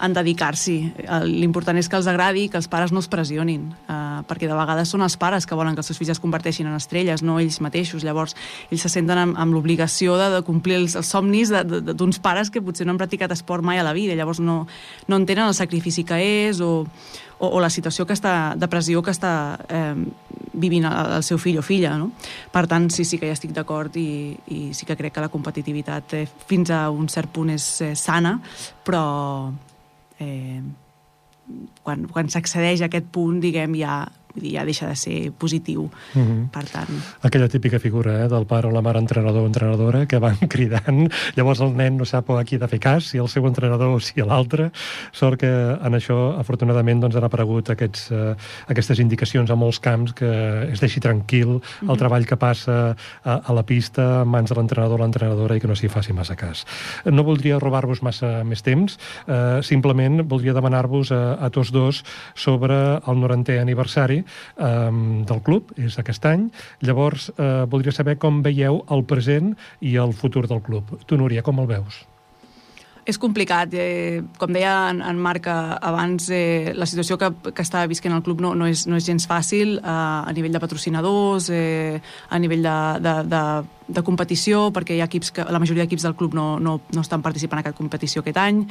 en 0.03 0.13
dedicar-s'hi. 0.15 0.77
Eh, 0.99 1.19
L'important 1.29 1.77
és 1.79 1.87
que 1.89 1.97
els 1.99 2.07
agradi 2.11 2.45
i 2.45 2.51
que 2.51 2.59
els 2.59 2.67
pares 2.71 2.91
no 2.91 2.99
els 2.99 3.09
pressionin, 3.11 3.69
eh, 3.87 4.21
perquè 4.27 4.49
de 4.49 4.57
vegades 4.57 4.91
són 4.91 5.05
els 5.05 5.15
pares 5.17 5.47
que 5.47 5.55
volen 5.55 5.75
que 5.75 5.83
els 5.83 5.91
seus 5.91 5.99
fills 5.99 6.11
es 6.15 6.21
converteixin 6.23 6.67
en 6.67 6.75
estrelles, 6.75 7.23
no 7.23 7.39
ells 7.39 7.61
mateixos. 7.63 8.03
Llavors, 8.03 8.35
ells 8.69 8.83
se 8.83 8.91
senten 8.91 9.17
amb, 9.17 9.39
amb 9.39 9.55
l'obligació 9.55 10.17
de, 10.19 10.29
de 10.35 10.41
complir 10.43 10.81
els, 10.81 10.97
els 10.99 11.07
somnis 11.07 11.53
d'uns 11.53 12.19
pares 12.19 12.51
que 12.51 12.61
potser 12.61 12.85
no 12.85 12.95
han 12.95 13.01
practicat 13.01 13.31
esport 13.31 13.63
mai 13.63 13.79
a 13.79 13.87
la 13.87 13.93
vida, 13.93 14.15
llavors 14.15 14.41
no, 14.43 14.63
no 15.07 15.21
entenen 15.21 15.47
el 15.47 15.55
sacrifici 15.55 16.03
que 16.03 16.19
és 16.49 16.59
o, 16.61 16.85
o, 17.39 17.47
o 17.47 17.59
la 17.63 17.71
situació 17.71 18.05
que 18.05 18.15
està, 18.17 18.55
de 18.59 18.69
pressió 18.71 19.01
que 19.03 19.13
està 19.15 19.33
eh, 19.69 19.95
vivint 20.53 20.85
el, 20.89 21.17
el 21.17 21.23
seu 21.25 21.39
fill 21.41 21.59
o 21.59 21.65
filla. 21.65 21.95
No? 21.99 22.11
Per 22.51 22.65
tant, 22.67 22.89
sí, 22.93 23.05
sí 23.07 23.19
que 23.19 23.29
ja 23.29 23.37
estic 23.37 23.53
d'acord 23.55 23.95
i, 23.99 24.33
i 24.51 24.63
sí 24.75 24.87
que 24.89 24.97
crec 24.99 25.15
que 25.15 25.23
la 25.23 25.31
competitivitat 25.33 26.17
eh, 26.19 26.25
fins 26.47 26.73
a 26.73 26.87
un 26.91 27.09
cert 27.11 27.31
punt 27.33 27.53
és 27.53 27.69
eh, 27.81 27.93
sana, 27.99 28.37
però 28.83 29.03
eh, 30.23 30.61
quan, 31.83 32.07
quan 32.11 32.31
s'accedeix 32.31 32.83
a 32.83 32.89
aquest 32.89 33.09
punt, 33.13 33.41
diguem, 33.43 33.75
ja, 33.79 34.03
vull 34.33 34.47
dir, 34.47 34.55
ja 34.57 34.65
deixa 34.65 34.89
de 34.89 34.95
ser 34.97 35.31
positiu. 35.37 35.89
Mhm. 36.13 36.49
Per 36.53 36.65
tant, 36.69 36.89
Aquella 37.21 37.47
típica 37.47 37.79
figura 37.79 38.23
eh, 38.23 38.27
del 38.29 38.45
pare 38.45 38.67
o 38.67 38.71
la 38.71 38.81
mare 38.81 38.99
entrenador 38.99 39.43
o 39.43 39.45
entrenadora 39.45 40.05
que 40.05 40.19
van 40.19 40.37
cridant, 40.53 41.09
llavors 41.35 41.61
el 41.61 41.75
nen 41.75 41.97
no 41.97 42.05
sap 42.05 42.29
a 42.31 42.43
qui 42.43 42.57
de 42.57 42.67
fer 42.67 42.79
cas, 42.79 43.11
si 43.11 43.17
el 43.17 43.29
seu 43.29 43.45
entrenador 43.47 43.93
o 43.93 43.99
si 44.03 44.21
l'altre. 44.21 44.71
Sort 45.11 45.39
que 45.39 45.49
en 45.49 45.93
això, 45.93 46.37
afortunadament, 46.39 47.01
doncs, 47.03 47.15
han 47.15 47.27
aparegut 47.27 47.69
aquests, 47.69 48.09
eh, 48.11 48.33
aquestes 48.67 48.99
indicacions 48.99 49.51
a 49.51 49.55
molts 49.55 49.79
camps 49.79 50.13
que 50.17 50.31
es 50.71 50.81
deixi 50.81 50.99
tranquil 51.03 51.59
el 51.87 51.97
treball 51.99 52.25
que 52.25 52.37
passa 52.37 52.95
a, 53.23 53.37
a 53.37 53.53
la 53.53 53.63
pista 53.63 54.23
en 54.23 54.31
mans 54.33 54.49
de 54.49 54.57
l'entrenador 54.57 54.99
o 54.99 55.03
l'entrenadora 55.03 55.57
i 55.57 55.61
que 55.61 55.69
no 55.69 55.77
s'hi 55.77 55.89
faci 55.91 56.13
massa 56.13 56.35
cas. 56.39 56.65
No 57.05 57.23
voldria 57.23 57.59
robar-vos 57.61 58.01
massa 58.03 58.41
més 58.47 58.63
temps, 58.65 58.97
eh, 59.27 59.61
simplement 59.63 60.23
voldria 60.27 60.55
demanar-vos 60.55 61.11
a, 61.13 61.21
a 61.37 61.49
tots 61.53 61.71
dos 61.73 62.03
sobre 62.35 62.75
el 62.97 63.21
90è 63.21 63.59
aniversari 63.61 64.22
eh, 64.23 64.91
del 65.29 65.43
club, 65.45 65.73
és 65.77 65.99
aquest 65.99 66.25
any. 66.29 66.47
Llavors, 66.81 67.29
eh, 67.37 67.65
voldria 67.69 67.95
saber 67.95 68.17
com 68.21 68.41
veieu 68.45 68.83
el 68.89 69.05
present 69.09 69.53
i 69.81 69.97
el 70.01 70.13
futur 70.13 70.47
del 70.47 70.61
club. 70.61 70.97
Tu, 71.05 71.19
Núria, 71.19 71.43
com 71.45 71.59
el 71.59 71.69
veus? 71.69 72.03
És 73.03 73.17
complicat. 73.19 73.73
Eh, 73.75 74.21
com 74.39 74.53
deia 74.55 74.87
en, 74.93 75.01
en 75.03 75.17
Marc 75.19 75.49
eh, 75.51 75.53
abans, 75.83 76.29
eh, 76.31 76.71
la 76.71 76.87
situació 76.87 77.17
que, 77.19 77.29
que 77.51 77.65
està 77.65 77.81
visquent 77.91 78.15
el 78.15 78.23
club 78.23 78.39
no, 78.43 78.53
no, 78.55 78.69
és, 78.71 78.85
no 78.87 78.95
és 78.95 79.03
gens 79.03 79.27
fàcil 79.27 79.75
eh, 79.75 79.83
a 79.83 80.31
nivell 80.35 80.55
de 80.55 80.61
patrocinadors, 80.63 81.49
eh, 81.51 81.99
a 82.29 82.39
nivell 82.39 82.63
de, 82.63 82.77
de, 83.03 83.15
de, 83.27 83.43
de 83.99 84.05
competició, 84.07 84.69
perquè 84.71 84.95
hi 84.95 85.03
ha 85.03 85.09
equips 85.11 85.33
que, 85.35 85.43
la 85.43 85.59
majoria 85.59 85.83
d'equips 85.83 86.07
del 86.07 86.15
club 86.15 86.37
no, 86.39 86.47
no, 86.63 86.77
no 86.95 87.03
estan 87.03 87.25
participant 87.25 87.59
en 87.59 87.65
aquesta 87.65 87.81
competició 87.81 88.23
aquest 88.23 88.39
any. 88.39 88.63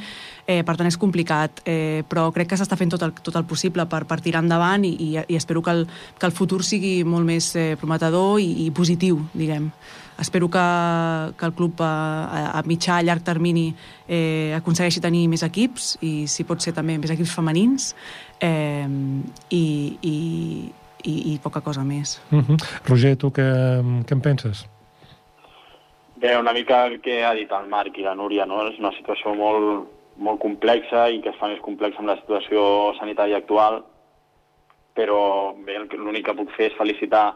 Eh, 0.47 0.63
per 0.65 0.79
tant, 0.79 0.89
és 0.89 0.97
complicat, 0.97 1.61
eh, 1.69 2.01
però 2.09 2.31
crec 2.33 2.55
que 2.55 2.57
s'està 2.57 2.79
fent 2.79 2.95
tot 2.95 3.05
el, 3.05 3.13
tot 3.21 3.37
el 3.37 3.45
possible 3.45 3.85
per, 3.85 4.07
tirar 4.23 4.41
endavant 4.41 4.89
i, 4.89 4.95
i, 4.97 5.11
i 5.27 5.37
espero 5.37 5.61
que 5.61 5.77
el, 5.77 5.85
que 6.17 6.25
el 6.25 6.33
futur 6.33 6.63
sigui 6.65 7.03
molt 7.05 7.29
més 7.29 7.53
eh, 7.53 7.73
prometedor 7.77 8.41
i, 8.41 8.65
i 8.65 8.71
positiu, 8.73 9.21
diguem 9.37 9.69
espero 10.19 10.49
que, 10.49 10.63
que 11.37 11.45
el 11.45 11.53
club 11.53 11.81
a, 11.81 12.51
a 12.57 12.61
mitjà, 12.67 12.97
a 12.97 13.05
llarg 13.05 13.23
termini 13.25 13.69
eh, 14.07 14.53
aconsegueixi 14.57 15.01
tenir 15.03 15.27
més 15.31 15.43
equips 15.45 15.97
i 16.01 16.13
si 16.27 16.45
pot 16.47 16.61
ser 16.61 16.75
també 16.75 16.97
més 16.97 17.13
equips 17.13 17.33
femenins 17.35 17.93
eh, 18.41 18.87
i, 19.49 19.63
i, 20.01 20.15
i, 21.03 21.15
i 21.33 21.39
poca 21.43 21.61
cosa 21.61 21.83
més. 21.83 22.19
Uh 22.31 22.43
-huh. 22.43 22.57
Roger, 22.87 23.15
tu 23.17 23.31
què, 23.31 23.49
què 24.07 24.13
en 24.13 24.21
penses? 24.21 24.67
Bé, 26.15 26.37
una 26.37 26.53
mica 26.53 26.85
el 26.85 27.01
que 27.01 27.23
ha 27.25 27.33
dit 27.33 27.51
el 27.51 27.67
Marc 27.67 27.97
i 27.97 28.03
la 28.03 28.15
Núria, 28.15 28.45
no? 28.45 28.61
És 28.69 28.77
una 28.79 28.93
situació 28.95 29.33
molt, 29.35 29.89
molt 30.17 30.39
complexa 30.39 31.09
i 31.09 31.19
que 31.21 31.29
es 31.29 31.35
fa 31.35 31.47
més 31.47 31.59
complexa 31.59 31.99
amb 31.99 32.07
la 32.07 32.15
situació 32.15 32.93
sanitària 32.99 33.37
actual, 33.37 33.83
però 34.95 35.53
bé, 35.65 35.79
l'únic 35.97 36.25
que 36.25 36.35
puc 36.37 36.53
fer 36.55 36.69
és 36.71 36.77
felicitar 36.77 37.33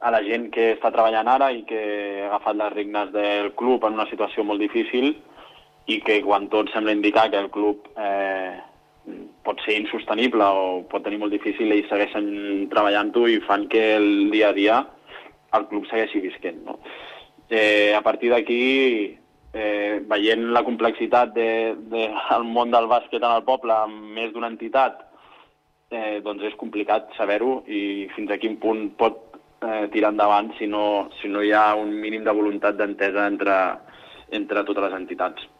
a 0.00 0.10
la 0.10 0.20
gent 0.26 0.50
que 0.52 0.72
està 0.74 0.90
treballant 0.92 1.28
ara 1.30 1.50
i 1.52 1.62
que 1.68 1.80
ha 2.24 2.28
agafat 2.32 2.58
les 2.58 2.72
regnes 2.74 3.12
del 3.14 3.52
club 3.58 3.84
en 3.86 3.96
una 3.98 4.08
situació 4.10 4.44
molt 4.44 4.60
difícil 4.60 5.14
i 5.86 6.00
que 6.04 6.20
quan 6.24 6.48
tot 6.52 6.70
sembla 6.72 6.96
indicar 6.96 7.30
que 7.30 7.40
el 7.40 7.50
club 7.52 7.88
eh, 7.96 8.56
pot 9.44 9.60
ser 9.64 9.76
insostenible 9.80 10.44
o 10.44 10.82
pot 10.90 11.04
tenir 11.04 11.20
molt 11.20 11.34
difícil, 11.34 11.72
ells 11.72 11.90
segueixen 11.92 12.68
treballant-ho 12.72 13.26
i 13.28 13.40
fan 13.44 13.66
que 13.72 13.84
el 13.98 14.30
dia 14.32 14.50
a 14.50 14.56
dia 14.56 14.78
el 15.54 15.66
club 15.70 15.84
segueixi 15.90 16.22
visquent. 16.24 16.62
No? 16.64 16.78
Eh, 17.48 17.92
a 17.94 18.00
partir 18.02 18.32
d'aquí, 18.32 18.62
eh, 19.52 20.00
veient 20.08 20.48
la 20.52 20.64
complexitat 20.64 21.34
del 21.36 21.80
de, 21.90 22.06
de, 22.08 22.08
el 22.36 22.48
món 22.48 22.72
del 22.72 22.88
bàsquet 22.90 23.22
en 23.22 23.36
el 23.36 23.44
poble 23.46 23.76
amb 23.76 24.16
més 24.16 24.32
d'una 24.32 24.50
entitat, 24.50 25.04
eh, 25.90 26.20
doncs 26.24 26.48
és 26.48 26.56
complicat 26.60 27.12
saber-ho 27.18 27.60
i 27.68 28.08
fins 28.16 28.32
a 28.32 28.40
quin 28.40 28.56
punt 28.60 28.88
pot 28.98 29.20
eh, 29.74 29.88
tirar 29.92 30.12
endavant 30.14 30.52
si 30.58 30.68
no, 30.70 31.10
si 31.20 31.28
no 31.28 31.42
hi 31.42 31.52
ha 31.52 31.66
un 31.80 31.92
mínim 32.04 32.24
de 32.24 32.36
voluntat 32.36 32.78
d'entesa 32.78 33.26
entre, 33.30 33.58
entre 34.40 34.64
totes 34.64 34.88
les 34.88 34.96
entitats. 35.00 35.53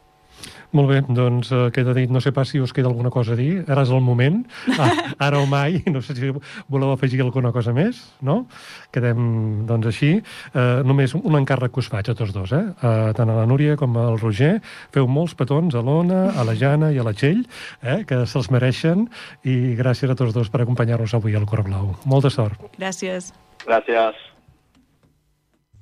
Molt 0.74 0.90
bé, 0.90 0.96
doncs 1.06 1.52
eh, 1.54 1.68
queda 1.74 1.92
dit. 1.94 2.10
No 2.10 2.18
sé 2.20 2.32
pas 2.34 2.48
si 2.50 2.58
us 2.58 2.72
queda 2.74 2.90
alguna 2.90 3.10
cosa 3.14 3.34
a 3.34 3.38
dir. 3.38 3.62
Ara 3.70 3.84
és 3.86 3.92
el 3.94 4.02
moment. 4.02 4.42
Ah, 4.84 4.90
ara 5.28 5.38
o 5.38 5.46
mai. 5.46 5.78
No 5.86 6.00
sé 6.02 6.16
si 6.16 6.32
voleu 6.68 6.90
afegir 6.90 7.20
alguna 7.22 7.52
cosa 7.54 7.72
més, 7.72 8.00
no? 8.26 8.48
Quedem, 8.92 9.20
doncs, 9.68 9.86
així. 9.86 10.10
Eh, 10.50 10.82
només 10.84 11.14
un 11.14 11.38
encàrrec 11.38 11.72
que 11.72 11.80
us 11.80 11.88
faig 11.92 12.10
a 12.10 12.16
tots 12.18 12.34
dos, 12.34 12.52
eh? 12.52 12.64
eh 12.74 13.12
tant 13.16 13.30
a 13.30 13.36
la 13.38 13.46
Núria 13.46 13.78
com 13.80 13.94
al 14.00 14.18
Roger. 14.18 14.58
Feu 14.92 15.06
molts 15.06 15.36
petons 15.38 15.78
a 15.78 15.84
l'Ona, 15.84 16.24
a 16.34 16.44
la 16.44 16.56
Jana 16.58 16.90
i 16.92 16.98
a 16.98 17.06
la 17.06 17.14
Txell, 17.14 17.44
eh? 17.80 18.00
que 18.08 18.24
se'ls 18.26 18.50
mereixen. 18.50 19.06
I 19.46 19.78
gràcies 19.78 20.10
a 20.10 20.18
tots 20.18 20.34
dos 20.34 20.50
per 20.50 20.64
acompanyar-nos 20.66 21.14
avui 21.14 21.38
al 21.38 21.46
Cor 21.46 21.62
Blau. 21.68 21.94
Molta 22.04 22.34
sort. 22.34 22.58
Gràcies. 22.76 23.30
Gràcies. 23.64 24.18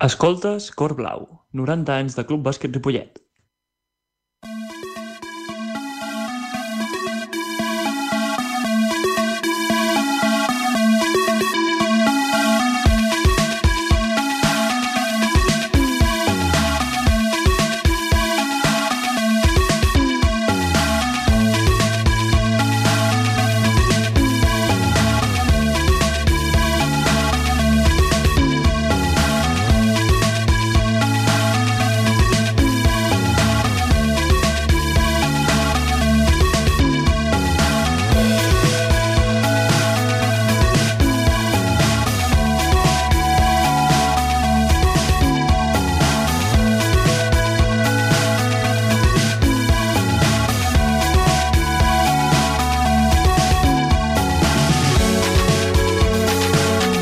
Escoltes 0.04 0.70
Cor 0.76 0.98
Blau, 0.98 1.28
90 1.56 1.96
anys 1.96 2.20
de 2.20 2.28
Club 2.28 2.44
Bàsquet 2.44 2.74
Ripollet. 2.74 3.21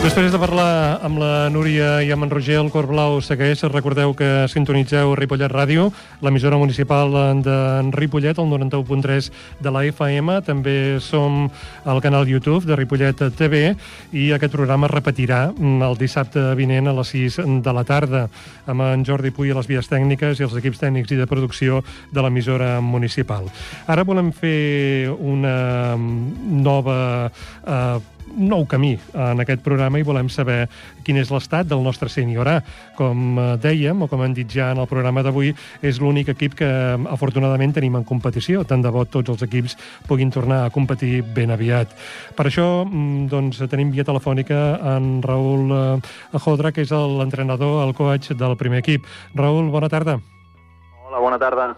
Després 0.00 0.32
de 0.32 0.38
parlar 0.40 0.96
amb 1.04 1.18
la 1.20 1.50
Núria 1.52 1.98
i 2.00 2.08
amb 2.14 2.24
en 2.24 2.30
Roger, 2.32 2.54
el 2.56 2.70
Cor 2.72 2.86
Blau 2.88 3.18
segueix. 3.20 3.60
Recordeu 3.68 4.14
que 4.16 4.46
sintonitzeu 4.48 5.10
Ripollet 5.12 5.52
Ràdio, 5.52 5.90
l'emissora 6.24 6.56
municipal 6.56 7.12
de 7.44 7.56
Ripollet, 7.92 8.38
el 8.40 8.48
91.3 8.48 9.28
de 9.60 9.72
la 9.74 9.82
FM. 9.84 10.38
També 10.46 10.76
som 11.04 11.42
al 11.84 12.00
canal 12.00 12.24
YouTube 12.24 12.64
de 12.64 12.78
Ripollet 12.80 13.20
TV 13.36 13.74
i 14.16 14.30
aquest 14.32 14.54
programa 14.56 14.88
es 14.88 14.94
repetirà 14.94 15.42
mm, 15.52 15.82
el 15.90 15.98
dissabte 16.00 16.46
vinent 16.56 16.88
a 16.88 16.94
les 16.96 17.12
6 17.12 17.36
de 17.60 17.74
la 17.76 17.84
tarda 17.84 18.22
amb 18.72 18.86
en 18.86 19.04
Jordi 19.04 19.34
Puy 19.36 19.52
a 19.52 19.58
les 19.58 19.68
vies 19.68 19.90
tècniques 19.90 20.40
i 20.40 20.46
els 20.48 20.56
equips 20.62 20.80
tècnics 20.80 21.12
i 21.12 21.20
de 21.20 21.28
producció 21.28 21.82
de 22.08 22.24
l'emissora 22.24 22.78
municipal. 22.80 23.52
Ara 23.84 24.08
volem 24.08 24.32
fer 24.32 25.12
una 25.12 25.92
mm, 25.92 26.56
nova 26.64 26.96
eh, 27.28 28.19
un 28.36 28.48
nou 28.50 28.64
camí 28.66 28.94
en 29.14 29.40
aquest 29.42 29.62
programa 29.64 29.98
i 30.00 30.06
volem 30.06 30.28
saber 30.32 30.68
quin 31.04 31.18
és 31.20 31.30
l'estat 31.32 31.68
del 31.68 31.82
nostre 31.84 32.10
sènior 32.12 32.48
A. 32.48 32.56
Com 32.98 33.38
eh, 33.38 33.46
dèiem, 33.62 34.02
o 34.02 34.08
com 34.10 34.22
hem 34.24 34.34
dit 34.36 34.50
ja 34.50 34.70
en 34.74 34.80
el 34.82 34.88
programa 34.90 35.24
d'avui, 35.26 35.52
és 35.82 36.00
l'únic 36.00 36.32
equip 36.34 36.56
que 36.60 36.70
afortunadament 37.10 37.74
tenim 37.76 37.98
en 37.98 38.06
competició. 38.08 38.64
Tant 38.64 38.82
de 38.84 38.92
bo 38.94 39.04
tots 39.04 39.32
els 39.34 39.46
equips 39.46 39.76
puguin 40.08 40.32
tornar 40.34 40.64
a 40.64 40.74
competir 40.74 41.20
ben 41.36 41.54
aviat. 41.54 41.94
Per 42.36 42.46
això 42.48 42.68
mm, 42.84 43.30
doncs, 43.32 43.62
tenim 43.70 43.92
via 43.94 44.06
telefònica 44.06 44.60
en 44.96 45.18
Raül 45.24 45.74
eh, 45.76 46.12
Jodra, 46.40 46.74
que 46.74 46.84
és 46.86 46.92
l'entrenador, 46.92 47.80
el 47.86 47.96
coach 47.96 48.32
del 48.36 48.56
primer 48.60 48.84
equip. 48.84 49.08
Raül, 49.34 49.70
bona 49.72 49.90
tarda. 49.92 50.20
Hola, 51.06 51.18
bona 51.18 51.40
tarda. 51.42 51.72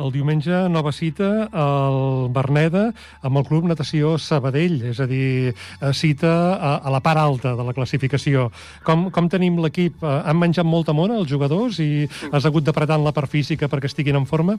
El 0.00 0.12
diumenge, 0.12 0.54
nova 0.72 0.88
cita 0.92 1.48
al 1.52 2.28
Berneda 2.32 2.86
amb 3.20 3.36
el 3.36 3.44
Club 3.44 3.66
Natació 3.68 4.14
Sabadell, 4.16 4.78
és 4.88 5.00
a 5.04 5.06
dir, 5.10 5.52
eh, 5.52 5.92
cita 5.92 6.30
a, 6.54 6.70
a 6.80 6.92
la 6.94 7.02
part 7.04 7.20
alta 7.20 7.52
de 7.58 7.66
la 7.66 7.74
classificació. 7.76 8.48
Com, 8.86 9.10
com 9.12 9.28
tenim 9.28 9.60
l'equip? 9.60 10.00
Eh, 10.00 10.14
Han 10.32 10.40
menjat 10.40 10.64
molta 10.64 10.94
mona 10.96 11.18
els 11.20 11.28
jugadors 11.28 11.80
i 11.84 12.08
has 12.32 12.48
hagut 12.48 12.64
d'apretar 12.64 12.96
en 12.96 13.04
la 13.04 13.12
part 13.12 13.28
física 13.28 13.68
perquè 13.68 13.90
estiguin 13.90 14.16
en 14.16 14.26
forma? 14.26 14.56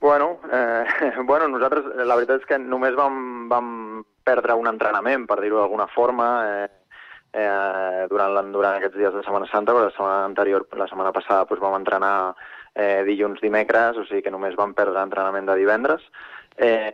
Bueno, 0.00 0.38
eh, 0.52 0.84
bueno, 1.26 1.48
nosaltres 1.48 1.90
la 2.06 2.14
veritat 2.14 2.44
és 2.44 2.46
que 2.46 2.60
només 2.62 2.94
vam, 2.94 3.48
vam 3.50 4.04
perdre 4.22 4.54
un 4.54 4.70
entrenament, 4.70 5.26
per 5.26 5.40
dir-ho 5.42 5.58
d'alguna 5.58 5.88
forma, 5.90 6.30
eh, 6.46 6.68
eh, 7.34 8.06
durant, 8.10 8.54
durant 8.54 8.78
aquests 8.78 8.96
dies 8.96 9.12
de 9.18 9.26
Setmana 9.26 9.50
Santa, 9.50 9.74
però 9.74 9.88
la 9.88 9.94
setmana 9.96 10.24
anterior, 10.30 10.66
la 10.78 10.86
setmana 10.86 11.12
passada, 11.16 11.44
doncs 11.50 11.62
vam 11.62 11.76
entrenar 11.78 12.14
eh, 12.74 13.02
dilluns, 13.06 13.40
dimecres, 13.42 13.98
o 13.98 14.06
sigui 14.08 14.22
que 14.26 14.32
només 14.34 14.56
vam 14.58 14.74
perdre 14.74 15.02
entrenament 15.02 15.48
de 15.48 15.56
divendres, 15.60 16.04
eh, 16.56 16.92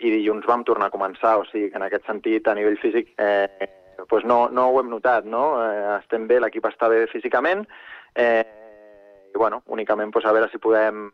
i 0.00 0.10
dilluns 0.14 0.46
vam 0.48 0.64
tornar 0.64 0.88
a 0.88 0.94
començar, 0.94 1.36
o 1.38 1.44
sigui 1.48 1.70
que 1.70 1.78
en 1.80 1.86
aquest 1.86 2.06
sentit, 2.08 2.48
a 2.48 2.54
nivell 2.56 2.78
físic, 2.80 3.12
eh, 3.20 3.68
doncs 4.08 4.24
no, 4.24 4.46
no 4.48 4.68
ho 4.70 4.80
hem 4.80 4.88
notat, 4.92 5.26
no? 5.28 5.44
Eh, 5.60 5.98
estem 5.98 6.26
bé, 6.30 6.40
l'equip 6.40 6.68
està 6.70 6.88
bé 6.88 7.04
físicament, 7.12 7.66
eh, 8.16 8.44
i 9.30 9.38
bueno, 9.38 9.62
únicament 9.68 10.12
doncs, 10.14 10.26
a 10.26 10.32
veure 10.34 10.48
si 10.50 10.62
podem 10.62 11.10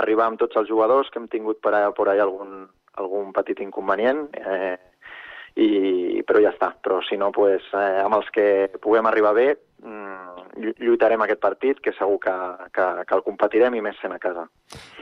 arribar 0.00 0.30
amb 0.30 0.40
tots 0.40 0.56
els 0.56 0.70
jugadors, 0.70 1.10
que 1.10 1.20
hem 1.20 1.28
tingut 1.28 1.60
per, 1.62 1.74
a, 1.76 1.90
per 1.92 2.08
allà 2.08 2.24
algun, 2.24 2.64
algun 3.00 3.32
petit 3.36 3.60
inconvenient, 3.60 4.24
eh, 4.40 4.78
i, 5.60 6.22
però 6.26 6.40
ja 6.40 6.52
està. 6.54 6.72
Però 6.82 7.02
si 7.04 7.18
no, 7.20 7.30
pues, 7.34 7.66
eh, 7.76 8.00
amb 8.00 8.16
els 8.16 8.30
que 8.32 8.46
puguem 8.80 9.08
arribar 9.08 9.34
bé, 9.36 9.48
lluitarem 9.82 11.22
aquest 11.24 11.40
partit, 11.42 11.80
que 11.82 11.92
segur 11.96 12.18
que, 12.22 12.34
que, 12.74 12.86
que 13.08 13.16
el 13.16 13.24
competirem 13.26 13.74
i 13.74 13.82
més 13.84 13.98
sent 14.02 14.14
a 14.14 14.20
casa. 14.22 14.46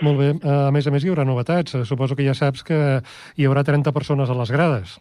Molt 0.01 0.19
bé. 0.21 0.31
Eh, 0.39 0.57
A 0.69 0.73
més 0.73 0.87
a 0.87 0.95
més, 0.95 1.05
hi 1.05 1.13
haurà 1.13 1.27
novetats. 1.29 1.75
Eh, 1.75 1.85
Suposo 1.89 2.17
que 2.17 2.27
ja 2.27 2.35
saps 2.35 2.65
que 2.67 2.81
hi 3.37 3.49
haurà 3.49 3.65
30 3.67 3.93
persones 3.93 4.31
a 4.31 4.37
les 4.39 4.53
grades. 4.55 4.99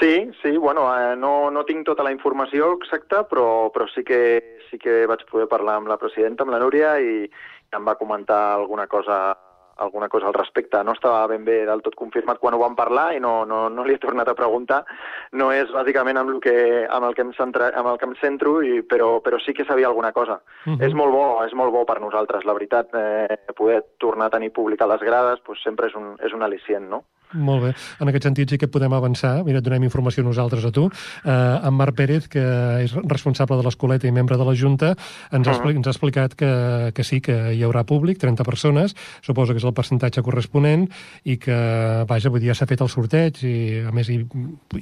Sí, 0.00 0.30
sí, 0.42 0.56
bueno, 0.60 0.84
eh, 0.92 1.16
no, 1.16 1.50
no 1.50 1.64
tinc 1.64 1.86
tota 1.88 2.04
la 2.04 2.12
informació 2.12 2.74
exacta, 2.76 3.22
però, 3.28 3.70
però 3.72 3.86
sí, 3.94 4.04
que, 4.04 4.20
sí 4.70 4.78
que 4.78 5.06
vaig 5.08 5.24
poder 5.30 5.48
parlar 5.48 5.78
amb 5.80 5.88
la 5.88 5.96
presidenta, 5.96 6.44
amb 6.44 6.52
la 6.52 6.60
Núria, 6.60 6.98
i 7.00 7.24
em 7.76 7.86
va 7.88 7.96
comentar 7.96 8.54
alguna 8.54 8.86
cosa 8.86 9.36
alguna 9.76 10.08
cosa 10.08 10.26
al 10.26 10.34
respecte. 10.34 10.82
No 10.84 10.92
estava 10.92 11.26
ben 11.26 11.44
bé 11.44 11.64
del 11.66 11.82
tot 11.84 11.96
confirmat 11.98 12.38
quan 12.42 12.54
ho 12.54 12.60
vam 12.60 12.76
parlar 12.76 13.10
i 13.16 13.20
no, 13.20 13.44
no, 13.48 13.66
no 13.72 13.84
li 13.84 13.96
he 13.96 14.02
tornat 14.02 14.28
a 14.28 14.36
preguntar. 14.38 14.82
No 15.32 15.50
és 15.54 15.70
bàsicament 15.72 16.20
amb 16.20 16.34
el 16.34 16.40
que, 16.44 16.56
amb 16.86 17.08
el 17.08 17.16
que, 17.16 17.26
em, 17.26 17.32
centra, 17.36 17.70
amb 17.76 17.92
el 17.92 18.00
que 18.00 18.08
em 18.08 18.14
centro, 18.20 18.56
i, 18.62 18.80
però, 18.82 19.16
però 19.24 19.40
sí 19.42 19.54
que 19.56 19.66
sabia 19.68 19.90
alguna 19.90 20.12
cosa. 20.16 20.40
Mhm. 20.64 20.82
És 20.82 20.94
molt 20.94 21.12
bo, 21.12 21.26
és 21.44 21.54
molt 21.54 21.72
bo 21.72 21.84
per 21.88 22.00
nosaltres, 22.00 22.44
la 22.44 22.56
veritat. 22.56 22.94
Eh, 22.94 23.52
poder 23.56 23.82
tornar 23.98 24.30
a 24.30 24.36
tenir 24.36 24.52
públic 24.52 24.82
a 24.82 24.90
les 24.90 25.00
grades 25.00 25.40
pues, 25.44 25.62
sempre 25.62 25.88
és 25.88 25.94
un, 25.94 26.14
és 26.24 26.32
un 26.32 26.42
al·licient, 26.44 26.88
no? 26.88 27.04
Molt 27.34 27.64
bé. 27.64 27.72
En 28.00 28.10
aquest 28.10 28.28
sentit 28.28 28.50
sí 28.52 28.58
que 28.58 28.68
podem 28.70 28.92
avançar. 28.94 29.40
Mira, 29.44 29.60
donem 29.64 29.86
informació 29.88 30.22
nosaltres 30.22 30.64
a 30.64 30.70
tu. 30.70 30.86
Eh, 31.24 31.30
en 31.30 31.74
Marc 31.74 31.96
Pérez, 31.98 32.28
que 32.30 32.42
és 32.84 32.92
responsable 33.08 33.58
de 33.58 33.66
l'escoleta 33.66 34.06
i 34.06 34.12
membre 34.14 34.38
de 34.38 34.46
la 34.46 34.54
Junta, 34.54 34.92
ens, 35.32 35.48
ha, 35.48 35.56
expli 35.56 35.74
ens 35.74 35.88
ha 35.88 35.94
explicat 35.94 36.36
que, 36.38 36.50
que 36.94 37.04
sí, 37.04 37.20
que 37.20 37.34
hi 37.56 37.64
haurà 37.66 37.82
públic, 37.88 38.20
30 38.22 38.46
persones, 38.46 38.94
suposo 39.26 39.54
que 39.56 39.62
és 39.62 39.66
el 39.66 39.74
percentatge 39.74 40.22
corresponent, 40.22 40.86
i 41.24 41.36
que, 41.42 41.56
vaja, 42.06 42.30
vull 42.30 42.44
dir, 42.44 42.52
ja 42.52 42.58
s'ha 42.60 42.68
fet 42.70 42.84
el 42.84 42.92
sorteig, 42.92 43.42
i 43.42 43.56
a 43.88 43.94
més 43.96 44.10
hi, 44.12 44.20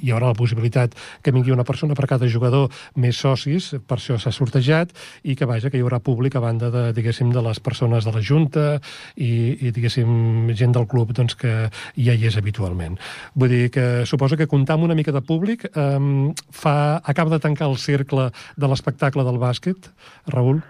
hi 0.01 0.13
haurà 0.13 0.29
la 0.29 0.37
possibilitat 0.37 0.93
que 1.25 1.33
vingui 1.33 1.55
una 1.55 1.65
persona 1.65 1.97
per 1.97 2.09
cada 2.11 2.29
jugador 2.29 2.69
més 3.01 3.17
socis, 3.17 3.71
per 3.87 3.97
això 3.97 4.19
s'ha 4.21 4.33
sortejat, 4.35 4.93
i 5.23 5.35
que, 5.35 5.49
vaja, 5.49 5.71
que 5.71 5.79
hi 5.79 5.85
haurà 5.85 5.99
públic 6.03 6.37
a 6.37 6.43
banda 6.43 6.69
de, 6.69 6.85
diguéssim, 6.93 7.33
de 7.33 7.41
les 7.41 7.59
persones 7.63 8.05
de 8.05 8.13
la 8.13 8.21
Junta 8.21 8.67
i, 9.15 9.57
i 9.65 9.73
diguéssim, 9.73 10.53
gent 10.53 10.75
del 10.75 10.87
club 10.91 11.15
doncs, 11.15 11.37
que 11.39 11.55
ja 11.97 12.13
hi 12.13 12.27
és 12.29 12.34
habitualment. 12.37 12.99
Vull 13.35 13.51
dir 13.51 13.71
que 13.71 14.05
suposo 14.05 14.37
que 14.37 14.49
comptar 14.51 14.77
amb 14.77 14.87
una 14.87 14.97
mica 14.97 15.13
de 15.15 15.23
públic 15.25 15.67
um, 15.73 16.33
fa, 16.51 17.01
acaba 17.03 17.33
de 17.33 17.41
tancar 17.43 17.69
el 17.71 17.77
cercle 17.77 18.29
de 18.55 18.71
l'espectacle 18.71 19.25
del 19.27 19.41
bàsquet, 19.41 19.91
Raül? 20.33 20.63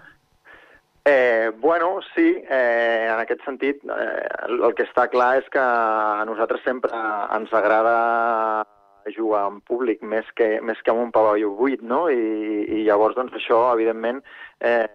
Eh, 1.08 1.52
bueno, 1.60 2.00
sí, 2.16 2.34
eh, 2.50 3.06
en 3.06 3.20
aquest 3.20 3.44
sentit, 3.46 3.78
eh, 3.84 4.26
el 4.48 4.72
que 4.74 4.82
està 4.88 5.04
clar 5.06 5.36
és 5.38 5.46
que 5.54 5.62
a 5.62 6.24
nosaltres 6.26 6.64
sempre 6.66 6.90
ens 7.36 7.52
agrada 7.54 8.66
jugar 9.14 9.44
en 9.52 9.60
públic 9.62 10.02
més 10.02 10.26
que, 10.34 10.56
més 10.66 10.80
que 10.82 10.90
en 10.90 11.04
un 11.04 11.12
pavelló 11.14 11.52
buit, 11.54 11.82
no? 11.82 12.08
I, 12.10 12.64
i 12.66 12.82
llavors, 12.88 13.14
doncs, 13.14 13.36
això, 13.38 13.60
evidentment, 13.76 14.18
eh, 14.58 14.86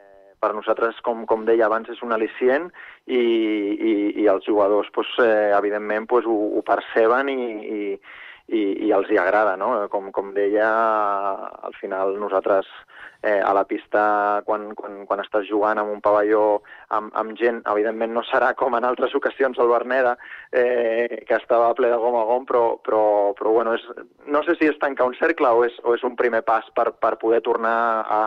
per 0.42 0.56
nosaltres, 0.58 0.98
com, 1.06 1.26
com 1.30 1.46
deia 1.46 1.68
abans, 1.68 1.90
és 1.94 2.02
un 2.06 2.16
al·licient 2.16 2.68
i, 3.06 3.22
i, 3.22 3.94
i 4.24 4.28
els 4.32 4.48
jugadors, 4.48 4.90
doncs, 4.96 5.14
eh, 5.22 5.52
evidentment, 5.58 6.10
doncs, 6.10 6.28
ho, 6.28 6.38
ho 6.58 6.64
perceben 6.66 7.30
i, 7.30 7.42
i, 7.62 7.82
i, 8.50 8.62
i 8.88 8.94
els 8.96 9.12
hi 9.12 9.20
agrada, 9.22 9.56
no? 9.60 9.74
Com, 9.94 10.10
com 10.16 10.34
deia, 10.36 10.70
al 11.70 11.78
final 11.80 12.18
nosaltres 12.20 12.70
eh, 13.22 13.40
a 13.40 13.54
la 13.54 13.64
pista 13.70 14.42
quan, 14.46 14.72
quan, 14.78 15.04
quan 15.06 15.22
estàs 15.22 15.46
jugant 15.50 15.80
amb 15.80 15.94
un 15.94 16.02
pavelló 16.04 16.62
amb, 16.96 17.14
amb 17.18 17.36
gent, 17.40 17.62
evidentment 17.72 18.14
no 18.16 18.24
serà 18.28 18.52
com 18.58 18.76
en 18.76 18.88
altres 18.88 19.14
ocasions 19.18 19.60
al 19.60 19.70
Berneda, 19.72 20.16
eh, 20.52 21.22
que 21.28 21.38
estava 21.38 21.70
ple 21.78 21.92
de 21.94 22.00
gom 22.02 22.18
a 22.18 22.26
gom, 22.30 22.48
però, 22.50 22.64
però, 22.84 23.04
però 23.38 23.54
bueno, 23.60 23.78
és, 23.78 23.86
no 24.26 24.42
sé 24.48 24.58
si 24.58 24.70
és 24.72 24.82
tancar 24.82 25.08
un 25.12 25.18
cercle 25.22 25.54
o 25.54 25.64
és, 25.68 25.78
o 25.86 25.96
és 25.96 26.04
un 26.08 26.18
primer 26.18 26.42
pas 26.48 26.66
per, 26.76 26.92
per 26.98 27.18
poder 27.22 27.44
tornar 27.46 27.78
a, 28.02 28.22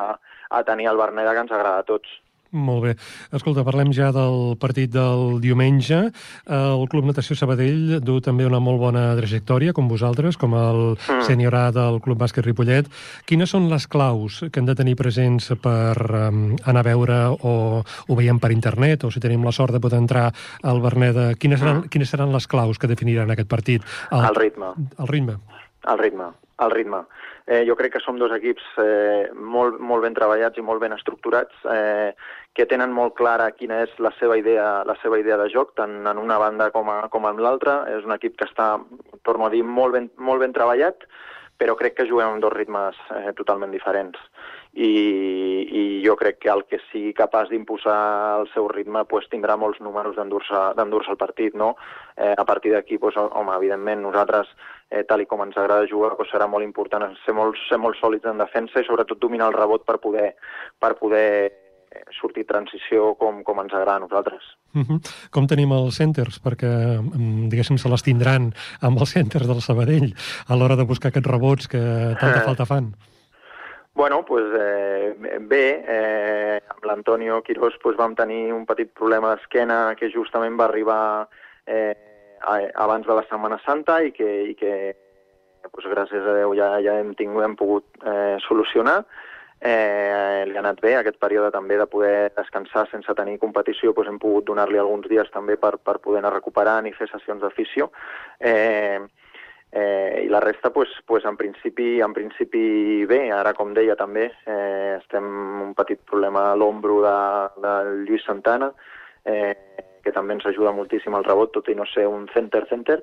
a 0.57 0.63
tenir 0.65 0.87
el 0.91 0.97
Berneda 0.97 1.33
que 1.35 1.41
ens 1.41 1.53
agrada 1.53 1.79
a 1.79 1.83
tots. 1.89 2.09
Molt 2.55 2.85
bé. 2.85 2.93
Escolta, 3.35 3.65
parlem 3.67 3.89
ja 3.91 4.13
del 4.15 4.55
partit 4.63 4.93
del 4.95 5.41
diumenge. 5.43 6.13
El 6.47 6.85
Club 6.87 7.09
Natació 7.09 7.35
Sabadell 7.35 7.97
du 7.99 8.21
també 8.23 8.47
una 8.47 8.61
molt 8.63 8.79
bona 8.79 9.17
trajectòria, 9.19 9.73
com 9.75 9.89
vosaltres, 9.91 10.37
com 10.39 10.55
el 10.55 10.95
Mm. 10.95 11.25
sènior 11.27 11.55
A 11.59 11.73
del 11.73 11.99
Club 12.01 12.17
Bàsquet 12.23 12.47
Ripollet. 12.47 12.87
Quines 13.27 13.51
són 13.51 13.69
les 13.69 13.89
claus 13.89 14.45
que 14.53 14.61
hem 14.61 14.67
de 14.67 14.77
tenir 14.77 14.95
presents 14.95 15.51
per 15.61 15.99
um, 16.29 16.55
anar 16.65 16.85
a 16.87 16.89
veure 16.93 17.19
o 17.43 17.83
ho 17.83 18.15
veiem 18.15 18.39
per 18.39 18.53
internet 18.53 19.03
o 19.03 19.11
si 19.11 19.19
tenim 19.19 19.43
la 19.43 19.51
sort 19.51 19.73
de 19.73 19.81
poder 19.81 19.99
entrar 19.99 20.33
al 20.63 20.81
Berneda? 20.81 21.35
Quines 21.35 21.59
seran, 21.59 21.89
quines 21.89 22.09
seran 22.09 22.31
les 22.33 22.47
claus 22.47 22.79
que 22.79 22.87
definiran 22.87 23.33
aquest 23.33 23.49
partit? 23.49 23.83
El 24.13 24.33
ritme. 24.37 24.67
El 25.01 25.09
ritme. 25.09 25.39
El 25.91 25.99
ritme, 25.99 26.31
el 26.61 26.71
ritme. 26.71 27.03
Eh, 27.47 27.67
jo 27.69 27.75
crec 27.77 27.93
que 27.93 28.01
som 28.01 28.17
dos 28.17 28.33
equips 28.33 28.65
eh, 28.81 29.29
molt, 29.37 29.77
molt 29.77 30.07
ben 30.07 30.15
treballats 30.17 30.57
i 30.57 30.63
molt 30.65 30.81
ben 30.81 30.95
estructurats, 30.97 31.53
eh, 31.69 32.15
que 32.57 32.65
tenen 32.71 32.95
molt 32.97 33.13
clara 33.19 33.51
quina 33.53 33.83
és 33.85 33.93
la 34.01 34.15
seva 34.17 34.39
idea, 34.41 34.81
la 34.89 34.97
seva 35.03 35.19
idea 35.21 35.37
de 35.37 35.51
joc, 35.53 35.75
tant 35.77 35.99
en 36.09 36.23
una 36.23 36.39
banda 36.41 36.71
com, 36.73 36.89
a, 36.89 37.03
com 37.13 37.29
en 37.29 37.43
l'altra. 37.45 37.83
És 37.93 38.09
un 38.09 38.17
equip 38.17 38.39
que 38.41 38.49
està, 38.49 38.79
torno 39.29 39.45
a 39.45 39.53
dir, 39.53 39.61
molt 39.65 39.99
ben, 39.99 40.09
molt 40.17 40.41
ben 40.41 40.57
treballat, 40.57 41.05
però 41.61 41.77
crec 41.77 41.99
que 41.99 42.09
juguem 42.09 42.33
amb 42.33 42.45
dos 42.47 42.57
ritmes 42.57 42.97
eh, 43.13 43.35
totalment 43.37 43.77
diferents. 43.77 44.17
I, 44.75 44.91
I 45.71 45.83
jo 46.05 46.17
crec 46.19 46.41
que 46.43 46.51
el 46.51 46.65
que 46.67 46.81
sigui 46.91 47.13
capaç 47.15 47.51
d'imposar 47.53 48.41
el 48.41 48.49
seu 48.53 48.67
ritme 48.69 49.05
pues, 49.07 49.29
tindrà 49.31 49.55
molts 49.61 49.79
números 49.81 50.17
d'endur-se 50.19 50.63
d'endur 50.79 51.05
el 51.09 51.19
partit. 51.21 51.55
No? 51.55 51.75
Eh, 52.17 52.35
a 52.37 52.45
partir 52.45 52.75
d'aquí, 52.75 52.99
pues, 52.99 53.17
home, 53.17 53.55
evidentment, 53.55 54.03
nosaltres, 54.03 54.51
eh, 54.91 55.05
tal 55.09 55.23
i 55.23 55.27
com 55.31 55.43
ens 55.47 55.57
agrada 55.57 55.87
jugar, 55.91 56.17
pues, 56.19 56.31
serà 56.33 56.49
molt 56.51 56.67
important 56.67 57.07
ser 57.25 57.35
molt, 57.35 57.59
ser 57.69 57.79
molt 57.79 57.99
sòlids 58.01 58.27
en 58.27 58.43
defensa 58.43 58.81
i 58.81 58.89
sobretot 58.89 59.21
dominar 59.23 59.53
el 59.53 59.59
rebot 59.61 59.87
per 59.87 60.01
poder, 60.03 60.35
per 60.79 60.97
poder 60.99 61.29
sortir 62.19 62.45
transició 62.49 63.15
com, 63.21 63.43
com 63.47 63.61
ens 63.63 63.73
agrada 63.73 63.97
a 64.01 64.05
nosaltres. 64.05 64.43
Uh 64.75 64.83
-huh. 64.83 64.99
Com 65.31 65.47
tenim 65.47 65.71
els 65.73 65.95
centers? 65.95 66.43
Perquè, 66.43 67.01
mm, 67.01 67.49
diguéssim, 67.49 67.79
se 67.79 67.89
les 67.89 68.03
tindran 68.03 68.53
amb 68.81 68.99
els 68.99 69.11
centers 69.11 69.47
del 69.47 69.63
Sabadell 69.63 70.15
a 70.49 70.57
l'hora 70.57 70.77
de 70.77 70.85
buscar 70.85 71.09
aquests 71.09 71.31
rebots 71.31 71.69
que 71.69 71.79
tanta 72.21 72.41
falta 72.49 72.67
fan. 72.67 72.95
Bueno, 73.95 74.25
pues, 74.25 74.45
eh, 74.59 75.15
bé, 75.41 75.85
eh, 75.87 76.61
amb 76.69 76.85
l'Antonio 76.85 77.41
Quirós 77.43 77.77
pues, 77.81 77.97
vam 77.97 78.17
tenir 78.19 78.53
un 78.53 78.67
petit 78.67 78.91
problema 78.91 79.31
d'esquena 79.31 79.95
que 79.95 80.11
justament 80.11 80.59
va 80.59 80.67
arribar 80.67 81.29
eh, 81.65 81.95
abans 82.75 83.07
de 83.07 83.15
la 83.15 83.23
Setmana 83.29 83.61
Santa 83.63 84.01
i 84.03 84.11
que, 84.11 84.27
i 84.51 84.57
que 84.59 84.73
pues, 85.71 85.87
gràcies 85.87 86.27
a 86.27 86.35
Déu 86.41 86.57
ja, 86.59 86.73
ja 86.83 86.99
hem, 86.99 87.15
tingut, 87.15 87.47
hem 87.47 87.55
pogut 87.55 87.87
eh, 88.03 88.35
solucionar. 88.49 89.05
Eh, 89.63 90.43
li 90.51 90.59
ha 90.59 90.65
anat 90.65 90.83
bé 90.83 90.97
aquest 90.99 91.21
període 91.23 91.55
també 91.55 91.79
de 91.79 91.87
poder 91.87 92.33
descansar 92.35 92.89
sense 92.91 93.15
tenir 93.15 93.39
competició, 93.39 93.95
doncs 93.95 94.11
hem 94.11 94.19
pogut 94.19 94.51
donar-li 94.51 94.83
alguns 94.83 95.07
dies 95.09 95.31
també 95.31 95.55
per, 95.55 95.77
per 95.79 96.01
poder 96.03 96.19
anar 96.19 96.35
recuperant 96.35 96.91
i 96.91 96.93
fer 96.99 97.07
sessions 97.15 97.47
d'afició. 97.47 97.93
Eh, 98.43 98.99
eh, 99.75 100.23
i 100.25 100.29
la 100.29 100.41
resta, 100.41 100.71
pues, 100.73 100.89
pues 101.05 101.25
en, 101.25 101.37
principi, 101.37 102.01
en 102.01 102.13
principi 102.15 103.05
bé, 103.11 103.33
ara 103.35 103.53
com 103.59 103.75
deia 103.75 103.97
també, 103.99 104.29
eh, 104.47 104.95
estem 105.01 105.27
un 105.65 105.75
petit 105.75 105.99
problema 106.07 106.53
a 106.53 106.55
l'ombro 106.55 107.01
de, 107.03 107.17
de 107.65 107.73
Lluís 108.05 108.23
Santana, 108.23 108.71
eh, 109.27 109.55
que 110.05 110.13
també 110.15 110.37
ens 110.37 110.47
ajuda 110.47 110.75
moltíssim 110.77 111.17
al 111.19 111.27
rebot, 111.27 111.51
tot 111.57 111.69
i 111.73 111.75
no 111.75 111.89
ser 111.91 112.07
un 112.07 112.29
center-center, 112.31 113.01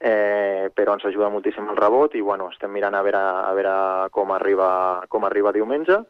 eh, 0.00 0.68
però 0.76 0.98
ens 0.98 1.06
ajuda 1.08 1.30
moltíssim 1.32 1.72
el 1.72 1.78
rebot 1.80 2.14
i 2.16 2.20
bueno, 2.20 2.50
estem 2.52 2.72
mirant 2.74 2.98
a 2.98 3.02
veure, 3.06 3.20
a 3.20 3.54
veure 3.56 3.74
com, 4.12 4.34
arriba, 4.36 4.68
com 5.08 5.24
arriba 5.24 5.54
diumenge, 5.56 6.02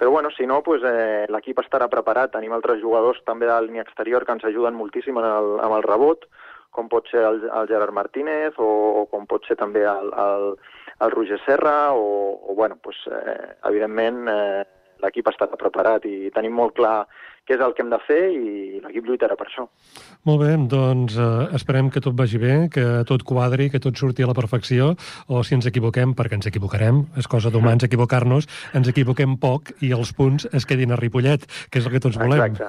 però 0.00 0.10
bueno, 0.10 0.30
si 0.30 0.46
no, 0.46 0.62
pues, 0.64 0.80
eh, 0.80 1.26
l'equip 1.28 1.58
estarà 1.60 1.90
preparat. 1.92 2.30
Tenim 2.32 2.54
altres 2.56 2.80
jugadors 2.80 3.20
també 3.26 3.44
de 3.44 3.52
la 3.52 3.60
línia 3.60 3.82
exterior 3.84 4.24
que 4.24 4.32
ens 4.32 4.46
ajuden 4.48 4.78
moltíssim 4.78 5.18
en 5.20 5.26
el, 5.28 5.50
amb 5.60 5.76
el 5.76 5.84
rebot, 5.84 6.24
com 6.70 6.88
pot 6.88 7.08
ser 7.10 7.22
el, 7.26 7.42
el 7.46 7.70
Gerard 7.70 7.94
Martínez 7.94 8.58
o, 8.58 8.68
o 9.02 9.06
com 9.10 9.26
pot 9.30 9.46
ser 9.48 9.56
també 9.60 9.82
el, 9.88 10.12
el, 10.24 10.52
el 11.06 11.14
Roger 11.14 11.40
Serra 11.46 11.92
o, 11.92 12.04
o 12.46 12.54
bueno, 12.54 12.78
pues, 12.82 13.00
eh, 13.10 13.56
evidentment 13.70 14.28
eh, 14.30 14.62
l'equip 15.02 15.30
estarà 15.30 15.58
preparat 15.58 16.06
i 16.08 16.30
tenim 16.34 16.54
molt 16.56 16.76
clar 16.76 17.04
què 17.48 17.56
és 17.56 17.62
el 17.64 17.74
que 17.74 17.82
hem 17.84 17.90
de 17.92 17.98
fer 18.06 18.20
i 18.30 18.80
l'equip 18.84 19.08
lluitarà 19.08 19.36
per 19.38 19.48
això. 19.48 19.66
Molt 20.28 20.42
bé, 20.42 20.50
doncs 20.70 21.16
eh, 21.16 21.48
esperem 21.56 21.88
que 21.90 22.02
tot 22.04 22.16
vagi 22.16 22.38
bé, 22.38 22.54
que 22.72 22.84
tot 23.08 23.24
quadri, 23.26 23.70
que 23.72 23.80
tot 23.82 23.96
surti 23.96 24.24
a 24.24 24.28
la 24.30 24.36
perfecció, 24.36 24.92
o 25.26 25.42
si 25.46 25.56
ens 25.56 25.66
equivoquem, 25.70 26.12
perquè 26.18 26.36
ens 26.38 26.50
equivocarem, 26.50 27.02
és 27.20 27.28
cosa 27.30 27.50
d'humans 27.50 27.86
equivocar-nos, 27.88 28.48
ens 28.76 28.92
equivoquem 28.92 29.38
poc 29.40 29.72
i 29.80 29.94
els 29.96 30.12
punts 30.16 30.46
es 30.52 30.68
quedin 30.68 30.92
a 30.92 31.00
Ripollet, 31.00 31.48
que 31.70 31.80
és 31.80 31.88
el 31.88 31.96
que 31.96 32.02
tots 32.04 32.20
volem. 32.20 32.44
Exacte, 32.52 32.68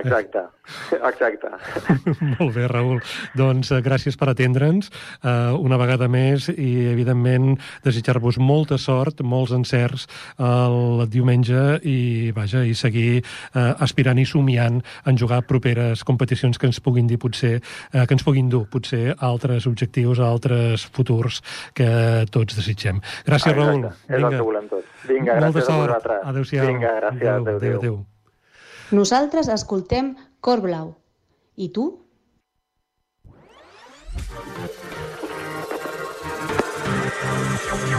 exacte, 0.00 0.46
exacte. 1.10 1.52
Molt 2.38 2.56
bé, 2.56 2.66
Raül. 2.72 3.02
Doncs 3.36 3.74
eh, 3.76 3.82
gràcies 3.84 4.16
per 4.16 4.30
atendre'ns 4.32 4.88
eh, 4.88 5.52
una 5.60 5.78
vegada 5.78 6.08
més 6.08 6.48
i, 6.54 6.70
evidentment, 6.94 7.58
desitjar-vos 7.84 8.40
molta 8.40 8.80
sort, 8.80 9.20
molts 9.20 9.52
encerts 9.54 10.08
el 10.40 11.04
diumenge 11.12 11.82
i, 11.84 12.32
vaja, 12.36 12.64
i 12.64 12.74
seguir 12.74 13.20
eh, 13.20 13.72
aspirant 13.84 14.05
i 14.18 14.24
somiant 14.24 14.82
en 15.04 15.18
jugar 15.18 15.42
properes 15.42 16.04
competicions 16.04 16.58
que 16.58 16.66
ens 16.66 16.78
puguin 16.80 17.06
dir 17.10 17.18
potser, 17.18 17.60
eh, 17.92 18.06
que 18.06 18.14
ens 18.14 18.22
puguin 18.22 18.48
dur 18.48 18.68
potser 18.70 19.16
altres 19.18 19.66
objectius, 19.66 20.20
altres 20.20 20.86
futurs 20.86 21.42
que 21.74 22.24
tots 22.30 22.54
desitgem. 22.56 23.00
Gràcies, 23.26 23.50
Exacte. 23.52 23.66
Raül. 23.66 23.84
És 24.08 24.22
el 24.22 24.28
que 24.30 24.42
volem 24.42 24.68
tots. 24.68 24.86
Vinga, 25.08 25.34
Molta 25.40 25.46
gràcies 25.48 25.62
a 25.62 25.66
sort. 25.66 25.88
vosaltres. 25.88 26.20
Adéu-siau. 26.24 26.66
Vinga, 26.66 26.92
gràcies. 27.00 27.16
Adéu, 27.16 27.40
Adéu, 27.42 27.56
adéu, 27.56 27.56
adéu. 27.56 27.78
adéu. 27.78 28.06
Nosaltres 28.92 29.48
escoltem 29.48 30.14
Cor 30.40 30.60
Blau. 30.60 30.94
I 31.56 31.70
tu? 31.72 32.05
Oh. 37.68 37.96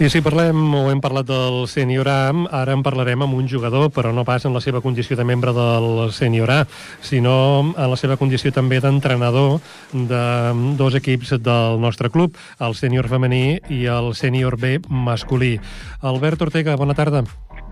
I 0.00 0.08
si 0.08 0.22
parlem 0.24 0.56
o 0.72 0.86
hem 0.88 1.00
parlat 1.04 1.26
del 1.28 1.66
Sènior 1.68 2.08
A, 2.08 2.30
ara 2.56 2.72
en 2.72 2.80
parlarem 2.80 3.20
amb 3.20 3.36
un 3.36 3.44
jugador, 3.52 3.90
però 3.92 4.14
no 4.16 4.24
pas 4.24 4.46
en 4.48 4.54
la 4.56 4.62
seva 4.64 4.80
condició 4.80 5.12
de 5.18 5.26
membre 5.28 5.52
del 5.52 6.08
Sènior 6.16 6.48
A, 6.54 6.62
sinó 7.04 7.34
en 7.68 7.90
la 7.92 7.98
seva 8.00 8.16
condició 8.16 8.48
també 8.48 8.78
d'entrenador 8.80 9.60
de 9.92 10.22
dos 10.80 10.96
equips 10.96 11.34
del 11.44 11.76
nostre 11.84 12.08
club, 12.08 12.32
el 12.64 12.78
Sènior 12.80 13.12
femení 13.12 13.60
i 13.68 13.84
el 13.92 14.14
Sènior 14.16 14.56
B 14.56 14.78
masculí. 14.88 15.58
Albert 16.00 16.48
Ortega, 16.48 16.80
bona 16.80 16.96
tarda. 16.96 17.26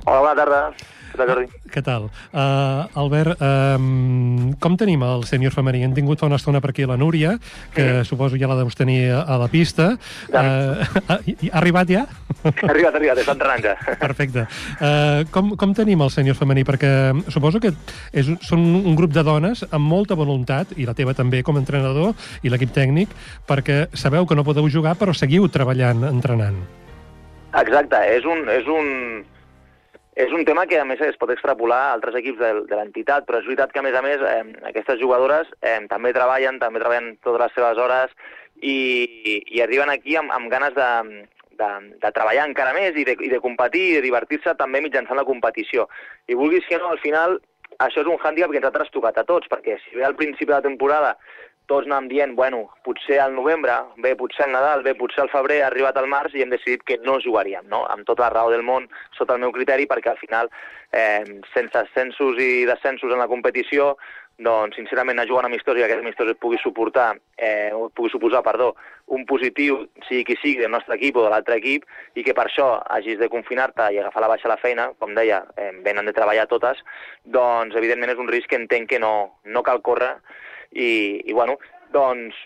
Hola, 0.04 0.20
bona 0.20 0.36
tarda. 0.36 0.97
Tal, 1.18 1.26
Jordi? 1.26 1.48
Què 1.72 1.80
tal? 1.82 2.04
Uh, 2.30 2.86
Albert, 3.00 3.40
um, 3.42 4.52
com 4.62 4.76
tenim 4.78 5.02
el 5.02 5.24
sènior 5.26 5.50
femení? 5.50 5.80
Hem 5.82 5.94
tingut 5.96 6.20
fa 6.20 6.28
una 6.28 6.36
estona 6.38 6.60
per 6.62 6.70
aquí 6.70 6.84
la 6.86 6.94
Núria, 7.00 7.32
que 7.74 8.04
suposo 8.06 8.38
ja 8.38 8.46
la 8.46 8.58
deus 8.60 8.76
tenir 8.78 9.10
a 9.18 9.38
la 9.40 9.48
pista. 9.50 9.88
Ja. 10.30 10.42
Uh, 10.44 11.00
ha, 11.08 11.16
ha 11.50 11.56
arribat 11.58 11.90
ja? 11.90 12.04
Ha 12.06 12.52
arribat, 12.70 12.92
ha 12.94 13.00
arribat, 13.00 13.22
està 13.24 13.34
entrenant 13.34 13.64
ja. 13.66 13.74
Perfecte. 14.06 14.44
Uh, 14.78 15.24
com, 15.34 15.50
com 15.58 15.74
tenim 15.74 16.04
el 16.06 16.12
sènior 16.14 16.38
femení? 16.38 16.62
Perquè 16.68 16.92
suposo 17.34 17.58
que 17.64 17.72
és, 18.12 18.30
són 18.46 18.62
un 18.78 18.94
grup 18.98 19.10
de 19.16 19.24
dones 19.26 19.64
amb 19.72 19.90
molta 19.90 20.14
voluntat, 20.18 20.76
i 20.78 20.86
la 20.86 20.94
teva 20.94 21.16
també 21.18 21.42
com 21.42 21.58
a 21.58 21.64
entrenador, 21.64 22.14
i 22.46 22.52
l'equip 22.52 22.70
tècnic, 22.76 23.10
perquè 23.48 23.88
sabeu 23.90 24.28
que 24.28 24.38
no 24.38 24.46
podeu 24.46 24.70
jugar, 24.70 24.94
però 25.00 25.16
seguiu 25.16 25.50
treballant, 25.50 26.06
entrenant. 26.12 26.62
Exacte, 27.58 27.98
és 28.14 28.26
un, 28.28 28.44
és 28.52 28.70
un, 28.70 28.94
és 30.18 30.32
un 30.34 30.42
tema 30.44 30.66
que 30.66 30.80
a 30.82 30.84
més 30.84 30.98
es 31.06 31.16
pot 31.20 31.30
extrapolar 31.30 31.78
a 31.78 31.90
altres 31.94 32.16
equips 32.18 32.40
de, 32.42 32.50
de 32.66 32.74
l'entitat, 32.74 33.22
però 33.26 33.38
és 33.38 33.46
veritat 33.46 33.70
que 33.70 33.78
a 33.78 33.84
més 33.86 33.94
a 33.94 34.02
més 34.02 34.22
eh, 34.26 34.42
aquestes 34.72 34.98
jugadores 34.98 35.46
eh, 35.62 35.78
també 35.90 36.10
treballen, 36.16 36.58
també 36.58 36.82
treballen 36.82 37.12
totes 37.22 37.44
les 37.44 37.54
seves 37.54 37.78
hores 37.84 38.16
i, 38.58 38.78
i 39.46 39.62
arriben 39.62 39.92
aquí 39.94 40.16
amb, 40.18 40.34
amb 40.34 40.50
ganes 40.50 40.74
de, 40.74 40.88
de, 41.60 41.68
de 42.02 42.10
treballar 42.16 42.48
encara 42.48 42.74
més 42.74 42.98
i 42.98 43.06
de, 43.06 43.14
i 43.22 43.30
de 43.30 43.38
competir 43.44 43.84
i 43.84 43.94
de 44.00 44.02
divertir-se 44.08 44.56
també 44.58 44.82
mitjançant 44.82 45.20
la 45.20 45.26
competició. 45.28 45.86
I 46.26 46.34
vulguis 46.38 46.66
que 46.66 46.82
no, 46.82 46.90
al 46.90 47.02
final 47.04 47.38
això 47.78 48.02
és 48.02 48.10
un 48.10 48.18
hàndicap 48.18 48.50
que 48.50 48.58
ens 48.58 48.66
ha 48.66 48.74
trastocat 48.74 49.22
a 49.22 49.26
tots, 49.28 49.46
perquè 49.46 49.78
si 49.84 49.94
bé 49.94 50.06
al 50.06 50.18
principi 50.18 50.50
de 50.50 50.56
la 50.56 50.66
temporada 50.66 51.14
tots 51.68 51.86
anàvem 51.86 52.08
dient, 52.08 52.34
bueno, 52.36 52.62
potser 52.86 53.18
al 53.20 53.34
novembre, 53.36 53.74
bé, 54.04 54.14
potser 54.16 54.46
al 54.46 54.54
Nadal, 54.56 54.84
bé, 54.86 54.94
potser 54.96 55.24
al 55.24 55.32
febrer, 55.32 55.60
ha 55.62 55.68
arribat 55.68 55.98
al 56.00 56.08
març 56.08 56.34
i 56.34 56.44
hem 56.44 56.54
decidit 56.54 56.84
que 56.88 56.96
no 57.04 57.18
jugaríem, 57.24 57.68
no? 57.68 57.84
Amb 57.92 58.08
tota 58.08 58.24
la 58.26 58.32
raó 58.34 58.52
del 58.52 58.64
món, 58.64 58.88
sota 59.18 59.36
el 59.36 59.44
meu 59.44 59.52
criteri, 59.52 59.86
perquè 59.90 60.14
al 60.14 60.22
final, 60.22 60.48
eh, 60.92 61.24
sense 61.52 61.76
ascensos 61.76 62.40
i 62.40 62.64
descensos 62.68 63.12
en 63.12 63.20
la 63.20 63.28
competició, 63.28 63.92
doncs, 64.38 64.76
sincerament, 64.78 65.18
anar 65.18 65.26
jugant 65.26 65.48
amistós 65.48 65.76
i 65.76 65.82
que 65.82 65.88
aquest 65.88 66.04
amistós 66.04 66.30
et 66.30 66.38
pugui 66.38 66.58
suportar, 66.62 67.08
eh, 67.36 67.72
pugui 67.94 68.10
suposar, 68.10 68.42
perdó, 68.46 68.74
un 69.06 69.26
positiu, 69.26 69.80
sigui 70.06 70.24
qui 70.24 70.36
sigui, 70.40 70.60
del 70.62 70.70
nostre 70.70 70.94
equip 70.94 71.16
o 71.16 71.24
de 71.24 71.30
l'altre 71.32 71.56
equip, 71.58 71.84
i 72.14 72.22
que 72.22 72.34
per 72.34 72.46
això 72.46 72.68
hagis 72.86 73.18
de 73.18 73.28
confinar-te 73.28 73.92
i 73.92 73.98
agafar 73.98 74.22
la 74.22 74.28
baixa 74.28 74.46
a 74.46 74.54
la 74.54 74.60
feina, 74.62 74.92
com 74.98 75.14
deia, 75.14 75.44
eh, 75.56 75.72
venen 75.82 76.06
de 76.06 76.14
treballar 76.14 76.46
totes, 76.46 76.78
doncs, 77.24 77.74
evidentment, 77.74 78.14
és 78.14 78.18
un 78.18 78.28
risc 78.28 78.48
que 78.48 78.56
entenc 78.62 78.88
que 78.88 79.00
no, 79.02 79.40
no 79.44 79.62
cal 79.62 79.82
córrer, 79.82 80.14
i, 80.72 81.22
i 81.24 81.32
bueno, 81.32 81.58
doncs 81.94 82.36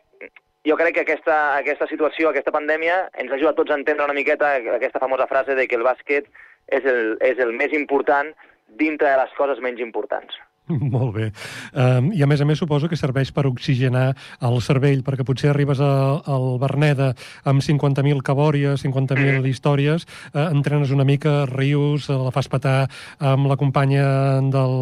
jo 0.68 0.76
crec 0.78 0.94
que 0.94 1.02
aquesta, 1.02 1.36
aquesta 1.58 1.88
situació, 1.90 2.30
aquesta 2.30 2.54
pandèmia, 2.54 3.08
ens 3.18 3.32
ajuda 3.34 3.50
a 3.50 3.58
tots 3.58 3.74
a 3.74 3.78
entendre 3.80 4.06
una 4.06 4.16
miqueta 4.16 4.54
aquesta 4.76 5.02
famosa 5.02 5.26
frase 5.26 5.56
de 5.58 5.66
que 5.66 5.78
el 5.78 5.86
bàsquet 5.86 6.28
és 6.70 6.86
el, 6.86 7.16
és 7.20 7.42
el 7.42 7.52
més 7.58 7.74
important 7.74 8.30
dintre 8.78 9.10
de 9.10 9.18
les 9.18 9.34
coses 9.38 9.60
menys 9.60 9.82
importants. 9.82 10.38
Molt 10.94 11.14
bé. 11.16 11.28
Um, 11.72 12.10
I 12.16 12.24
a 12.24 12.28
més 12.30 12.42
a 12.42 12.48
més 12.48 12.60
suposo 12.62 12.90
que 12.90 12.98
serveix 12.98 13.32
per 13.34 13.46
oxigenar 13.50 14.12
el 14.44 14.60
cervell, 14.64 15.04
perquè 15.06 15.26
potser 15.26 15.52
arribes 15.52 15.82
a, 15.82 15.92
al 16.26 16.58
Berneda 16.62 17.12
amb 17.48 17.64
50.000 17.64 18.22
cabòries, 18.26 18.84
50.000 18.84 19.46
històries, 19.50 20.06
eh, 20.32 20.46
entrenes 20.48 20.92
una 20.94 21.06
mica, 21.08 21.42
rius, 21.50 22.08
eh, 22.10 22.18
la 22.18 22.32
fas 22.34 22.50
petar 22.52 22.86
amb 23.18 23.50
la 23.50 23.58
companya 23.60 24.06
del, 24.52 24.78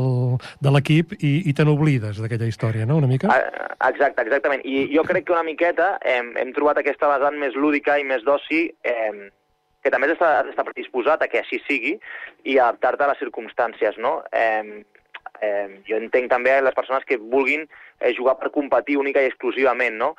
de 0.61 0.75
l'equip 0.75 1.17
i, 1.21 1.35
i 1.51 1.57
te 1.57 1.67
n'oblides 1.67 2.21
d'aquella 2.23 2.49
història, 2.51 2.87
no?, 2.89 3.01
una 3.01 3.11
mica? 3.11 3.31
Ah, 3.33 3.71
Exacte, 3.89 4.23
exactament. 4.27 4.61
I 4.69 4.91
jo 4.93 5.03
crec 5.09 5.25
que 5.25 5.33
una 5.33 5.47
miqueta 5.47 5.95
hem, 6.05 6.35
hem 6.37 6.51
trobat 6.53 6.81
aquesta 6.81 7.09
vessant 7.15 7.39
més 7.41 7.55
lúdica 7.57 7.97
i 7.97 8.05
més 8.05 8.25
d'oci 8.27 8.67
eh, 8.85 9.31
que 9.81 9.93
també 9.93 10.11
has 10.11 10.21
d'estar 10.21 10.67
predisposat 10.67 11.25
a 11.25 11.29
que 11.33 11.41
així 11.41 11.63
sigui 11.65 11.95
i 12.45 12.59
adaptar-te 12.59 13.07
a 13.07 13.11
les 13.13 13.23
circumstàncies, 13.23 13.97
no? 14.05 14.19
Eh, 14.37 14.83
eh, 15.41 15.81
jo 15.89 15.99
entenc 15.99 16.31
també 16.31 16.55
les 16.61 16.77
persones 16.77 17.05
que 17.09 17.19
vulguin 17.21 17.67
eh, 17.67 18.13
jugar 18.17 18.37
per 18.41 18.53
competir 18.55 18.99
única 19.01 19.23
i 19.23 19.31
exclusivament, 19.31 19.99
no? 20.01 20.15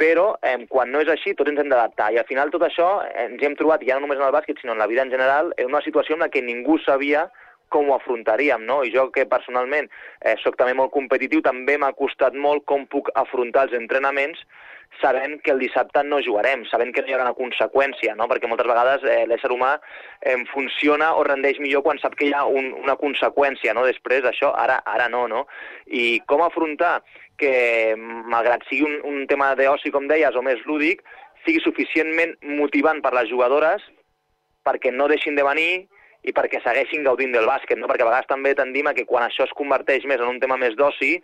Però 0.00 0.32
eh, 0.42 0.56
quan 0.68 0.90
no 0.90 1.02
és 1.04 1.10
així, 1.12 1.36
tots 1.38 1.52
ens 1.52 1.60
hem 1.62 1.70
d'adaptar. 1.70 2.10
I 2.12 2.18
al 2.22 2.28
final 2.28 2.50
tot 2.50 2.64
això 2.66 2.88
eh, 3.06 3.28
ens 3.28 3.44
hem 3.44 3.56
trobat, 3.58 3.84
ja 3.86 3.98
no 3.98 4.06
només 4.06 4.20
en 4.20 4.26
el 4.26 4.34
bàsquet, 4.34 4.60
sinó 4.60 4.74
en 4.76 4.82
la 4.82 4.90
vida 4.90 5.04
en 5.06 5.12
general, 5.14 5.52
en 5.56 5.70
una 5.70 5.84
situació 5.84 6.16
en 6.18 6.26
la 6.26 6.30
que 6.32 6.42
ningú 6.42 6.78
sabia 6.82 7.28
com 7.72 7.88
ho 7.88 7.96
afrontaríem, 7.96 8.66
no? 8.68 8.82
I 8.84 8.92
jo 8.92 9.06
que 9.14 9.24
personalment 9.28 9.88
eh, 10.20 10.36
sóc 10.42 10.58
també 10.60 10.74
molt 10.76 10.92
competitiu, 10.92 11.40
també 11.44 11.78
m'ha 11.80 11.94
costat 11.96 12.36
molt 12.36 12.66
com 12.68 12.84
puc 12.90 13.08
afrontar 13.16 13.68
els 13.68 13.78
entrenaments 13.78 14.42
sabent 15.00 15.40
que 15.42 15.50
el 15.50 15.60
dissabte 15.62 16.02
no 16.04 16.20
jugarem, 16.24 16.64
sabent 16.70 16.92
que 16.94 17.02
no 17.02 17.10
hi 17.10 17.14
haurà 17.16 17.28
una 17.28 17.38
conseqüència, 17.38 18.14
no? 18.18 18.28
perquè 18.30 18.50
moltes 18.50 18.68
vegades 18.68 19.06
eh, 19.08 19.22
l'ésser 19.30 19.50
humà 19.54 19.72
eh, 20.20 20.36
funciona 20.52 21.12
o 21.18 21.24
rendeix 21.26 21.58
millor 21.62 21.84
quan 21.86 22.00
sap 22.02 22.14
que 22.18 22.28
hi 22.28 22.34
ha 22.36 22.44
un, 22.46 22.72
una 22.82 22.98
conseqüència 23.00 23.74
no? 23.74 23.86
després 23.88 24.26
això, 24.28 24.52
ara, 24.58 24.80
ara 24.86 25.08
no, 25.12 25.24
no? 25.30 25.46
I 25.86 26.20
com 26.28 26.44
afrontar 26.44 27.00
que, 27.40 27.94
malgrat 27.96 28.66
sigui 28.68 28.86
un, 28.86 29.00
un 29.08 29.26
tema 29.30 29.52
d'oci, 29.58 29.90
com 29.94 30.06
deies, 30.10 30.36
o 30.36 30.44
més 30.44 30.62
lúdic, 30.68 31.02
sigui 31.46 31.62
suficientment 31.64 32.36
motivant 32.60 33.02
per 33.02 33.14
les 33.16 33.30
jugadores 33.32 33.82
perquè 34.62 34.92
no 34.94 35.08
deixin 35.10 35.34
de 35.34 35.46
venir 35.46 35.70
i 36.22 36.32
perquè 36.34 36.60
segueixin 36.62 37.02
gaudint 37.02 37.32
del 37.34 37.48
bàsquet, 37.50 37.78
no? 37.78 37.88
perquè 37.90 38.04
a 38.04 38.10
vegades 38.10 38.28
també 38.30 38.54
tendim 38.58 38.86
a 38.86 38.94
que 38.94 39.06
quan 39.08 39.26
això 39.26 39.46
es 39.46 39.54
converteix 39.58 40.06
més 40.06 40.22
en 40.22 40.30
un 40.30 40.38
tema 40.42 40.58
més 40.60 40.76
d'oci, 40.78 41.16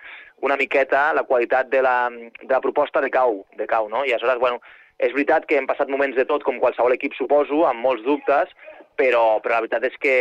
una 0.43 0.57
miqueta 0.59 1.13
la 1.15 1.23
qualitat 1.29 1.71
de 1.71 1.83
la, 1.87 2.11
de 2.11 2.51
la 2.51 2.63
proposta 2.65 3.03
decau, 3.05 3.45
decau 3.61 3.89
no? 3.93 4.03
I 4.05 4.17
aleshores, 4.17 4.41
bueno, 4.43 4.59
és 4.99 5.15
veritat 5.15 5.47
que 5.47 5.59
hem 5.59 5.69
passat 5.71 5.91
moments 5.93 6.19
de 6.19 6.27
tot, 6.27 6.43
com 6.43 6.59
qualsevol 6.59 6.97
equip 6.97 7.15
suposo, 7.15 7.63
amb 7.69 7.85
molts 7.87 8.03
dubtes, 8.03 8.51
però, 8.99 9.39
però 9.43 9.55
la 9.55 9.63
veritat 9.63 9.87
és 9.87 9.97
que 10.03 10.17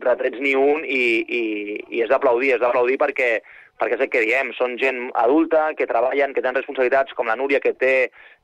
retrets 0.00 0.40
ni 0.40 0.54
un 0.56 0.84
i, 0.88 1.02
i, 1.20 1.42
i 1.92 2.04
és 2.04 2.08
d'aplaudir, 2.08 2.54
és 2.56 2.62
d'aplaudir 2.62 2.96
perquè, 3.02 3.30
perquè 3.76 3.98
és 3.98 4.06
el 4.06 4.12
que 4.14 4.24
diem, 4.24 4.54
són 4.56 4.78
gent 4.80 5.10
adulta, 5.20 5.68
que 5.76 5.88
treballen, 5.90 6.32
que 6.32 6.40
tenen 6.40 6.56
responsabilitats, 6.56 7.12
com 7.18 7.28
la 7.28 7.36
Núria, 7.36 7.60
que 7.60 7.76
té, 7.76 7.94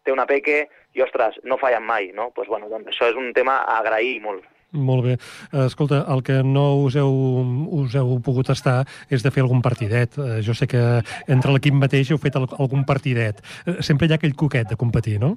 té 0.05 0.13
una 0.13 0.29
peque, 0.29 0.67
i, 0.93 1.01
ostres, 1.03 1.41
no 1.49 1.57
fallen 1.59 1.89
mai, 1.89 2.13
no? 2.13 2.29
Pues, 2.37 2.53
bueno, 2.53 2.69
doncs 2.69 2.93
això 2.93 3.09
és 3.09 3.17
un 3.17 3.33
tema 3.33 3.63
a 3.65 3.81
agrair 3.81 4.21
molt. 4.23 4.45
Molt 4.75 5.05
bé. 5.07 5.13
Eh, 5.53 5.67
Escolta, 5.69 6.05
el 6.13 6.23
que 6.27 6.41
no 6.43 6.65
us 6.83 6.97
heu, 6.99 7.15
us 7.79 7.95
heu 7.95 8.17
pogut 8.27 8.51
estar 8.51 8.81
és 9.09 9.23
de 9.23 9.31
fer 9.31 9.45
algun 9.45 9.63
partidet. 9.63 10.19
Eh, 10.19 10.41
Jo 10.43 10.55
sé 10.55 10.67
que 10.67 10.83
entre 11.29 11.53
l'equip 11.55 11.75
mateix 11.79 12.11
heu 12.11 12.19
fet 12.19 12.35
al- 12.37 12.51
algun 12.59 12.85
partidet. 12.85 13.39
Eh, 13.67 13.81
Sempre 13.83 14.09
hi 14.09 14.13
ha 14.13 14.17
aquell 14.19 14.35
coquet 14.35 14.69
de 14.69 14.77
competir, 14.77 15.21
no? 15.21 15.37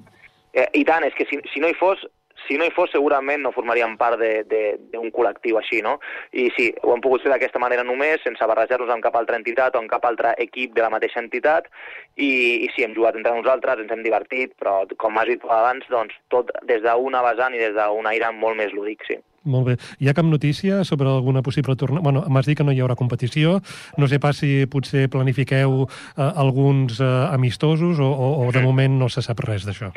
Eh, 0.52 0.66
I 0.74 0.84
tant, 0.84 1.04
és 1.04 1.14
que 1.14 1.24
si, 1.30 1.38
si 1.52 1.60
no 1.60 1.68
hi 1.68 1.74
fos, 1.78 2.02
si 2.48 2.56
no 2.56 2.64
hi 2.64 2.70
fos 2.74 2.90
segurament 2.90 3.42
no 3.44 3.52
formaríem 3.52 3.96
part 4.00 4.18
d'un 4.18 5.10
col·lectiu 5.12 5.58
així, 5.58 5.82
no? 5.84 5.98
I 6.32 6.48
sí, 6.56 6.72
ho 6.82 6.94
hem 6.94 7.00
pogut 7.04 7.22
fer 7.22 7.30
d'aquesta 7.30 7.60
manera 7.60 7.84
només, 7.84 8.22
sense 8.24 8.42
barrejar-nos 8.48 8.88
amb 8.90 9.02
cap 9.04 9.14
altra 9.20 9.36
entitat 9.36 9.76
o 9.76 9.78
amb 9.82 9.90
cap 9.90 10.04
altre 10.08 10.32
equip 10.38 10.74
de 10.74 10.82
la 10.82 10.88
mateixa 10.90 11.20
entitat, 11.20 11.68
i, 12.16 12.64
i 12.64 12.68
sí, 12.74 12.82
hem 12.82 12.94
jugat 12.96 13.14
entre 13.20 13.34
nosaltres, 13.36 13.82
ens 13.84 13.92
hem 13.92 14.02
divertit, 14.02 14.54
però 14.58 14.80
com 14.96 15.18
has 15.18 15.28
dit 15.28 15.44
abans, 15.44 15.84
doncs 15.92 16.14
tot 16.32 16.50
des 16.66 16.80
d'una 16.82 17.22
vessant 17.22 17.54
i 17.54 17.58
des 17.60 17.74
d'un 17.76 18.06
aire 18.06 18.32
molt 18.32 18.56
més 18.56 18.72
lúdic, 18.72 19.04
sí. 19.06 19.18
Molt 19.48 19.66
bé. 19.70 19.76
Hi 19.98 20.10
ha 20.10 20.14
cap 20.16 20.28
notícia 20.28 20.82
sobre 20.84 21.08
alguna 21.08 21.42
possible 21.42 21.76
tornada? 21.76 22.04
Bueno, 22.04 22.24
m'has 22.28 22.46
dit 22.46 22.58
que 22.58 22.66
no 22.66 22.74
hi 22.74 22.82
haurà 22.84 22.96
competició. 23.00 23.58
No 23.96 24.08
sé 24.08 24.20
pas 24.20 24.36
si 24.36 24.66
potser 24.70 25.08
planifiqueu 25.12 25.84
eh, 25.88 26.28
alguns 26.28 27.00
eh, 27.00 27.10
amistosos 27.32 27.98
o, 27.98 28.08
o, 28.08 28.30
o 28.46 28.52
de 28.52 28.62
moment 28.64 28.98
no 29.00 29.08
se 29.08 29.24
sap 29.24 29.40
res 29.46 29.64
d'això. 29.66 29.90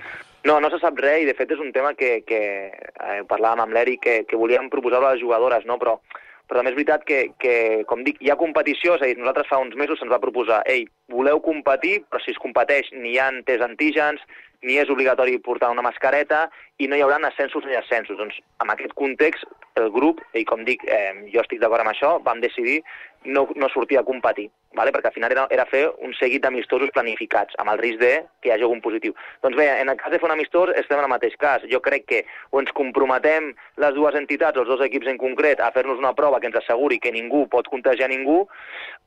No, 0.47 0.57
no 0.63 0.71
se 0.73 0.79
sap 0.81 0.97
res 0.97 1.21
i 1.21 1.29
de 1.29 1.35
fet 1.37 1.51
és 1.53 1.59
un 1.61 1.69
tema 1.75 1.93
que, 1.93 2.21
que 2.25 2.41
eh, 2.71 3.21
parlàvem 3.29 3.61
amb 3.65 3.75
l'Eric 3.75 4.01
que, 4.07 4.15
que 4.29 4.39
volíem 4.39 4.71
proposar 4.73 5.03
a 5.03 5.11
les 5.11 5.21
jugadores, 5.21 5.67
no? 5.69 5.77
però, 5.77 5.99
però 6.47 6.61
també 6.61 6.71
és 6.71 6.79
veritat 6.79 7.03
que, 7.05 7.19
que, 7.41 7.55
com 7.89 8.01
dic, 8.07 8.17
hi 8.23 8.31
ha 8.31 8.39
competició, 8.39 8.95
és 8.95 9.03
a 9.03 9.11
dir, 9.11 9.19
nosaltres 9.19 9.51
fa 9.51 9.59
uns 9.61 9.77
mesos 9.77 10.01
se'ns 10.01 10.13
va 10.13 10.21
proposar 10.23 10.63
ei, 10.71 10.87
voleu 11.13 11.43
competir, 11.45 11.99
però 12.09 12.23
si 12.23 12.33
es 12.33 12.41
competeix 12.41 12.89
ni 12.95 13.13
hi 13.13 13.19
ha 13.21 13.29
test 13.45 13.67
antígens, 13.67 14.23
ni 14.63 14.77
és 14.77 14.89
obligatori 14.93 15.39
portar 15.41 15.71
una 15.73 15.83
mascareta 15.85 16.45
i 16.77 16.87
no 16.87 16.97
hi 16.97 17.01
haurà 17.01 17.17
ascensos 17.27 17.65
ni 17.65 17.75
ascensos. 17.75 18.17
Doncs, 18.17 18.37
en 18.63 18.73
aquest 18.73 18.93
context, 18.93 19.45
el 19.79 19.89
grup, 19.91 20.21
i 20.37 20.43
com 20.45 20.65
dic, 20.67 20.83
eh, 20.85 21.13
jo 21.33 21.41
estic 21.41 21.61
d'acord 21.61 21.81
amb 21.81 21.93
això, 21.93 22.17
vam 22.25 22.41
decidir 22.43 22.81
no, 23.23 23.47
no 23.55 23.69
sortir 23.69 23.97
a 23.97 24.03
competir, 24.03 24.49
vale? 24.73 24.91
perquè 24.91 25.09
al 25.09 25.13
final 25.13 25.31
era, 25.31 25.45
era 25.53 25.65
fer 25.69 25.83
un 26.01 26.13
seguit 26.17 26.41
d'amistosos 26.43 26.89
planificats, 26.93 27.55
amb 27.61 27.73
el 27.73 27.81
risc 27.81 27.99
de 28.01 28.11
que 28.41 28.49
hi 28.49 28.53
hagi 28.55 28.65
algun 28.65 28.81
positiu. 28.81 29.13
Doncs 29.45 29.57
bé, 29.57 29.67
en 29.81 29.89
el 29.93 29.99
cas 29.99 30.13
de 30.13 30.19
fer 30.19 30.29
un 30.29 30.35
amistós 30.35 30.73
estem 30.75 30.97
en 30.97 31.05
el 31.05 31.13
mateix 31.13 31.37
cas. 31.41 31.65
Jo 31.71 31.81
crec 31.85 32.07
que 32.09 32.23
o 32.49 32.61
ens 32.61 32.73
comprometem 32.77 33.51
les 33.83 33.97
dues 33.97 34.17
entitats, 34.17 34.57
els 34.57 34.69
dos 34.69 34.81
equips 34.85 35.11
en 35.13 35.21
concret, 35.21 35.61
a 35.61 35.71
fer-nos 35.75 36.01
una 36.01 36.15
prova 36.17 36.39
que 36.39 36.49
ens 36.49 36.57
asseguri 36.63 36.99
que 36.99 37.13
ningú 37.13 37.45
pot 37.51 37.69
contagiar 37.69 38.09
ningú, 38.09 38.43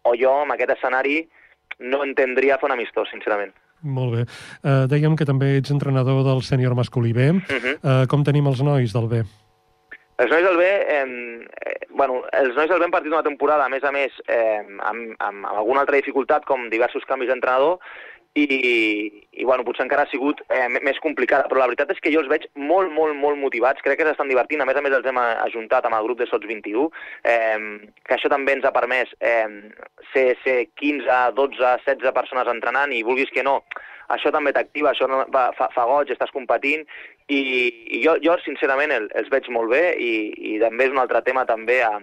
o 0.04 0.14
jo, 0.18 0.38
amb 0.44 0.54
aquest 0.54 0.76
escenari, 0.78 1.24
no 1.80 2.04
entendria 2.06 2.58
fer 2.60 2.70
un 2.70 2.78
amistós, 2.78 3.10
sincerament. 3.10 3.54
Molt 3.84 4.14
bé. 4.16 4.26
Eh, 4.64 4.84
dèiem 4.90 5.16
que 5.16 5.28
també 5.28 5.58
ets 5.58 5.72
entrenador 5.74 6.24
del 6.24 6.42
sènior 6.42 6.74
masculí 6.74 7.12
B. 7.12 7.30
Uh. 7.30 7.40
-huh. 7.40 7.74
eh, 7.76 8.06
com 8.08 8.24
tenim 8.24 8.46
els 8.46 8.62
nois 8.62 8.92
del 8.92 9.08
B? 9.08 9.24
Els 10.16 10.30
nois 10.30 10.44
del 10.46 10.56
B, 10.56 10.64
eh, 10.64 11.06
bueno, 11.90 12.22
els 12.32 12.54
nois 12.54 12.68
del 12.70 12.78
B 12.78 12.84
han 12.84 12.92
partit 12.94 13.12
una 13.12 13.22
temporada, 13.22 13.64
a 13.64 13.68
més 13.68 13.82
a 13.82 13.90
més, 13.90 14.12
eh, 14.28 14.62
amb, 14.62 15.10
amb, 15.18 15.44
amb 15.46 15.58
alguna 15.58 15.80
altra 15.80 15.96
dificultat, 15.96 16.44
com 16.44 16.70
diversos 16.70 17.04
canvis 17.04 17.28
d'entrenador, 17.28 17.80
i, 18.34 18.44
i 19.30 19.44
bueno, 19.44 19.64
potser 19.66 19.84
encara 19.84 20.04
ha 20.04 20.10
sigut 20.10 20.40
eh, 20.50 20.66
més 20.82 20.98
complicada, 21.02 21.46
però 21.50 21.62
la 21.62 21.68
veritat 21.70 21.92
és 21.94 22.00
que 22.02 22.10
jo 22.10 22.22
els 22.22 22.30
veig 22.30 22.46
molt, 22.58 22.90
molt, 22.94 23.14
molt 23.18 23.38
motivats, 23.38 23.82
crec 23.84 24.00
que 24.00 24.06
s'estan 24.08 24.30
divertint, 24.30 24.62
a 24.62 24.66
més 24.66 24.78
a 24.78 24.82
més 24.82 24.94
els 24.96 25.06
hem 25.06 25.20
ajuntat 25.22 25.86
amb 25.86 25.98
el 26.00 26.08
grup 26.08 26.20
de 26.20 26.28
Sots 26.30 26.48
21, 26.50 26.88
eh, 27.30 27.58
que 28.02 28.16
això 28.16 28.30
també 28.32 28.56
ens 28.56 28.66
ha 28.66 28.74
permès 28.74 29.14
eh, 29.20 29.46
ser, 30.12 30.28
ser 30.42 30.58
15, 30.82 31.18
12, 31.38 31.74
16 31.86 32.14
persones 32.16 32.50
entrenant 32.50 32.94
i 32.94 33.04
vulguis 33.06 33.30
que 33.34 33.46
no, 33.46 33.60
això 34.14 34.32
també 34.34 34.52
t'activa, 34.52 34.90
això 34.92 35.08
no, 35.08 35.22
va, 35.32 35.48
fa, 35.56 35.70
fa 35.74 35.86
goig, 35.88 36.10
estàs 36.12 36.34
competint 36.34 36.82
i, 37.30 37.40
i 37.96 38.02
jo, 38.04 38.18
jo 38.24 38.34
sincerament 38.42 38.92
el, 38.92 39.06
els 39.16 39.30
veig 39.32 39.46
molt 39.54 39.70
bé 39.72 39.84
i, 39.94 40.12
i 40.54 40.58
també 40.62 40.88
és 40.88 40.92
un 40.92 41.00
altre 41.00 41.22
tema 41.24 41.46
també 41.48 41.80
a, 41.86 41.94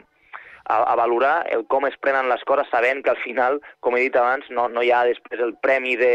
a, 0.72 0.78
a 0.94 0.96
valorar 0.96 1.42
el 1.52 1.66
com 1.68 1.86
es 1.90 1.98
prenen 2.00 2.30
les 2.32 2.44
coses 2.48 2.70
sabent 2.72 3.04
que 3.04 3.12
al 3.12 3.20
final, 3.24 3.60
com 3.80 3.98
he 3.98 4.06
dit 4.08 4.16
abans, 4.16 4.48
no, 4.50 4.70
no 4.72 4.82
hi 4.84 4.92
ha 4.96 5.04
després 5.10 5.42
el 5.44 5.58
premi 5.62 5.98
de 6.00 6.14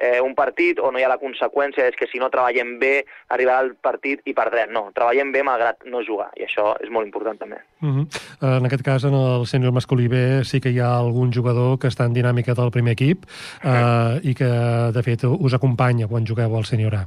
eh, 0.00 0.18
un 0.24 0.32
partit 0.34 0.78
o 0.80 0.88
no 0.90 0.98
hi 0.98 1.02
ha 1.04 1.10
la 1.12 1.18
conseqüència 1.20 1.84
és 1.90 1.96
que 1.98 2.06
si 2.08 2.16
no 2.18 2.30
treballem 2.32 2.78
bé 2.80 3.04
arribarà 3.28 3.60
el 3.66 3.74
partit 3.84 4.22
i 4.24 4.32
perdrem. 4.32 4.70
No, 4.72 4.86
treballem 4.96 5.28
bé 5.34 5.42
malgrat 5.44 5.84
no 5.84 6.00
jugar 6.06 6.30
i 6.40 6.46
això 6.46 6.70
és 6.80 6.88
molt 6.88 7.04
important 7.04 7.36
també. 7.38 7.58
Uh 7.82 7.88
-huh. 7.98 8.06
En 8.56 8.64
aquest 8.66 8.82
cas, 8.82 9.04
en 9.04 9.12
el 9.14 9.44
sènior 9.46 9.72
masculí 9.72 10.08
B, 10.08 10.42
sí 10.44 10.60
que 10.60 10.70
hi 10.70 10.78
ha 10.80 10.96
algun 10.96 11.30
jugador 11.32 11.78
que 11.78 11.88
està 11.88 12.06
en 12.06 12.14
dinàmica 12.14 12.54
del 12.54 12.70
primer 12.70 12.92
equip 12.92 13.24
eh, 13.62 14.20
i 14.22 14.34
que, 14.34 14.48
de 14.94 15.02
fet, 15.02 15.20
us 15.24 15.52
acompanya 15.54 16.08
quan 16.08 16.24
jugueu 16.26 16.56
al 16.56 16.64
sènior 16.64 16.94
A. 16.94 17.06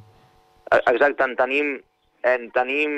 Exacte, 0.93 1.23
en 1.23 1.35
tenim, 1.35 1.81
en 2.23 2.51
tenim... 2.51 2.91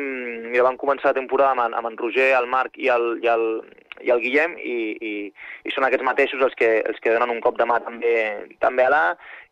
Mira, 0.51 0.63
vam 0.63 0.77
començar 0.77 1.07
la 1.11 1.13
temporada 1.21 1.51
amb, 1.51 1.61
en- 1.65 1.73
amb 1.73 1.87
en 1.87 1.97
Roger, 1.97 2.33
el 2.37 2.47
Marc 2.47 2.77
i 2.77 2.87
el, 2.89 3.19
i 3.23 3.27
el, 3.27 3.61
i 4.03 4.11
el 4.11 4.21
Guillem 4.23 4.55
i, 4.59 4.77
i, 4.99 5.13
i 5.63 5.73
són 5.73 5.87
aquests 5.87 6.05
mateixos 6.07 6.41
els 6.43 6.55
que, 6.59 6.69
els 6.83 6.99
que 7.03 7.13
donen 7.13 7.31
un 7.31 7.41
cop 7.43 7.57
de 7.59 7.67
mà 7.69 7.79
també, 7.85 8.15
també 8.63 8.85
a 8.85 8.91
l'A 8.91 9.05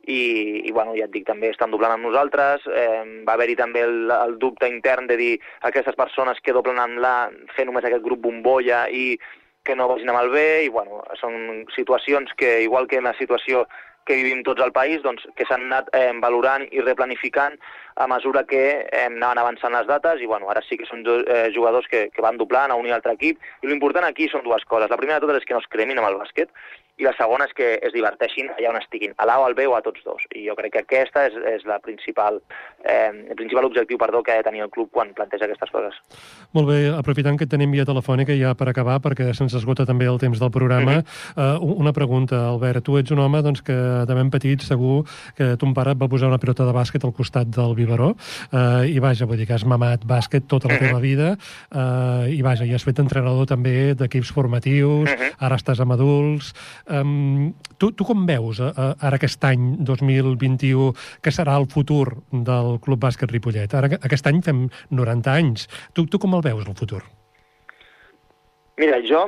i, 0.03 0.19
i 0.67 0.71
bueno, 0.75 0.97
ja 0.97 1.07
et 1.07 1.13
dic, 1.13 1.23
també 1.27 1.47
estan 1.53 1.71
doblant 1.71 1.95
amb 1.95 2.03
nosaltres, 2.09 2.65
eh, 2.67 3.03
va 3.27 3.37
haver-hi 3.37 3.55
també 3.55 3.85
el, 3.87 4.11
el 4.11 4.35
dubte 4.41 4.67
intern 4.67 5.07
de 5.07 5.15
dir 5.19 5.31
aquestes 5.69 5.95
persones 5.95 6.41
que 6.43 6.55
doblen 6.55 6.81
amb 6.83 6.99
l'A 6.99 7.15
fer 7.55 7.67
només 7.69 7.87
aquest 7.87 8.03
grup 8.03 8.25
bombolla 8.25 8.85
i 8.91 9.15
que 9.63 9.77
no 9.79 9.87
vagin 9.87 10.11
amb 10.11 10.19
el 10.25 10.29
B 10.33 10.43
i 10.65 10.69
bueno, 10.69 10.99
són 11.21 11.63
situacions 11.75 12.35
que 12.35 12.59
igual 12.65 12.89
que 12.91 12.99
en 12.99 13.07
la 13.07 13.15
situació 13.15 13.63
que 14.03 14.17
vivim 14.19 14.43
tots 14.43 14.61
al 14.61 14.73
país, 14.75 15.01
doncs, 15.03 15.23
que 15.37 15.47
s'han 15.47 15.69
anat 15.69 15.87
eh, 15.95 16.11
valorant 16.19 16.65
i 16.71 16.83
replanificant 16.83 17.55
a 17.95 18.07
mesura 18.07 18.43
que 18.49 18.63
eh, 18.85 19.05
anaven 19.05 19.41
avançant 19.43 19.75
les 19.75 19.87
dates 19.87 20.21
i 20.21 20.29
bueno, 20.29 20.49
ara 20.49 20.63
sí 20.67 20.77
que 20.79 20.87
són 20.89 21.03
eh, 21.05 21.49
jugadors 21.55 21.87
que, 21.91 22.07
que 22.13 22.25
van 22.25 22.39
doblant 22.41 22.71
a 22.71 22.79
un 22.79 22.87
i 22.87 22.95
altre 22.95 23.13
equip 23.13 23.41
i 23.61 23.69
l'important 23.69 24.07
aquí 24.07 24.29
són 24.31 24.45
dues 24.47 24.65
coses. 24.65 24.89
La 24.89 24.99
primera 24.99 25.19
de 25.19 25.27
totes 25.27 25.43
és 25.43 25.49
que 25.49 25.57
no 25.57 25.61
es 25.63 25.69
cremin 25.69 26.01
amb 26.01 26.09
el 26.09 26.19
bàsquet 26.23 26.49
i 27.01 27.07
la 27.07 27.13
segona 27.17 27.47
és 27.49 27.53
que 27.57 27.67
es 27.81 27.93
diverteixin 27.93 28.51
allà 28.53 28.69
on 28.69 28.77
estiguin, 28.77 29.15
a 29.17 29.25
l'A 29.25 29.39
o 29.41 29.47
al 29.47 29.55
B 29.57 29.65
o 29.65 29.73
a 29.73 29.81
tots 29.81 30.03
dos. 30.05 30.21
I 30.37 30.45
jo 30.45 30.53
crec 30.57 30.75
que 30.75 30.83
aquesta 30.83 31.25
és, 31.25 31.37
és 31.55 31.63
la 31.65 31.79
principal, 31.81 32.37
eh, 32.85 33.09
el 33.09 33.37
principal 33.39 33.65
objectiu 33.65 33.97
perdó, 33.97 34.21
que 34.21 34.35
ha 34.35 34.41
de 34.41 34.45
tenir 34.45 34.61
el 34.61 34.69
club 34.69 34.91
quan 34.93 35.09
planteja 35.17 35.47
aquestes 35.47 35.73
coses. 35.73 35.97
Molt 36.53 36.69
bé, 36.69 36.77
aprofitant 36.93 37.39
que 37.39 37.47
tenim 37.49 37.73
via 37.73 37.85
telefònica 37.89 38.35
ja 38.37 38.53
per 38.53 38.69
acabar, 38.69 38.99
perquè 39.01 39.31
se'ns 39.33 39.55
esgota 39.57 39.87
també 39.89 40.05
el 40.05 40.19
temps 40.21 40.37
del 40.37 40.51
programa, 40.53 40.99
uh, 41.33 41.57
una 41.65 41.95
pregunta, 41.97 42.43
Albert. 42.51 42.83
Tu 42.85 42.99
ets 43.01 43.15
un 43.15 43.23
home 43.23 43.41
doncs, 43.41 43.63
que 43.65 43.73
de 44.05 44.17
ben 44.17 44.29
petit 44.29 44.61
segur 44.61 45.03
que 45.37 45.53
ton 45.57 45.73
pare 45.73 45.95
et 45.95 46.01
va 46.01 46.09
posar 46.11 46.29
una 46.29 46.37
pilota 46.37 46.67
de 46.67 46.75
bàsquet 46.75 47.03
al 47.07 47.15
costat 47.17 47.49
del 47.49 47.73
biberó 47.73 48.11
uh, 48.13 48.85
i 48.85 48.99
vaja, 49.01 49.25
vull 49.25 49.41
dir 49.41 49.49
que 49.49 49.57
has 49.57 49.65
mamat 49.65 50.05
bàsquet 50.05 50.45
tota 50.51 50.69
la 50.69 50.77
teva 50.77 51.01
vida 51.01 51.33
uh, 51.73 52.29
i 52.29 52.41
vaja, 52.45 52.69
i 52.69 52.77
has 52.77 52.85
fet 52.85 53.01
entrenador 53.01 53.49
també 53.49 53.95
d'equips 53.97 54.33
formatius, 54.35 55.09
ara 55.39 55.57
estàs 55.57 55.81
amb 55.81 55.97
adults. 55.97 56.53
Um, 56.83 57.53
tu, 57.79 57.93
tu 57.95 58.03
com 58.03 58.25
veus 58.27 58.59
uh, 58.59 58.73
ara 58.99 59.15
aquest 59.15 59.45
any 59.47 59.77
2021 59.87 60.89
que 61.23 61.31
serà 61.31 61.55
el 61.55 61.69
futur 61.71 62.17
del 62.31 62.75
Club 62.83 62.99
Bàsquet 63.05 63.31
Ripollet? 63.31 63.71
Ara, 63.77 63.93
aquest 64.03 64.27
any 64.27 64.41
fem 64.43 64.65
90 64.91 65.31
anys. 65.31 65.69
Tu, 65.95 66.05
tu 66.11 66.19
com 66.19 66.35
el 66.35 66.43
veus, 66.43 66.67
el 66.67 66.75
futur? 66.75 66.99
Mira, 68.81 68.99
jo, 69.05 69.23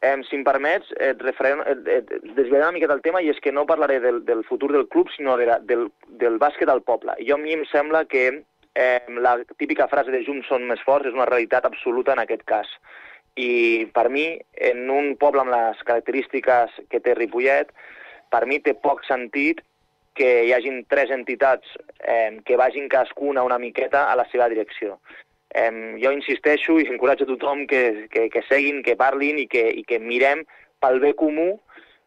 eh, 0.00 0.16
si 0.28 0.38
em 0.38 0.44
permets, 0.46 0.88
et, 0.96 1.20
referent, 1.26 1.60
et, 1.68 1.84
et, 1.98 2.12
desviaré 2.36 2.62
una 2.62 2.72
mica 2.76 2.88
del 2.88 3.02
tema 3.04 3.20
i 3.20 3.28
és 3.32 3.40
que 3.42 3.52
no 3.52 3.66
parlaré 3.68 3.98
del, 4.00 4.22
del 4.24 4.44
futur 4.48 4.70
del 4.72 4.88
club, 4.88 5.10
sinó 5.16 5.36
de 5.40 5.48
la, 5.50 5.58
del, 5.60 5.88
del 6.22 6.38
bàsquet 6.40 6.70
al 6.70 6.84
poble. 6.86 7.16
I 7.20 7.32
a 7.34 7.40
mi 7.40 7.56
em 7.56 7.64
sembla 7.72 8.04
que 8.08 8.26
eh, 8.74 9.00
la 9.20 9.38
típica 9.58 9.88
frase 9.88 10.14
de 10.14 10.22
Junts 10.26 10.48
són 10.50 10.64
més 10.68 10.82
forts 10.86 11.10
és 11.10 11.16
una 11.16 11.28
realitat 11.30 11.66
absoluta 11.68 12.14
en 12.14 12.22
aquest 12.24 12.44
cas. 12.48 12.70
I 13.36 13.86
per 13.94 14.08
mi, 14.14 14.28
en 14.54 14.90
un 14.90 15.14
poble 15.18 15.42
amb 15.42 15.50
les 15.50 15.80
característiques 15.86 16.74
que 16.90 17.00
té 17.02 17.14
Ripollet, 17.18 17.72
per 18.30 18.44
mi 18.46 18.60
té 18.62 18.74
poc 18.78 19.02
sentit 19.08 19.62
que 20.14 20.30
hi 20.46 20.52
hagin 20.54 20.84
tres 20.90 21.10
entitats 21.10 21.66
eh, 21.98 22.38
que 22.46 22.56
vagin 22.56 22.88
cadascuna 22.88 23.42
una 23.42 23.58
miqueta 23.58 24.06
a 24.10 24.16
la 24.16 24.26
seva 24.30 24.48
direcció. 24.48 25.00
Eh, 25.50 25.70
jo 26.02 26.12
insisteixo 26.14 26.78
i 26.78 26.86
encoratjo 26.90 27.26
a 27.26 27.32
tothom 27.32 27.66
que, 27.70 28.06
que, 28.10 28.28
que 28.30 28.42
seguin, 28.48 28.82
que 28.86 28.96
parlin 28.98 29.40
i 29.42 29.48
que, 29.50 29.66
i 29.70 29.82
que 29.86 29.98
mirem 29.98 30.44
pel 30.82 31.00
bé 31.02 31.14
comú 31.18 31.48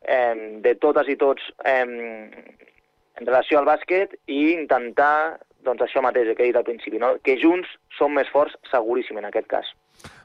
eh, 0.07 0.59
de 0.63 0.75
totes 0.79 1.11
i 1.11 1.17
tots 1.19 1.43
eh, 1.65 1.83
en 1.83 3.25
relació 3.25 3.59
al 3.59 3.67
bàsquet 3.67 4.15
i 4.27 4.53
intentar 4.53 5.39
doncs, 5.67 5.83
això 5.83 6.03
mateix 6.03 6.31
que 6.35 6.45
he 6.45 6.51
dit 6.51 6.59
al 6.59 6.67
principi, 6.67 6.99
no? 7.01 7.15
que 7.23 7.35
junts 7.41 7.69
som 7.97 8.13
més 8.15 8.29
forts 8.31 8.55
seguríssim 8.71 9.19
en 9.19 9.27
aquest 9.27 9.49
cas. 9.51 9.71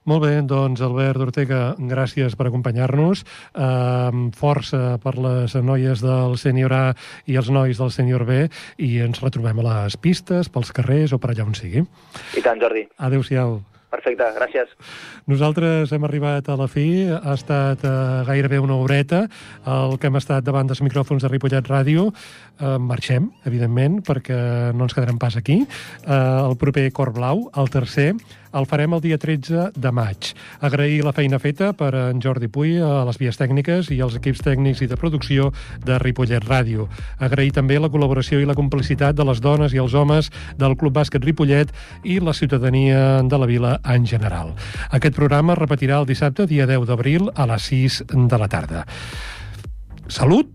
Molt 0.03 0.24
bé, 0.24 0.32
doncs 0.42 0.80
Albert 0.82 1.22
Ortega, 1.28 1.61
gràcies 1.78 2.34
per 2.34 2.48
acompanyar-nos. 2.48 3.22
Uh, 3.55 4.32
força 4.34 4.96
per 5.03 5.14
les 5.14 5.55
noies 5.62 6.03
del 6.03 6.34
sènior 6.42 6.74
A 6.74 6.84
i 7.30 7.38
els 7.38 7.50
nois 7.55 7.78
del 7.78 7.92
sènior 7.94 8.26
B 8.26 8.48
i 8.82 8.96
ens 9.05 9.22
retrobem 9.22 9.62
a 9.62 9.68
les 9.68 9.98
pistes, 10.03 10.50
pels 10.50 10.74
carrers 10.74 11.14
o 11.14 11.22
per 11.22 11.30
allà 11.30 11.46
on 11.46 11.55
sigui. 11.55 11.86
I 12.34 12.42
tant, 12.42 12.59
Jordi. 12.59 12.88
Adéu-siau. 12.98 13.61
Perfecte, 13.92 14.24
gràcies. 14.38 14.70
Nosaltres 15.28 15.90
hem 15.92 16.07
arribat 16.09 16.46
a 16.48 16.55
la 16.57 16.64
fi, 16.70 17.05
ha 17.12 17.34
estat 17.36 17.82
eh, 17.84 17.90
gairebé 18.24 18.57
una 18.62 18.78
horeta 18.80 19.26
el 19.68 19.98
que 20.00 20.09
hem 20.09 20.16
estat 20.16 20.46
davant 20.46 20.70
dels 20.70 20.80
micròfons 20.80 21.20
de 21.20 21.28
Ripollet 21.28 21.68
Ràdio. 21.68 22.07
Eh, 22.57 22.78
marxem, 22.80 23.28
evidentment, 23.44 24.00
perquè 24.07 24.38
no 24.72 24.88
ens 24.88 24.96
quedarem 24.96 25.20
pas 25.20 25.36
aquí. 25.36 25.61
Eh, 26.07 26.16
el 26.16 26.57
proper 26.57 26.88
Cor 26.96 27.12
Blau, 27.12 27.50
el 27.53 27.68
tercer, 27.68 28.14
el 28.53 28.66
farem 28.68 28.94
el 28.96 29.03
dia 29.05 29.18
13 29.18 29.72
de 29.74 29.92
maig. 29.92 30.32
Agrair 30.61 31.03
la 31.05 31.12
feina 31.16 31.38
feta 31.42 31.72
per 31.76 31.92
en 31.96 32.20
Jordi 32.22 32.48
Puy 32.53 32.76
a 32.82 33.03
les 33.09 33.18
vies 33.20 33.38
tècniques 33.38 33.90
i 33.94 34.00
als 34.05 34.16
equips 34.18 34.42
tècnics 34.44 34.82
i 34.84 34.88
de 34.90 34.98
producció 35.00 35.50
de 35.84 35.98
Ripollet 36.03 36.44
Ràdio. 36.44 36.88
Agrair 37.18 37.53
també 37.57 37.78
la 37.80 37.90
col·laboració 37.92 38.40
i 38.42 38.48
la 38.48 38.57
complicitat 38.59 39.16
de 39.16 39.26
les 39.28 39.40
dones 39.44 39.74
i 39.74 39.80
els 39.82 39.94
homes 39.94 40.30
del 40.61 40.76
Club 40.76 40.96
Bàsquet 41.00 41.24
Ripollet 41.24 41.72
i 42.05 42.20
la 42.20 42.36
ciutadania 42.36 43.22
de 43.22 43.38
la 43.38 43.48
vila 43.48 43.78
en 43.84 44.07
general. 44.07 44.55
Aquest 44.90 45.16
programa 45.16 45.57
es 45.57 45.62
repetirà 45.62 46.00
el 46.00 46.09
dissabte, 46.09 46.46
dia 46.46 46.66
10 46.66 46.86
d'abril, 46.88 47.30
a 47.34 47.48
les 47.50 47.68
6 47.72 48.03
de 48.12 48.38
la 48.38 48.48
tarda. 48.53 48.86
Salut, 50.09 50.53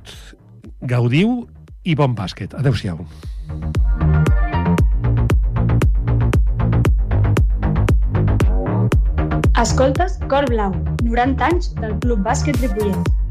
gaudiu 0.82 1.48
i 1.88 1.95
bon 1.95 2.14
bàsquet. 2.16 2.54
Adéu-siau. 2.54 3.06
Escoltes 9.58 10.20
Cor 10.30 10.45
Blau, 10.51 10.70
90 11.01 11.45
anys 11.47 11.72
del 11.80 11.95
Club 12.03 12.20
Bàsquet 12.22 12.60
Ripollet. 12.62 13.26